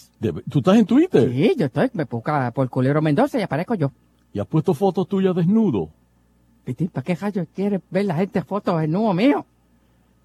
[0.48, 1.28] ¿Tú estás en Twitter?
[1.32, 1.90] Sí, yo estoy.
[1.92, 3.90] Me busca por Culero Mendoza y aparezco yo.
[4.36, 5.88] ¿Y has puesto fotos tuyas desnudo?
[6.66, 6.90] ¿Viste?
[6.92, 9.46] ¿Para qué rayos quiere ver la gente fotos nuevo mío?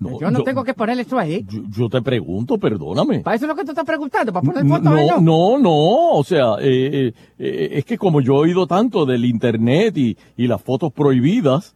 [0.02, 1.46] No, yo no yo- tengo que ponerle eso ahí.
[1.50, 3.22] Yo, yo te pregunto, perdóname.
[3.22, 4.34] ¿Para eso es lo que tú estás preguntando?
[4.34, 5.08] ¿Para poner fotos ahí?
[5.08, 9.06] No, no, no, o sea, eh, eh, eh, es que como yo he oído tanto
[9.06, 11.74] del internet y, y las fotos prohibidas,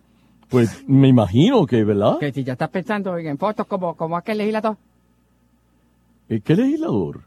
[0.50, 2.18] pues me imagino que, ¿verdad?
[2.20, 4.76] Que si ya estás pensando en, fotos como, como aquel legislador.
[6.28, 7.22] ¿Qué legislador?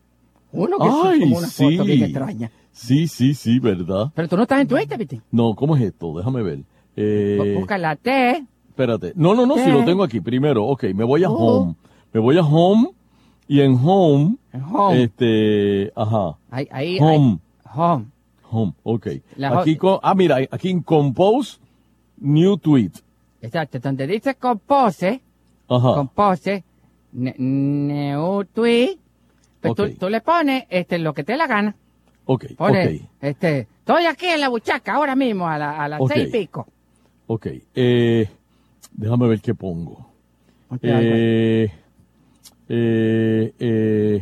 [0.52, 1.64] Uno que es Ay, como una sí.
[1.76, 2.51] foto bien extraña.
[2.78, 4.12] Sí, sí, sí, ¿verdad?
[4.14, 5.20] Pero tú no estás en Twitter, ¿viste?
[5.32, 6.16] No, ¿cómo es esto?
[6.16, 6.60] Déjame ver.
[6.96, 8.44] Eh, Busca la T.
[8.68, 9.12] espérate.
[9.16, 10.20] No, no, no, si lo tengo aquí.
[10.20, 11.34] Primero, ok, me voy a Uh.
[11.36, 11.74] home.
[12.12, 12.90] Me voy a home
[13.48, 14.36] y en home,
[14.70, 15.02] home.
[15.02, 16.36] este, ajá.
[16.50, 17.38] Ahí, ahí, Home.
[17.64, 17.70] ahí.
[17.74, 18.05] Home.
[18.50, 19.06] Home, ok.
[19.36, 21.59] La aquí con, ah, mira, aquí en compose,
[22.18, 22.92] new tweet.
[23.42, 25.20] Exacto, donde dice compose,
[25.68, 25.94] Ajá.
[25.94, 26.64] compose,
[27.12, 28.98] ne- new tweet,
[29.60, 29.90] pues tú- Ok.
[29.98, 31.76] tú, le pones este, lo que te la gana.
[32.30, 33.10] Ok, Pone, ok.
[33.22, 36.66] este, estoy aquí en la buchaca ahora mismo a, la- a las seis y pico.
[37.26, 38.28] Ok, eh,
[38.92, 40.06] déjame ver qué pongo.
[40.70, 41.72] Algo Eh,
[42.68, 44.20] eh, eh,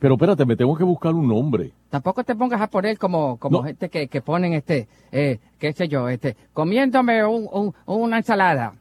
[0.00, 1.70] pero espérate, me tengo que buscar un nombre.
[1.90, 3.64] Tampoco te pongas a poner como, como No.
[3.64, 8.74] gente que, que ponen, este, eh, qué sé yo, este, comiéndome un, un- una ensalada.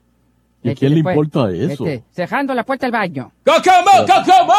[0.64, 1.86] ¿Y a Este, quién le después, importa eso?
[1.88, 3.32] Este, cerrando la puerta del baño.
[3.44, 4.54] ¡Cocomo, Cocomo!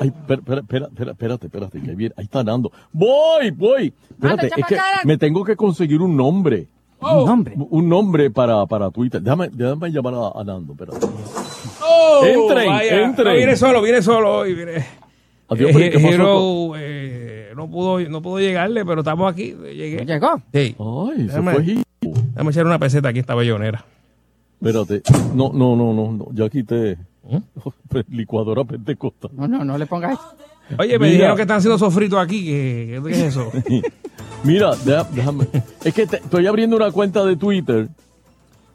[0.00, 2.72] Ay, espera, espera, espera, espera, espérate, espérate, que viene, ahí está dando.
[2.92, 3.92] Voy, voy.
[4.10, 6.66] Espérate, es que me tengo que conseguir un nombre.
[7.00, 7.54] Un nombre.
[7.56, 9.20] Un nombre para, para Twitter.
[9.22, 11.06] Déjame, déjame llamar a, a Nando, espérate.
[11.82, 13.02] Oh, Entren, vaya.
[13.04, 13.28] entren.
[13.28, 14.54] No, viene solo, viene solo hoy.
[14.54, 14.84] Viene.
[15.48, 19.30] Adiós, Eh, pero ¿y qué pasó Hero, eh, no pudo, no pudo llegarle, pero estamos
[19.32, 19.54] aquí.
[19.54, 20.04] Llegué.
[20.04, 20.40] ¿Llegó?
[20.52, 20.74] Sí.
[20.78, 21.84] Ay, se Déjame- fue Gil.
[22.00, 23.84] Déjame echar una peseta aquí, esta bellonera.
[24.60, 25.02] Espérate.
[25.34, 26.26] No, no, no, no, no.
[26.32, 26.92] Ya quité
[27.30, 27.40] ¿Eh?
[28.10, 29.30] licuadora pentecostal.
[29.34, 30.34] No, no, no le pongas eso.
[30.78, 31.12] Oye, me Mira.
[31.12, 32.44] dijeron que están haciendo sofritos aquí.
[32.44, 33.50] ¿Qué, qué es eso?
[34.44, 34.72] Mira,
[35.14, 35.46] déjame.
[35.84, 37.88] Es que te- estoy abriendo una cuenta de Twitter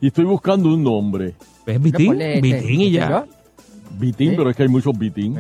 [0.02, 1.36] y estoy buscando un nombre.
[1.66, 2.20] ¿Es Vitín?
[2.22, 3.26] este, Vitín y ya.
[4.00, 4.36] Vitín, Sí.
[4.38, 5.38] pero es que hay muchos Vitín.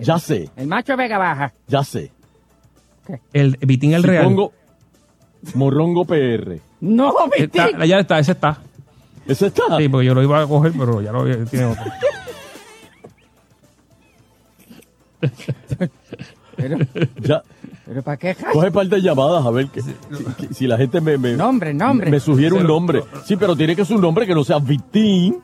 [0.00, 1.52] Ya sé, El macho Vega Baja.
[1.66, 2.10] ya sé.
[3.32, 4.24] El Vitín el Si real.
[4.24, 4.52] pongo
[5.54, 6.60] Morrongo PR.
[6.80, 7.60] No, Vitín.
[7.62, 8.58] Está- ya está, ese está.
[9.28, 9.76] ¿Ese está?
[9.78, 11.84] Sí, porque yo lo iba a coger, pero ya lo tiene otro.
[16.56, 16.76] Pero,
[17.22, 17.42] Ya.
[17.86, 18.36] pero ¿para qué?
[18.52, 19.92] Coge par de llamadas a ver que, si,
[20.38, 22.10] que- si la gente me, me, Nombre, nombre.
[22.10, 23.02] me sugiere un nombre.
[23.24, 25.36] Sí, pero tiene que ser un nombre que no sea Vitín.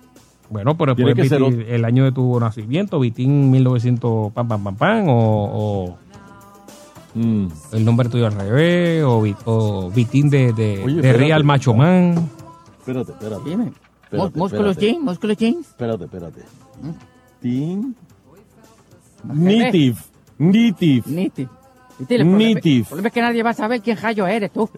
[0.51, 4.65] Bueno, pero Tiene que ser Vitín, el año de tu nacimiento, Vitín 1900, pam, pam,
[4.65, 5.15] pam, pam, o,
[5.93, 5.99] o
[7.17, 7.47] Mm.
[7.71, 11.19] el nombre tuyo al revés, o, Vi- o Vitín de, de, Oye, de espérate.
[11.19, 12.29] Real Macho Man.
[12.87, 13.49] Espérate, espérate.
[13.49, 13.73] Dime.
[14.05, 14.81] Espérate, Músculo espérate.
[14.81, 15.67] jeans, músculo jeans.
[15.69, 16.41] Espérate, espérate.
[16.83, 16.91] ¿Mm?
[17.41, 17.97] Tin.
[19.33, 19.99] Nitiv.
[20.39, 21.07] Nitiv.
[21.07, 21.49] Niti.
[21.99, 24.69] Viste, el problema- es que nadie va a saber quién rayo eres tú.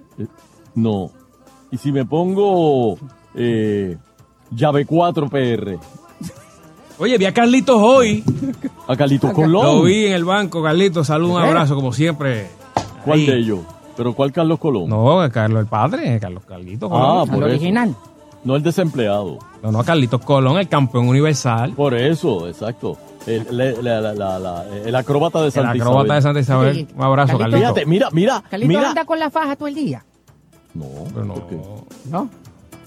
[0.74, 1.10] No.
[1.70, 2.98] Y si me pongo
[3.34, 3.96] eh,
[4.50, 5.78] llave 4 PR.
[6.98, 8.22] Oye, vi a Carlitos hoy.
[8.86, 9.84] A Carlitos Lo Colón.
[9.86, 11.06] vi en el banco, Carlitos.
[11.08, 11.46] Salud, un ¿Eh?
[11.46, 12.48] abrazo, como siempre.
[13.04, 13.26] ¿Cuál Ahí.
[13.26, 13.58] de ellos?
[13.96, 14.88] ¿Pero cuál Carlos Colón?
[14.88, 17.28] No, Carlos el padre, Carlos Carlitos Ah, Colón.
[17.28, 17.56] por Al eso.
[17.58, 17.96] original.
[18.44, 19.38] No el desempleado.
[19.62, 21.72] No, no, Carlitos Colón, el campeón universal.
[21.72, 22.96] Por eso, exacto.
[23.26, 26.22] El, la- la- la- la- la- el acróbata de El Santa acróbata de Isabel.
[26.22, 26.74] Santa Isabel.
[26.76, 26.88] Sí.
[26.94, 27.38] Un abrazo, Carlitos.
[27.40, 27.60] Carlitos.
[27.74, 28.88] Fíjate, mira, mira, Carlito mira.
[28.90, 30.04] anda con la faja todo el día.
[30.74, 31.34] No, Pero no.
[31.34, 31.56] ¿por qué?
[32.10, 32.28] ¿No?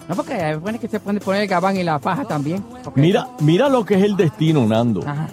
[0.07, 2.63] No, porque hay buenos que se pueden poner el gabán y la faja también.
[2.83, 5.01] Porque- Mira, mira lo que es el destino, Nando.
[5.05, 5.27] Ajá.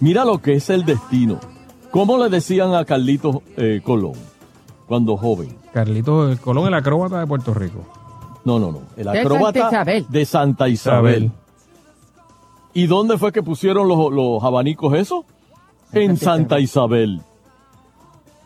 [0.00, 1.40] Mira lo que es el destino.
[1.90, 4.12] ¿Cómo le decían a Carlitos eh, Colón
[4.92, 5.56] cuando joven?
[5.72, 7.78] Carlitos el Colón, el acróbata de Puerto Rico.
[8.44, 8.82] No, no, no.
[8.98, 10.06] El De acróbata Santa Isabel.
[10.10, 11.22] de Santa Isabel.
[11.24, 11.32] Isabel.
[12.74, 15.24] ¿Y dónde fue que pusieron los, los abanicos eso?
[15.92, 17.22] En Santa Isabel.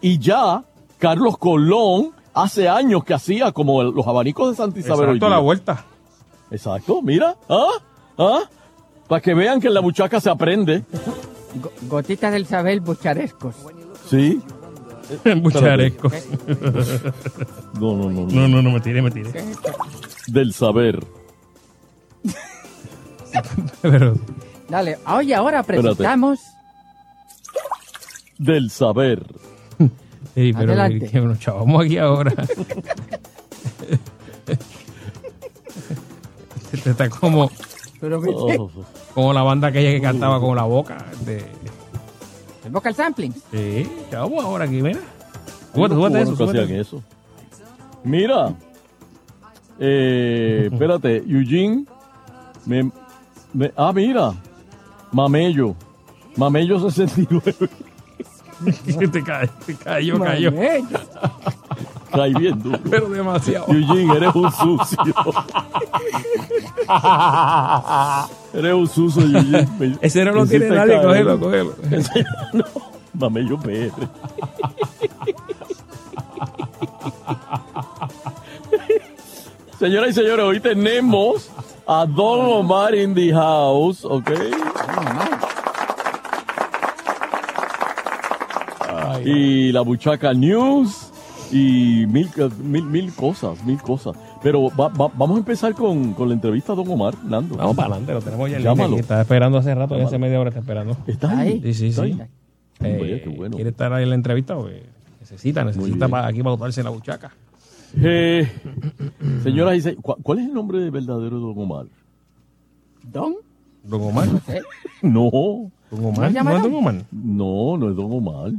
[0.01, 0.63] Y ya
[0.99, 5.09] Carlos Colón hace años que hacía como el- los abanicos de Santa Isabel.
[5.09, 5.85] hoy Exacto, la vuelta.
[6.53, 7.35] Exacto, mira.
[7.49, 7.71] ¿Ah?
[8.19, 8.41] ¿Ah?
[9.09, 10.85] Para que vean que en la buchaca se aprende.
[11.61, 13.57] Go- gotitas del Isabel bucharescos.
[14.09, 14.41] Sí.
[15.41, 16.11] Bucharesco.
[17.81, 18.27] No, no, no.
[18.27, 19.31] No, no, no, me tiré, me tiré.
[20.29, 21.05] Del saber.
[23.83, 24.15] Pero,
[24.69, 25.83] Dale, oye, ahora Espérate.
[25.83, 26.41] presentamos.
[28.39, 29.27] Del saber.
[30.35, 31.09] sí, pero Adelante.
[31.11, 32.33] que nos chavamos aquí ahora.
[36.73, 37.51] Este está como,
[38.01, 38.71] Pero, Oh,
[39.15, 41.07] como la banda aquella que cantaba con la boca.
[41.25, 41.45] De,
[42.67, 43.33] El vocal sampling.
[43.53, 44.99] sí, chavamos ahora aquí, mira.
[45.73, 47.03] Unos súbete eso, hacían eso.
[48.03, 48.55] Mira.
[49.79, 51.85] Eh, espérate, Eugene.
[52.65, 52.91] Me,
[53.53, 54.35] me- ah, mira.
[55.13, 55.77] Mamello.
[56.37, 57.55] Mamello 69.
[59.13, 60.51] te cae, te cayó, cayó.
[62.11, 62.79] Cae bien duro.
[62.91, 63.67] Pero demasiado.
[63.69, 65.15] Eugene, eres un sucio.
[68.55, 69.99] eres un sucio, Eugene.
[70.01, 71.75] Ese no lo tiene nadie, cógelo, cógelo.
[72.53, 72.65] No,
[73.15, 73.91] Mamello PR.
[79.79, 81.51] Señoras y señores, hoy tenemos
[81.87, 84.31] a Don Omar in the house, ¿ok?
[89.25, 91.06] Y la Buchaca News
[91.53, 92.29] y mil,
[92.63, 94.17] mil, mil cosas, mil cosas.
[94.43, 97.57] Pero va- va- vamos a empezar con, con la entrevista a Don Omar, Nando.
[97.57, 98.89] Vamos para adelante, lo tenemos ya en Llámalo.
[98.89, 99.01] línea.
[99.03, 100.97] Estaba esperando hace rato, ya hace media hora está esperando.
[101.07, 101.61] ¿Está ahí?
[101.63, 102.13] Sí, sí, ¿Está sí.
[102.13, 102.29] ahí?
[102.81, 103.55] Eh, qué bueno.
[103.57, 104.83] Quiere estar ahí en la entrevista porque
[105.21, 107.33] necesita, necesita para aquí pautarse la buchaca.
[107.99, 108.47] Eh,
[109.43, 111.87] señoras y señores, ¿cuál, es el nombre verdadero de Don Omar?
[113.05, 113.35] ¿Don?
[113.85, 114.29] Don Omar.
[115.03, 115.31] No.
[115.91, 116.33] ¿Don Omar?
[116.33, 116.95] ¿No es Don Omar?
[117.13, 118.53] No, no es Don Omar.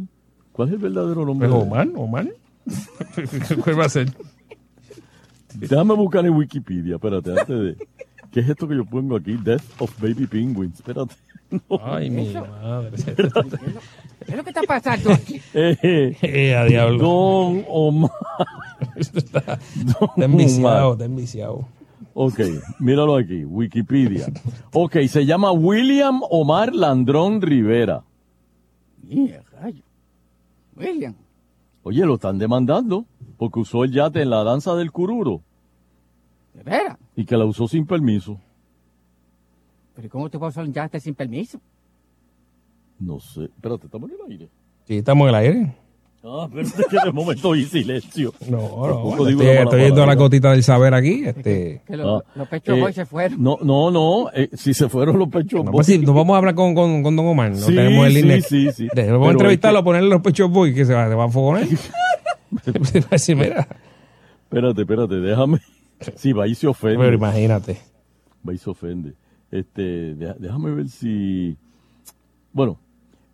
[0.54, 1.48] ¿Cuál es el verdadero nombre?
[1.50, 1.68] ¿Pues de?
[1.68, 1.88] Omar?
[1.96, 2.28] ¿Omar?
[3.64, 4.08] ¿Cuál va a ser?
[5.56, 7.88] Déjame buscar en Wikipedia, espérate, antes de...
[8.32, 9.38] ¿Qué es esto que yo pongo aquí?
[9.42, 10.76] Death of Baby Penguins.
[10.76, 11.16] Espérate.
[11.50, 11.80] No.
[11.82, 12.92] Ay, mi madre.
[13.16, 13.22] ¿Qué
[14.32, 15.40] es lo que está pasando aquí?
[15.54, 16.98] Eh, Eh, a diablo.
[16.98, 18.12] Don Omar.
[18.98, 21.66] está, Don está enviciado, está enviciado.
[22.14, 22.40] Ok,
[22.80, 24.28] míralo aquí, Wikipedia.
[24.74, 28.04] Ok, se llama William Omar Landrón Rivera.
[29.04, 29.84] Mira, rayo.
[30.76, 31.16] William.
[31.88, 33.06] Oye, lo están demandando
[33.38, 35.42] porque usó el yate en la danza del cururo
[36.54, 36.98] ¿De veras?
[37.16, 38.38] y que la usó sin permiso.
[39.96, 41.62] ¿Pero cómo te vas a usar un yate sin permiso?
[43.00, 43.46] No sé.
[43.46, 44.50] Espérate, estamos en el aire.
[44.86, 45.78] Sí, estamos en el aire.
[46.24, 48.34] Ah, espérate que de momento oí silencio.
[48.50, 49.26] No, no.
[49.26, 51.24] digo Estoy, una mala estoy yendo a la gotita del saber aquí.
[51.26, 53.42] Este, Que Ah, los pechos eh, boys se fueron.
[53.42, 54.30] No, no, no.
[54.34, 55.86] eh, si se fueron los pechos no, boys.
[55.86, 57.52] pues sí, nos vamos a hablar con, con, con Don Omar.
[57.52, 58.88] No Sí, tenemos el sí, sí, sí.
[58.94, 61.26] De- Vamos Pero a entrevistarlo, es ponerle los pechos boy que se va, se va
[61.26, 61.66] a fogonar.
[61.68, 61.76] Se
[62.72, 63.68] va a decir, mira.
[64.44, 65.60] Espérate, espérate, déjame.
[66.16, 66.98] Sí, va y se ofende.
[66.98, 67.78] Pero imagínate.
[68.48, 69.14] Va y se ofende.
[69.52, 71.56] Este, déjame ver si.
[72.52, 72.80] Bueno,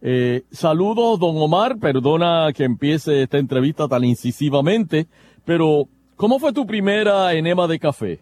[0.06, 1.78] eh, saludos, don Omar.
[1.80, 5.08] Perdona que empiece esta entrevista tan incisivamente,
[5.46, 8.20] pero ¿cómo fue tu primera enema de café?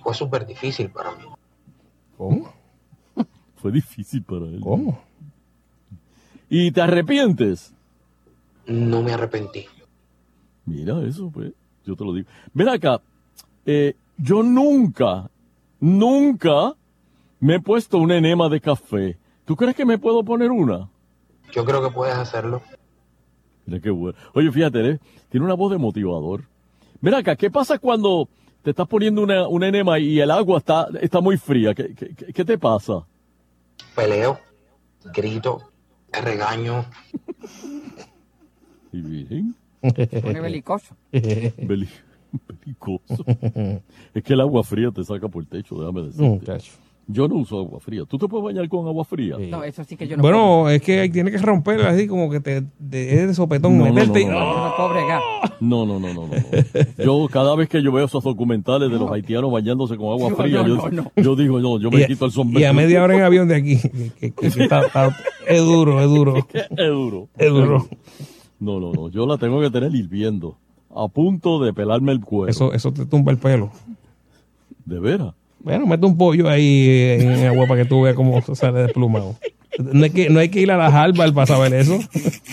[0.00, 1.24] Fue súper difícil para mí.
[2.16, 2.52] ¿Cómo?
[3.56, 4.60] Fue difícil para él.
[4.60, 5.00] ¿Cómo?
[6.48, 7.74] ¿Y te arrepientes?
[8.66, 9.66] No me arrepentí.
[10.66, 11.52] Mira eso, pues,
[11.84, 12.28] yo te lo digo.
[12.54, 13.00] Ven acá,
[13.66, 15.28] eh, yo nunca,
[15.80, 16.74] nunca
[17.40, 19.18] me he puesto una enema de café.
[19.52, 20.88] ¿Tú crees que me puedo poner una?
[21.52, 22.62] Yo creo que puedes hacerlo.
[23.66, 24.16] Mira qué bueno.
[24.32, 24.98] Oye, fíjate, ¿eh?
[25.28, 26.44] tiene una voz de motivador.
[27.02, 28.30] Ven acá, ¿qué pasa cuando
[28.62, 31.74] te estás poniendo una, una enema y el agua está, está muy fría?
[31.74, 33.04] ¿Qué, qué, te pasa?
[33.94, 34.38] Peleo,
[35.12, 35.60] grito,
[36.10, 36.86] regaño.
[38.90, 40.96] Y miren, Se pone belicoso.
[41.12, 41.88] beli-
[42.48, 43.22] belicoso.
[44.14, 46.26] es que el agua fría te saca por el techo, déjame decirte.
[46.26, 46.72] Muchacho.
[47.08, 48.04] Yo no uso agua fría.
[48.08, 49.36] ¿Tú te puedes bañar con agua fría?
[49.36, 50.34] No, eso sí que yo no puedo.
[50.38, 53.86] Bueno, es que tiene que romper así como que te, te es de sopetón, No,
[53.86, 54.44] no, meterte y- no, no,
[54.78, 55.20] Yo no.
[55.60, 56.28] No, no, no, no, no.
[56.28, 57.04] no.
[57.04, 60.36] Yo cada vez que yo veo esos documentales de los haitianos bañándose con agua No,
[60.36, 61.12] fría, no, yo, no, no.
[61.22, 62.60] yo digo, no, yo me y, quito el sombrero.
[62.60, 63.76] y a media hora en avión de aquí.
[63.80, 65.16] que- que- que- que está- está-
[65.48, 66.36] es duro, es duro.
[66.54, 67.28] es duro.
[67.36, 67.86] Es duro.
[68.60, 69.08] No, no, no.
[69.10, 70.56] Yo la tengo que tener hirviendo.
[70.94, 72.48] A punto de pelarme el cuero.
[72.50, 73.70] Eso, eso te tumba el pelo.
[74.84, 75.34] ¿De veras?
[75.64, 79.36] Bueno, mete un pollo ahí en agua para que tú veas cómo sale desplumado.
[79.78, 81.98] No hay que, no hay que ir a la Harvard para saber eso.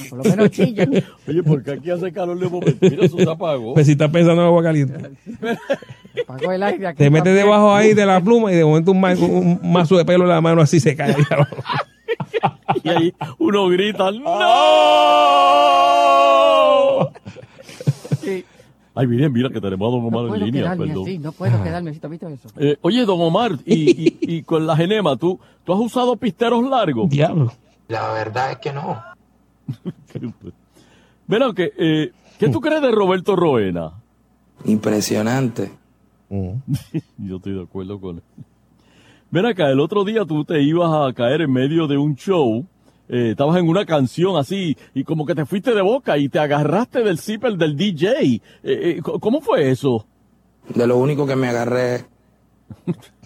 [0.09, 1.03] Por lo menos chillan.
[1.27, 2.77] Oye, porque aquí hace calor de momento.
[2.79, 3.73] Mira, eso se apagó.
[3.73, 4.93] Pues si estás pensando en agua caliente.
[6.23, 6.97] Apagó el aire aquí.
[6.99, 7.45] Te metes también.
[7.45, 10.29] debajo ahí de la pluma y de momento un, ma- un mazo de pelo en
[10.29, 11.13] la mano así se cae.
[11.13, 11.23] ahí.
[12.83, 14.29] Y ahí uno grita, ¡No!
[18.99, 21.03] Ay, miren, mira que tenemos a Don Omar No en línea, quedarme perdón.
[21.03, 21.99] así, no puedo quedarme así.
[22.01, 22.49] ¿Tú has visto eso?
[22.57, 26.69] Eh, oye, Don Omar, y, y, y con las enemas, ¿tú, ¿tú has usado pisteros
[26.69, 27.09] largos?
[27.09, 27.53] Diablo.
[27.87, 29.01] La verdad es que no.
[31.27, 33.93] Ven que, eh, ¿qué tú crees de Roberto Roena?
[34.65, 35.71] Impresionante.
[37.17, 38.23] Yo estoy de acuerdo con él.
[39.31, 42.65] Ven acá, el otro día tú te ibas a caer en medio de un show,
[43.09, 46.39] eh, estabas en una canción así, y como que te fuiste de boca y te
[46.39, 48.07] agarraste del zipper del DJ.
[48.21, 50.05] Eh, eh, ¿Cómo fue eso?
[50.73, 52.05] De lo único que me agarré.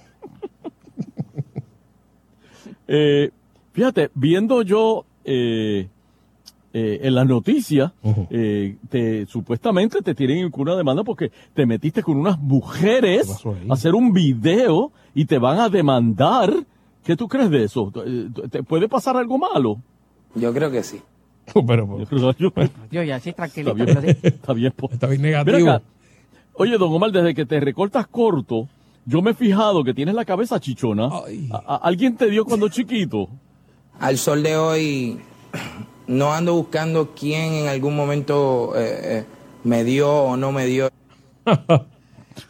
[2.86, 3.32] Eh,
[3.72, 5.88] fíjate, viendo yo eh,
[6.76, 7.92] eh, en las noticias,
[8.32, 13.30] eh, te, supuestamente te tienen con una demanda porque te metiste con unas mujeres
[13.70, 16.52] a hacer un video y te van a demandar.
[17.04, 17.92] ¿Qué tú crees de eso?
[18.50, 19.78] ¿Te puede pasar algo malo?
[20.36, 21.02] Yo creo que sí.
[21.68, 21.98] Pero,
[22.90, 23.76] Dios, ya, sí, tranquilito.
[23.84, 24.74] Está bien, está bien.
[24.76, 24.90] po.
[24.92, 25.70] Está bien negativo.
[25.72, 25.82] acá.
[26.54, 28.68] Oye, don Omar, desde que te recortas corto,
[29.06, 31.06] yo me he fijado que tienes la cabeza chichona.
[31.52, 33.28] A- a- ¿Alguien te dio cuando chiquito?
[34.00, 35.20] Al sol de hoy,
[36.08, 39.26] no ando buscando quién en algún momento eh, eh,
[39.64, 40.90] me dio o no me dio.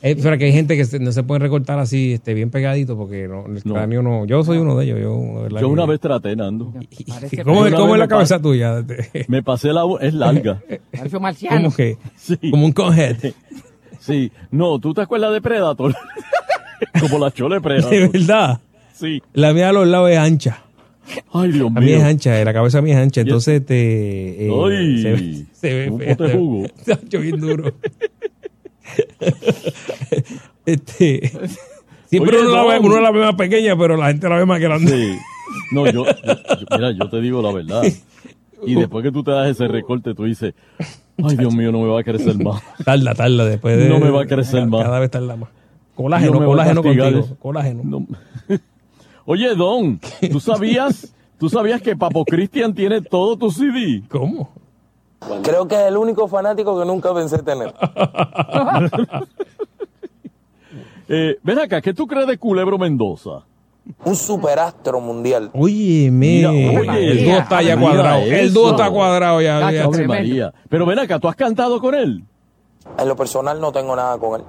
[0.02, 2.98] Eh, pero que hay gente que se- no se puede recortar así, este, bien pegadito,
[2.98, 4.26] porque no, el cráneo no.
[4.26, 5.00] Yo soy uno de ellos.
[5.02, 6.74] Yo, de Yo una vez traté, Nando.
[7.44, 8.84] ¿Cómo, cómo es la cabeza tuya?
[9.28, 9.84] Me pasé la...
[10.02, 10.62] Es larga.
[10.98, 11.56] Parece marciano.
[11.64, 11.98] ¿Cómo que?
[12.16, 12.38] Sí.
[12.52, 13.18] Como un conhead.
[14.00, 14.32] Sí.
[14.52, 15.96] No, ¿tú te acuerdas de Predator?
[17.00, 18.12] Como la chole De Predator.
[18.12, 18.60] verdad.
[18.94, 19.22] Sí.
[19.34, 20.60] La mía a los lados es ancha.
[21.34, 21.98] Ay, Dios La mía mío.
[21.98, 23.22] es ancha, eh, la cabeza mía es ancha.
[23.22, 24.48] Entonces, este.
[24.48, 26.16] eh, Ay, se, ve- se ve un fea.
[26.16, 26.68] pote de jugo.
[27.02, 27.74] Ancho, bien duro.
[30.66, 31.32] este.
[32.08, 34.46] Siempre Oye, uno, la ve, uno la ve más pequeña, pero la gente la ve
[34.46, 34.92] más grande.
[34.92, 35.18] Sí.
[35.72, 36.06] No, yo,
[36.72, 37.84] mira, yo te digo la verdad.
[38.66, 40.54] Y después que tú te das ese recorte, tú dices,
[41.22, 42.62] ay, Dios mío, no me va a crecer más.
[42.86, 43.90] Tarda, tarda después de.
[43.90, 44.84] No me va a crecer más.
[44.84, 45.50] Cada vez tarda más.
[45.96, 47.38] Colágeno, No colágeno contigo.
[47.40, 47.82] Colágeno.
[47.84, 48.08] No.
[49.26, 50.00] Oye, Don,
[50.32, 54.04] ¿tú sabías, ¿tú sabías que Papo Cristian tiene todo tu CD?
[54.10, 54.52] ¿Cómo?
[55.44, 57.74] Creo que es el único fanático que nunca pensé tener.
[61.10, 63.44] Eh, ven acá, ¿qué tú crees de Culebro Mendoza?
[64.06, 65.52] Un superastro mundial.
[65.54, 68.22] Oye, Mira, oye, el dúo está ya cuadrado.
[68.22, 69.90] El dúo está cuadrado ya.
[70.08, 70.54] María.
[70.70, 72.24] Pero ven acá, ¿tú has cantado con él?
[72.98, 74.48] En lo personal no tengo nada con él.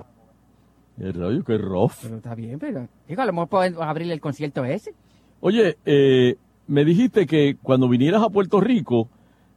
[0.99, 1.95] El rayo, qué rough.
[2.03, 2.87] Pero está bien, pero.
[3.09, 4.95] Digo, a lo mejor podemos abrirle el concierto ese.
[5.41, 6.37] Oye, eh,
[6.69, 9.09] me dijiste que cuando vinieras a Puerto Rico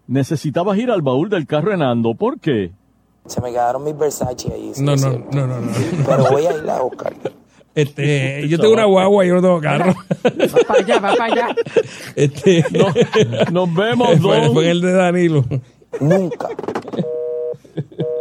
[0.08, 2.16] necesitabas ir al baúl del carro en Ando.
[2.16, 2.72] ¿Por qué?
[3.26, 4.72] Se me quedaron mis Versace ahí.
[4.78, 5.72] No, no, no, no, no.
[6.06, 7.14] Pero voy a ir a buscar.
[7.76, 9.94] Este, yo tengo una guagua y yo no tengo carro.
[9.94, 11.56] Va para allá, va para allá.
[12.16, 12.66] Este,
[13.52, 14.54] Nos vemos, Don.
[14.54, 15.46] fue el de Danilo.
[16.00, 16.50] Nunca.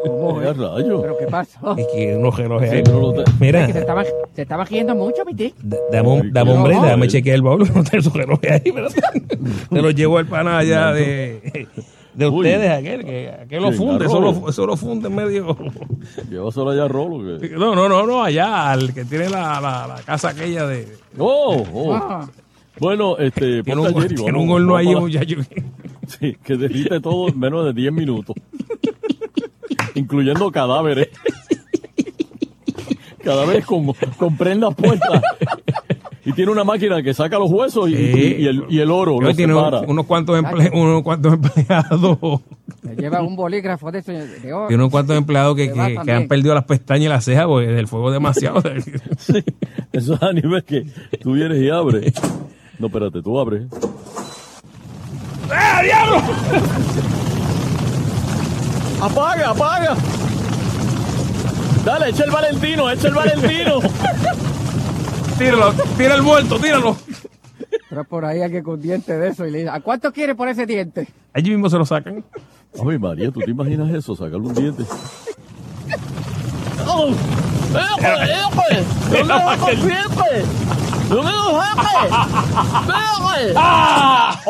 [0.06, 0.56] ¿Cómo es?
[0.56, 1.00] rayo.
[1.02, 1.76] ¿Pero qué pasó?
[1.76, 2.82] Es que unos relojes ahí.
[2.84, 4.04] No lo Mira, Que se estaba,
[4.34, 5.50] se estaba riendo mucho, mi tío.
[5.62, 7.68] d- dame un, dame un break, déjame chequear el baúl.
[7.74, 8.88] No tengo su reloj ahí, pero
[9.70, 11.66] te lo llevo al pana allá de,
[12.14, 12.36] de Uy.
[12.46, 14.40] ustedes, aquel, que aquel lo funde, a eso Rolo.
[14.40, 15.56] lo, eso lo funde en medio.
[16.30, 17.38] Llévaselo allá a Rolo.
[17.40, 20.88] que- No, no, no, no, allá, al que tiene la, la, la casa aquella de.
[21.18, 21.92] Oh, oh.
[21.94, 22.28] Ah,
[22.78, 25.36] Bueno, este, Tiene ponte un, ayer y tiene vamos- un horno vamos ahí, para- muchacho.
[26.06, 28.36] Sí, que derrite todo en menos de 10 minutos.
[29.96, 31.08] Incluyendo cadáveres.
[33.24, 35.22] cadáveres con, con prendas puestas.
[36.24, 39.20] Y tiene una máquina que saca los huesos y, y- y el, y el oro.
[39.20, 39.80] Lo tiene separa.
[39.80, 42.18] unos cuantos, emple- unos cuantos empleados.
[42.82, 44.66] le lleva un bolígrafo de eso de oro.
[44.66, 47.86] Tiene unos cuantos empleados que, que- han perdido las pestañas y las cejas porque del
[47.88, 48.62] fuego demasiado.
[49.18, 49.42] Sí,
[49.92, 50.84] eso es a nivel que
[51.20, 52.12] tú vienes y abres.
[52.78, 53.62] No, espérate, tú abres.
[55.48, 56.20] ¡Eh, diablo!
[59.00, 59.96] ¡Apaga, apaga!
[61.84, 63.80] Dale, echa el Valentino, echa el Valentino.
[65.38, 66.96] Tíralo, tira el muerto, tíralo.
[67.88, 70.48] Pero por ahí alguien con diente de eso y le dice, ¿a cuánto quiere por
[70.48, 71.06] ese diente?
[71.32, 72.24] Allí mismo se lo sacan.
[72.74, 74.16] Ay, María, ¿tú te imaginas eso?
[74.16, 74.84] Sacarle un diente.
[76.86, 77.10] ¡Oh!
[77.70, 78.84] ¡Epe, epe!
[79.10, 80.44] ¡No me lo consiente!
[81.10, 82.06] ¡No me lo saque!
[82.88, 83.54] ¡Epe!
[83.56, 84.40] ¡Ah!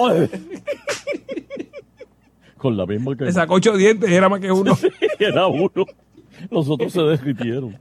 [2.56, 3.24] Con la misma que...
[3.24, 4.76] Le sacó ocho dientes y era más que uno.
[5.18, 5.86] Era uno.
[6.50, 7.76] Los otros se derritieron.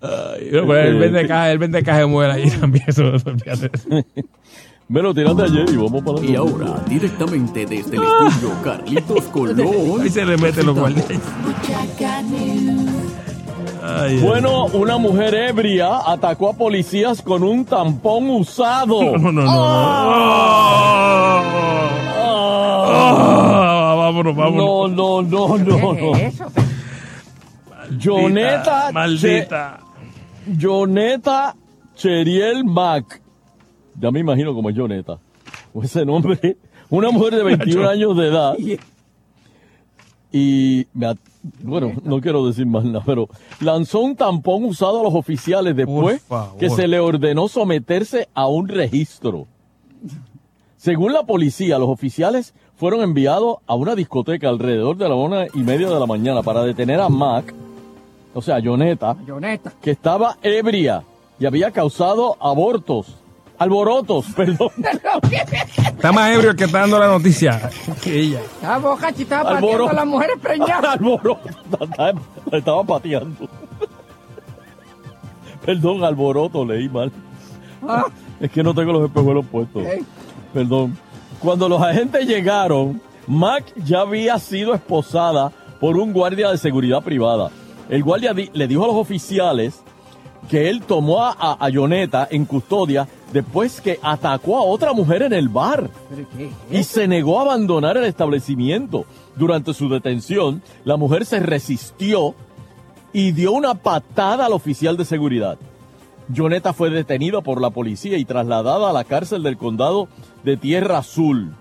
[0.00, 2.84] Ay, no, pero él vende caja, él vende caja de muela ahí también.
[2.86, 3.30] Eso, eso.
[4.90, 10.00] Bueno, tírate ayer y vamos para Y ahora, directamente desde el estudio Carlitos Colón.
[10.00, 11.06] Ahí se le mete los guardias.
[13.82, 19.18] Ay, Bueno, una mujer ebria atacó a policías con un tampón usado.
[19.18, 19.44] No, no, no.
[19.46, 21.42] Ah,
[24.18, 24.92] vámonos, vámonos.
[24.96, 26.12] No, no, no, no, no.
[28.02, 28.90] Joneta.
[28.92, 29.80] Maldita.
[30.44, 31.54] Che- Joneta
[31.94, 33.20] Cheriel Mac.
[34.00, 35.18] Ya me imagino como es Joneta.
[35.74, 36.56] O ese nombre.
[36.90, 37.90] Una mujer de 21 Nacho.
[37.92, 38.54] años de edad.
[40.32, 41.16] y me at-
[41.62, 43.28] bueno, no quiero decir más nada, pero
[43.60, 46.22] lanzó un tampón usado a los oficiales después
[46.58, 49.46] que se le ordenó someterse a un registro.
[50.76, 55.58] Según la policía, los oficiales fueron enviados a una discoteca alrededor de la una y
[55.58, 57.52] media de la mañana para detener a Mac,
[58.34, 59.72] o sea, Joneta, Joneta.
[59.82, 61.02] que estaba ebria
[61.40, 63.16] y había causado abortos,
[63.58, 64.70] alborotos, perdón.
[65.86, 67.68] Está más ebrio el que está dando la noticia
[68.02, 68.40] que ella.
[68.40, 69.00] Estaba Alboroto.
[69.50, 70.94] pateando a las mujeres preñadas.
[70.94, 71.40] alboroto,
[71.98, 72.14] la
[72.58, 73.48] estaba pateando.
[75.64, 77.10] Perdón, alboroto, leí mal.
[77.86, 78.04] Ah.
[78.40, 79.82] Es que no tengo los espejuelos puestos.
[80.54, 80.96] Perdón.
[81.40, 87.50] Cuando los agentes llegaron, Mac ya había sido esposada por un guardia de seguridad privada.
[87.88, 89.82] El guardia di- le dijo a los oficiales
[90.50, 95.48] que él tomó a, a, en custodia después que atacó a otra mujer en el
[95.48, 96.50] bar ¿Pero qué?
[96.78, 99.04] y se negó a abandonar el establecimiento.
[99.36, 102.34] Durante su detención, la mujer se resistió
[103.12, 105.58] y dio una patada al oficial de seguridad.
[106.34, 110.08] Joneta fue detenida por la policía y trasladada a la cárcel del condado
[110.44, 111.52] de Tierra Azul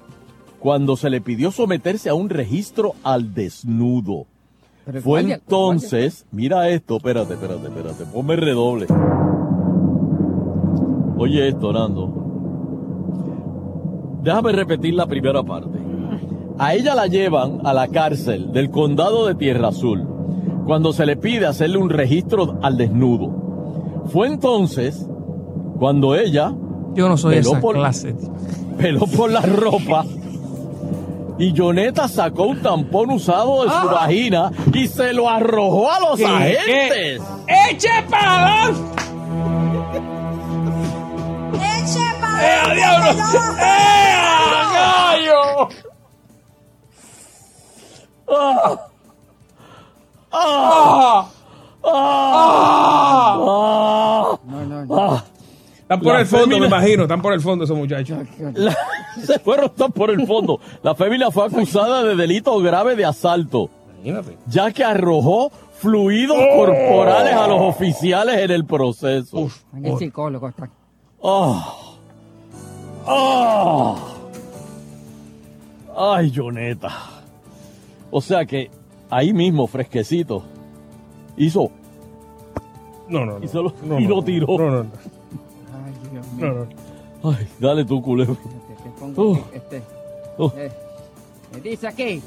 [0.59, 4.25] cuando se le pidió someterse a un registro al desnudo.
[4.85, 8.87] Pero Fue entonces, mira esto, espérate, espérate, espérate, ponme redoble.
[11.17, 12.23] Oye esto, Nando.
[14.23, 15.77] Déjame repetir la primera parte.
[16.59, 20.07] A ella la llevan a la cárcel del condado de Tierra Azul
[20.65, 24.03] cuando se le pide hacerle un registro al desnudo.
[24.07, 25.07] Fue entonces
[25.79, 26.53] cuando ella
[26.97, 28.15] Yo no soy peló esa por- clase.
[28.77, 30.03] peló por la ropa
[31.39, 36.17] y Joneta sacó un tampón usado de su vagina y se lo arrojó a los
[36.17, 36.25] ¿Qué?
[36.25, 37.21] agentes.
[37.71, 39.01] ¡Eche para adelante!
[42.39, 43.09] ¡Eh, diablo!
[43.59, 44.15] ¡Eh,
[44.73, 45.69] gallo!
[48.29, 48.75] ¡Ah!
[50.31, 51.27] ¡Ah!
[51.83, 53.37] ¡Ah!
[54.45, 54.95] No, no, no.
[54.99, 55.23] ¡Ah!
[55.87, 57.03] Están por La el fondo, me imagino.
[57.03, 58.17] Están por el fondo esos muchachos.
[58.55, 58.75] La-
[59.25, 60.59] se fueron estar por el fondo.
[60.83, 63.69] La familia fue acusada de delito grave de asalto,
[64.03, 64.37] Imagínate.
[64.47, 65.49] ya que arrojó
[65.79, 69.47] fluidos corporales a los oficiales en el proceso.
[69.73, 70.69] En el psicólogo está.
[71.23, 71.73] ¡Ah!
[73.05, 73.95] ¡Ah!
[75.97, 76.91] ¡Ay, Joneta!
[78.11, 78.69] O sea que
[79.09, 80.43] ahí mismo, fresquecito,
[81.37, 81.71] hizo
[83.07, 83.45] No, no, no.
[83.45, 84.47] y, se lo, No, y no, lo tiró.
[84.47, 84.89] No, no, no.
[86.17, 86.67] Ay, Dios no, mío.
[87.23, 87.31] no.
[87.31, 88.35] Ay, dale tú, culebro.
[88.35, 89.35] Te pongo Uh.
[89.35, 89.81] aquí, este,
[90.37, 90.49] Uh.
[90.55, 90.71] eh,
[91.63, 92.21] dice aquí.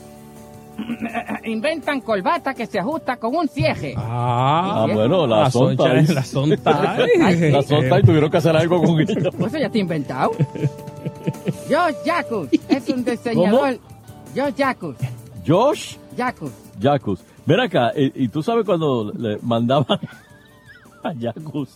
[1.45, 3.95] Inventan colbata que se ajusta con un cieje.
[3.97, 5.89] Ah, Ah, bueno, la, la sonta.
[6.15, 6.97] la sonta.
[7.17, 9.31] la sonta y tuvieron que hacer algo con ella.
[9.37, 10.31] Pues eso ya está inventado.
[11.69, 13.79] Josh Jacus es un diseñador.
[14.35, 14.97] Josh Jacus.
[15.47, 16.53] Josh Jacus.
[16.81, 17.21] Jacus.
[17.47, 19.99] Ven acá, y, y tú sabes cuando le mandaban
[21.03, 21.69] a Jacus,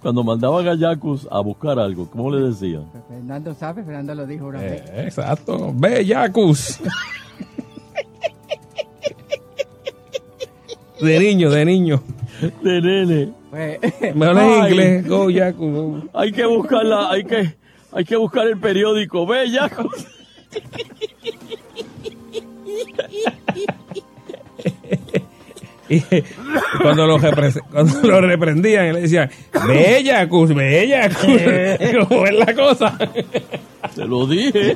[0.00, 2.84] cuando mandaban a Jacus a buscar algo, ¿cómo le decían?
[3.08, 4.82] Fernando sabe, Fernando lo dijo una vez.
[4.86, 5.72] Eh, exacto.
[5.74, 6.80] Ve, Yacus.
[11.00, 12.02] De niño, de niño.
[12.62, 13.32] De nene.
[13.50, 13.78] Pues,
[14.14, 15.06] Mejor en inglés.
[15.06, 15.72] Go, Yacus.
[15.72, 16.02] go.
[16.14, 17.56] Hay que buscarla, hay que,
[17.92, 19.26] hay que buscar el periódico.
[19.26, 20.06] Ve, Jacus.
[25.88, 26.00] Y
[26.82, 29.30] cuando lo, cuando lo reprendían, le decían,
[29.68, 32.06] ve, Yacus, ve, Yacus.
[32.08, 32.98] ¿Cómo es la cosa?
[33.94, 34.74] Te lo dije.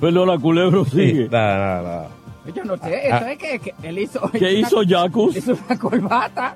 [0.00, 1.28] Pero la culebro sigue.
[1.28, 2.08] Nada, nada, nada.
[2.54, 4.20] Yo no sé, eso es que, que él hizo.
[4.32, 5.36] ¿Qué hizo Jacus?
[5.36, 6.54] Hizo una corbata.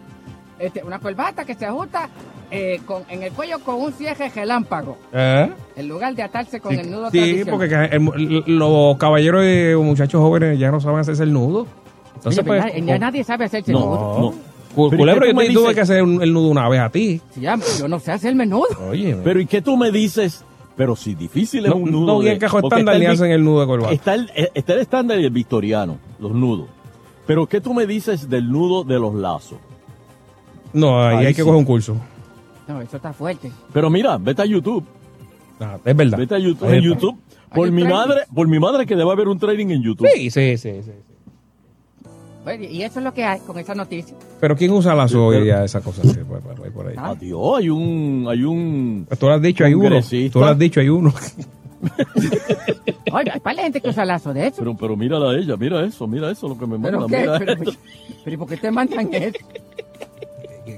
[0.59, 2.09] Este, una corbata que se ajusta
[2.51, 4.99] eh, con, en el cuello con un cierre relámpago.
[5.13, 5.49] ¿Eh?
[5.77, 10.21] En lugar de atarse con Sí, el nudo sí, porque el- los caballeros y muchachos
[10.21, 11.67] jóvenes ya no saben hacerse el nudo.
[12.31, 14.19] Entonces, Oye, pero pues, ya- ya nadie sabe hacerse no, nudo.
[14.21, 14.49] no.
[14.75, 16.89] Cu- Pero ¿y Culebro, yo te tuve que hacer un- el nudo una vez a
[16.91, 17.21] ti.
[17.35, 18.67] Sí, ya, yo no sé hacer menudo.
[18.91, 20.45] Oye, Pero ¿y qué tú me dices?
[20.77, 22.07] Pero si difícil es No- un nudo.
[22.07, 23.93] no, y de- el cajo porque estándar está ni hacen el nudo de corbata.
[23.93, 26.69] Está el, eh, está el estándar y el victoriano, los nudos.
[27.27, 29.59] Pero ¿qué tú me dices del nudo de los lazos?
[30.73, 31.43] no, ahí Ahí hay que sí.
[31.43, 31.97] coger un curso.
[32.69, 33.51] No, eso está fuerte.
[33.73, 34.85] Pero mira, vete a YouTube.
[35.59, 36.19] Ah, es verdad.
[36.19, 36.69] Vete a YouTube.
[36.69, 36.89] Ahí En está.
[36.95, 37.19] YouTube.
[37.53, 37.99] Por Hay un mi training.
[37.99, 40.07] madre, por mi madre que debe haber un training en YouTube.
[40.15, 40.91] Sí, sí, sí, sí.
[42.55, 44.17] Y eso es lo que hay con esa noticia.
[44.41, 46.03] Pero ¿quién usa lazo hoy día esa cosa?
[46.03, 46.95] Sí, por, por- por ahí.
[46.97, 49.05] Adiós, hay un, hay un.
[49.09, 50.01] Pues tú lo has dicho, hay uno.
[50.33, 51.13] Tú lo has dicho, hay uno.
[53.13, 54.57] Oye, hay par de gente que usa lazo de eso.
[54.59, 56.91] Pero, pero mírala a ella, mira eso, mira eso, lo que me manda.
[56.91, 57.19] ¿Pero qué?
[57.21, 57.73] mira ¿Pero,
[58.25, 59.39] pero ¿y por qué te mandan eso?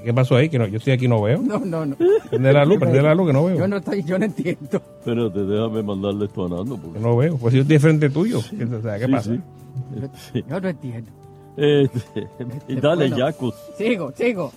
[0.05, 0.49] ¿Qué pasó ahí?
[0.49, 1.41] Que no, yo estoy aquí y no veo.
[1.43, 1.97] No, no, no.
[2.31, 3.59] Prende la luz, prende la luz que no veo.
[3.59, 4.81] Yo no estoy, yo no entiendo.
[5.01, 6.77] Espérate, déjame mandarle esto a Nando.
[6.77, 6.99] Porque...
[6.99, 7.37] Que no veo.
[7.37, 8.39] Pues yo estoy de frente tuyo.
[8.39, 8.43] O
[8.83, 9.31] sea, ¿Qué Sí, pasa?
[9.33, 9.41] sí.
[10.33, 10.45] Sí.
[10.49, 11.11] Yo no entiendo.
[11.57, 12.29] Este,
[12.69, 13.55] y dale, Bueno.
[13.77, 14.53] Sigo, sigo.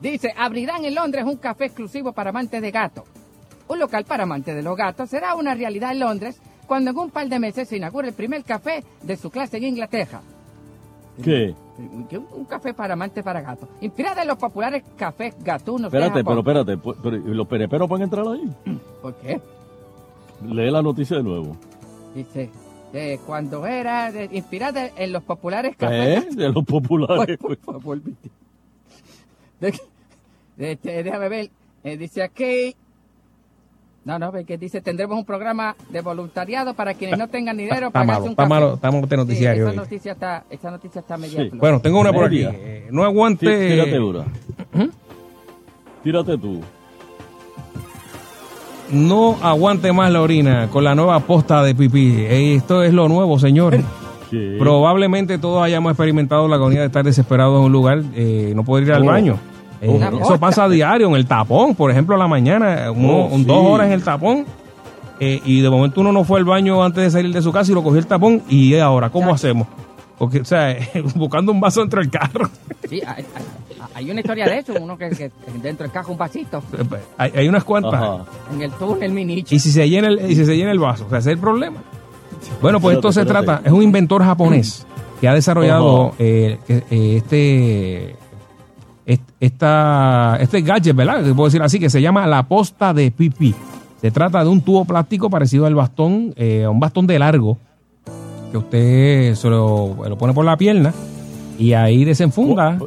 [0.00, 3.04] Dice, abrirán en Londres un café exclusivo para amantes de gatos.
[3.68, 7.10] Un local para amantes de los gatos será una realidad en Londres cuando en un
[7.10, 10.20] par de meses se inaugure el primer café de su clase en Inglaterra.
[11.22, 11.54] ¿Qué?
[11.78, 13.68] Un, café para amantes para gatos.
[13.80, 16.78] Inspirada en los populares cafés gatunos Espérate, pero espérate.
[17.02, 18.50] pero, ¿y ¿Los pereperos pueden entrar ahí?
[19.02, 19.40] ¿Por qué?
[20.46, 21.56] Lee la noticia de nuevo.
[22.14, 22.50] Dice,
[22.92, 26.34] eh, cuando era de- inspirada en los populares cafés...
[26.36, 27.36] De los populares.
[27.40, 28.30] Por favor, vete.
[29.60, 29.80] De-
[30.56, 31.50] de- este, déjame ver.
[31.84, 32.74] Eh, dice aquí.
[34.04, 37.88] No, no, ve que dice tendremos un programa de voluntariado para quienes no tengan dinero
[37.88, 38.48] Está para malo, un está café.
[38.48, 41.50] malo, está malo este Sí, noticiario esa noticia está, esa noticia está media Sí.
[41.54, 42.44] Bueno, tengo una por aquí.
[42.44, 43.46] Eh, no aguante.
[43.46, 44.24] Tí- Tírate dura.
[46.04, 46.60] Tírate tú.
[48.90, 52.24] No aguante más la orina con la nueva posta de pipí.
[52.28, 53.82] Esto es lo nuevo, señores.
[54.58, 58.84] Probablemente todos hayamos experimentado la agonía de estar desesperados en un lugar, eh, no poder
[58.84, 59.06] ir al Oh.
[59.06, 59.38] baño.
[59.80, 60.38] Eh, Una eso posta.
[60.38, 63.44] pasa a diario en el tapón, por ejemplo, a la mañana, uno- Oh, sí.
[63.44, 64.44] dos horas en el tapón.
[65.18, 67.72] eh, y de momento uno no fue al baño antes de salir de su casa
[67.72, 68.42] y lo cogió el tapón.
[68.50, 69.66] Y ahora, ¿cómo hacemos?
[70.18, 70.76] Porque, o sea,
[71.14, 72.48] buscando un vaso dentro del carro.
[72.88, 73.44] Sí, hay, hay-
[73.94, 75.30] hay una historia de eso, uno que, que
[75.62, 76.62] dentro del caja un vasito,
[77.16, 77.94] Hay, hay unas cuantas.
[77.94, 78.24] Ajá.
[78.52, 79.54] en el túnel minicho.
[79.54, 81.34] Y si se llena el, y si se llena el vaso, o sea, ese es
[81.36, 81.78] el problema.
[82.60, 84.86] Bueno, pues esto se trata, es un inventor japonés
[85.20, 88.16] que ha desarrollado eh, eh, este
[89.06, 91.24] est- esta, este gadget, ¿verdad?
[91.24, 93.54] Que puedo decir así, que se llama la posta de pipí.
[94.00, 97.56] Se trata de un tubo plástico parecido al bastón, eh, un bastón de largo,
[98.60, 100.92] que usted se lo, lo pone por la pierna
[101.58, 102.78] y ahí desenfunda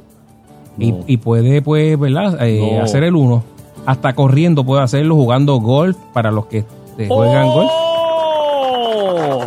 [0.78, 1.04] y, No.
[1.08, 2.38] y puede, pues, ¿verdad?
[2.46, 2.84] Eh, No.
[2.84, 3.44] hacer el uno.
[3.86, 6.60] Hasta corriendo puede hacerlo, jugando golf para los que
[6.98, 7.70] eh, juegan golf.
[7.72, 9.42] ¡Oh!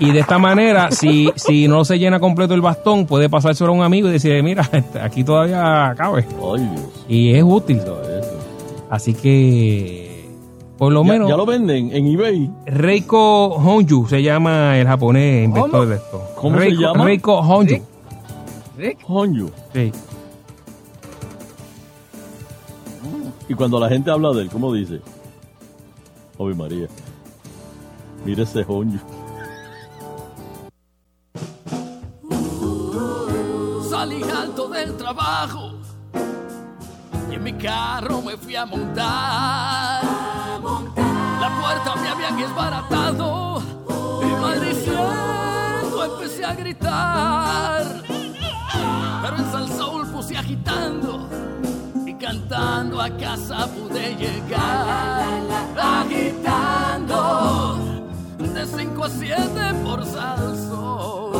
[0.00, 3.74] Y de esta manera, si, si no se llena completo el bastón, puede pasárselo a
[3.74, 6.26] un amigo y decirle, mira, este, aquí todavía cabe.
[6.28, 6.60] Dios.
[7.08, 7.80] Y es útil.
[8.90, 10.03] Así que,
[10.84, 12.50] por lo Ya, menos, ya lo venden en eBay.
[12.66, 15.86] Reiko Honju se llama el japonés inventor ¿Cómo?
[15.86, 16.22] de esto.
[16.36, 17.04] ¿Cómo se Reiko, llama?
[17.06, 17.82] Reiko Honju.
[18.76, 19.50] Rick, Honyu.
[19.72, 19.92] Sí.
[23.48, 25.00] Y cuando la gente habla de él, ¿cómo dice?
[26.38, 26.88] Ave María.
[28.26, 28.98] Mira ese Honyu.
[33.88, 35.72] Salí alto del trabajo
[37.30, 40.33] y en mi carro me fui a montar.
[41.64, 43.62] La puerta me habían desbaratado
[44.22, 48.02] y maldiciendo empecé a gritar.
[49.22, 51.26] Pero en Salsoul puse agitando
[52.04, 55.40] y cantando a casa pude llegar.
[55.80, 57.16] Agitando
[58.38, 61.33] de 5 a 7 por Salsoul.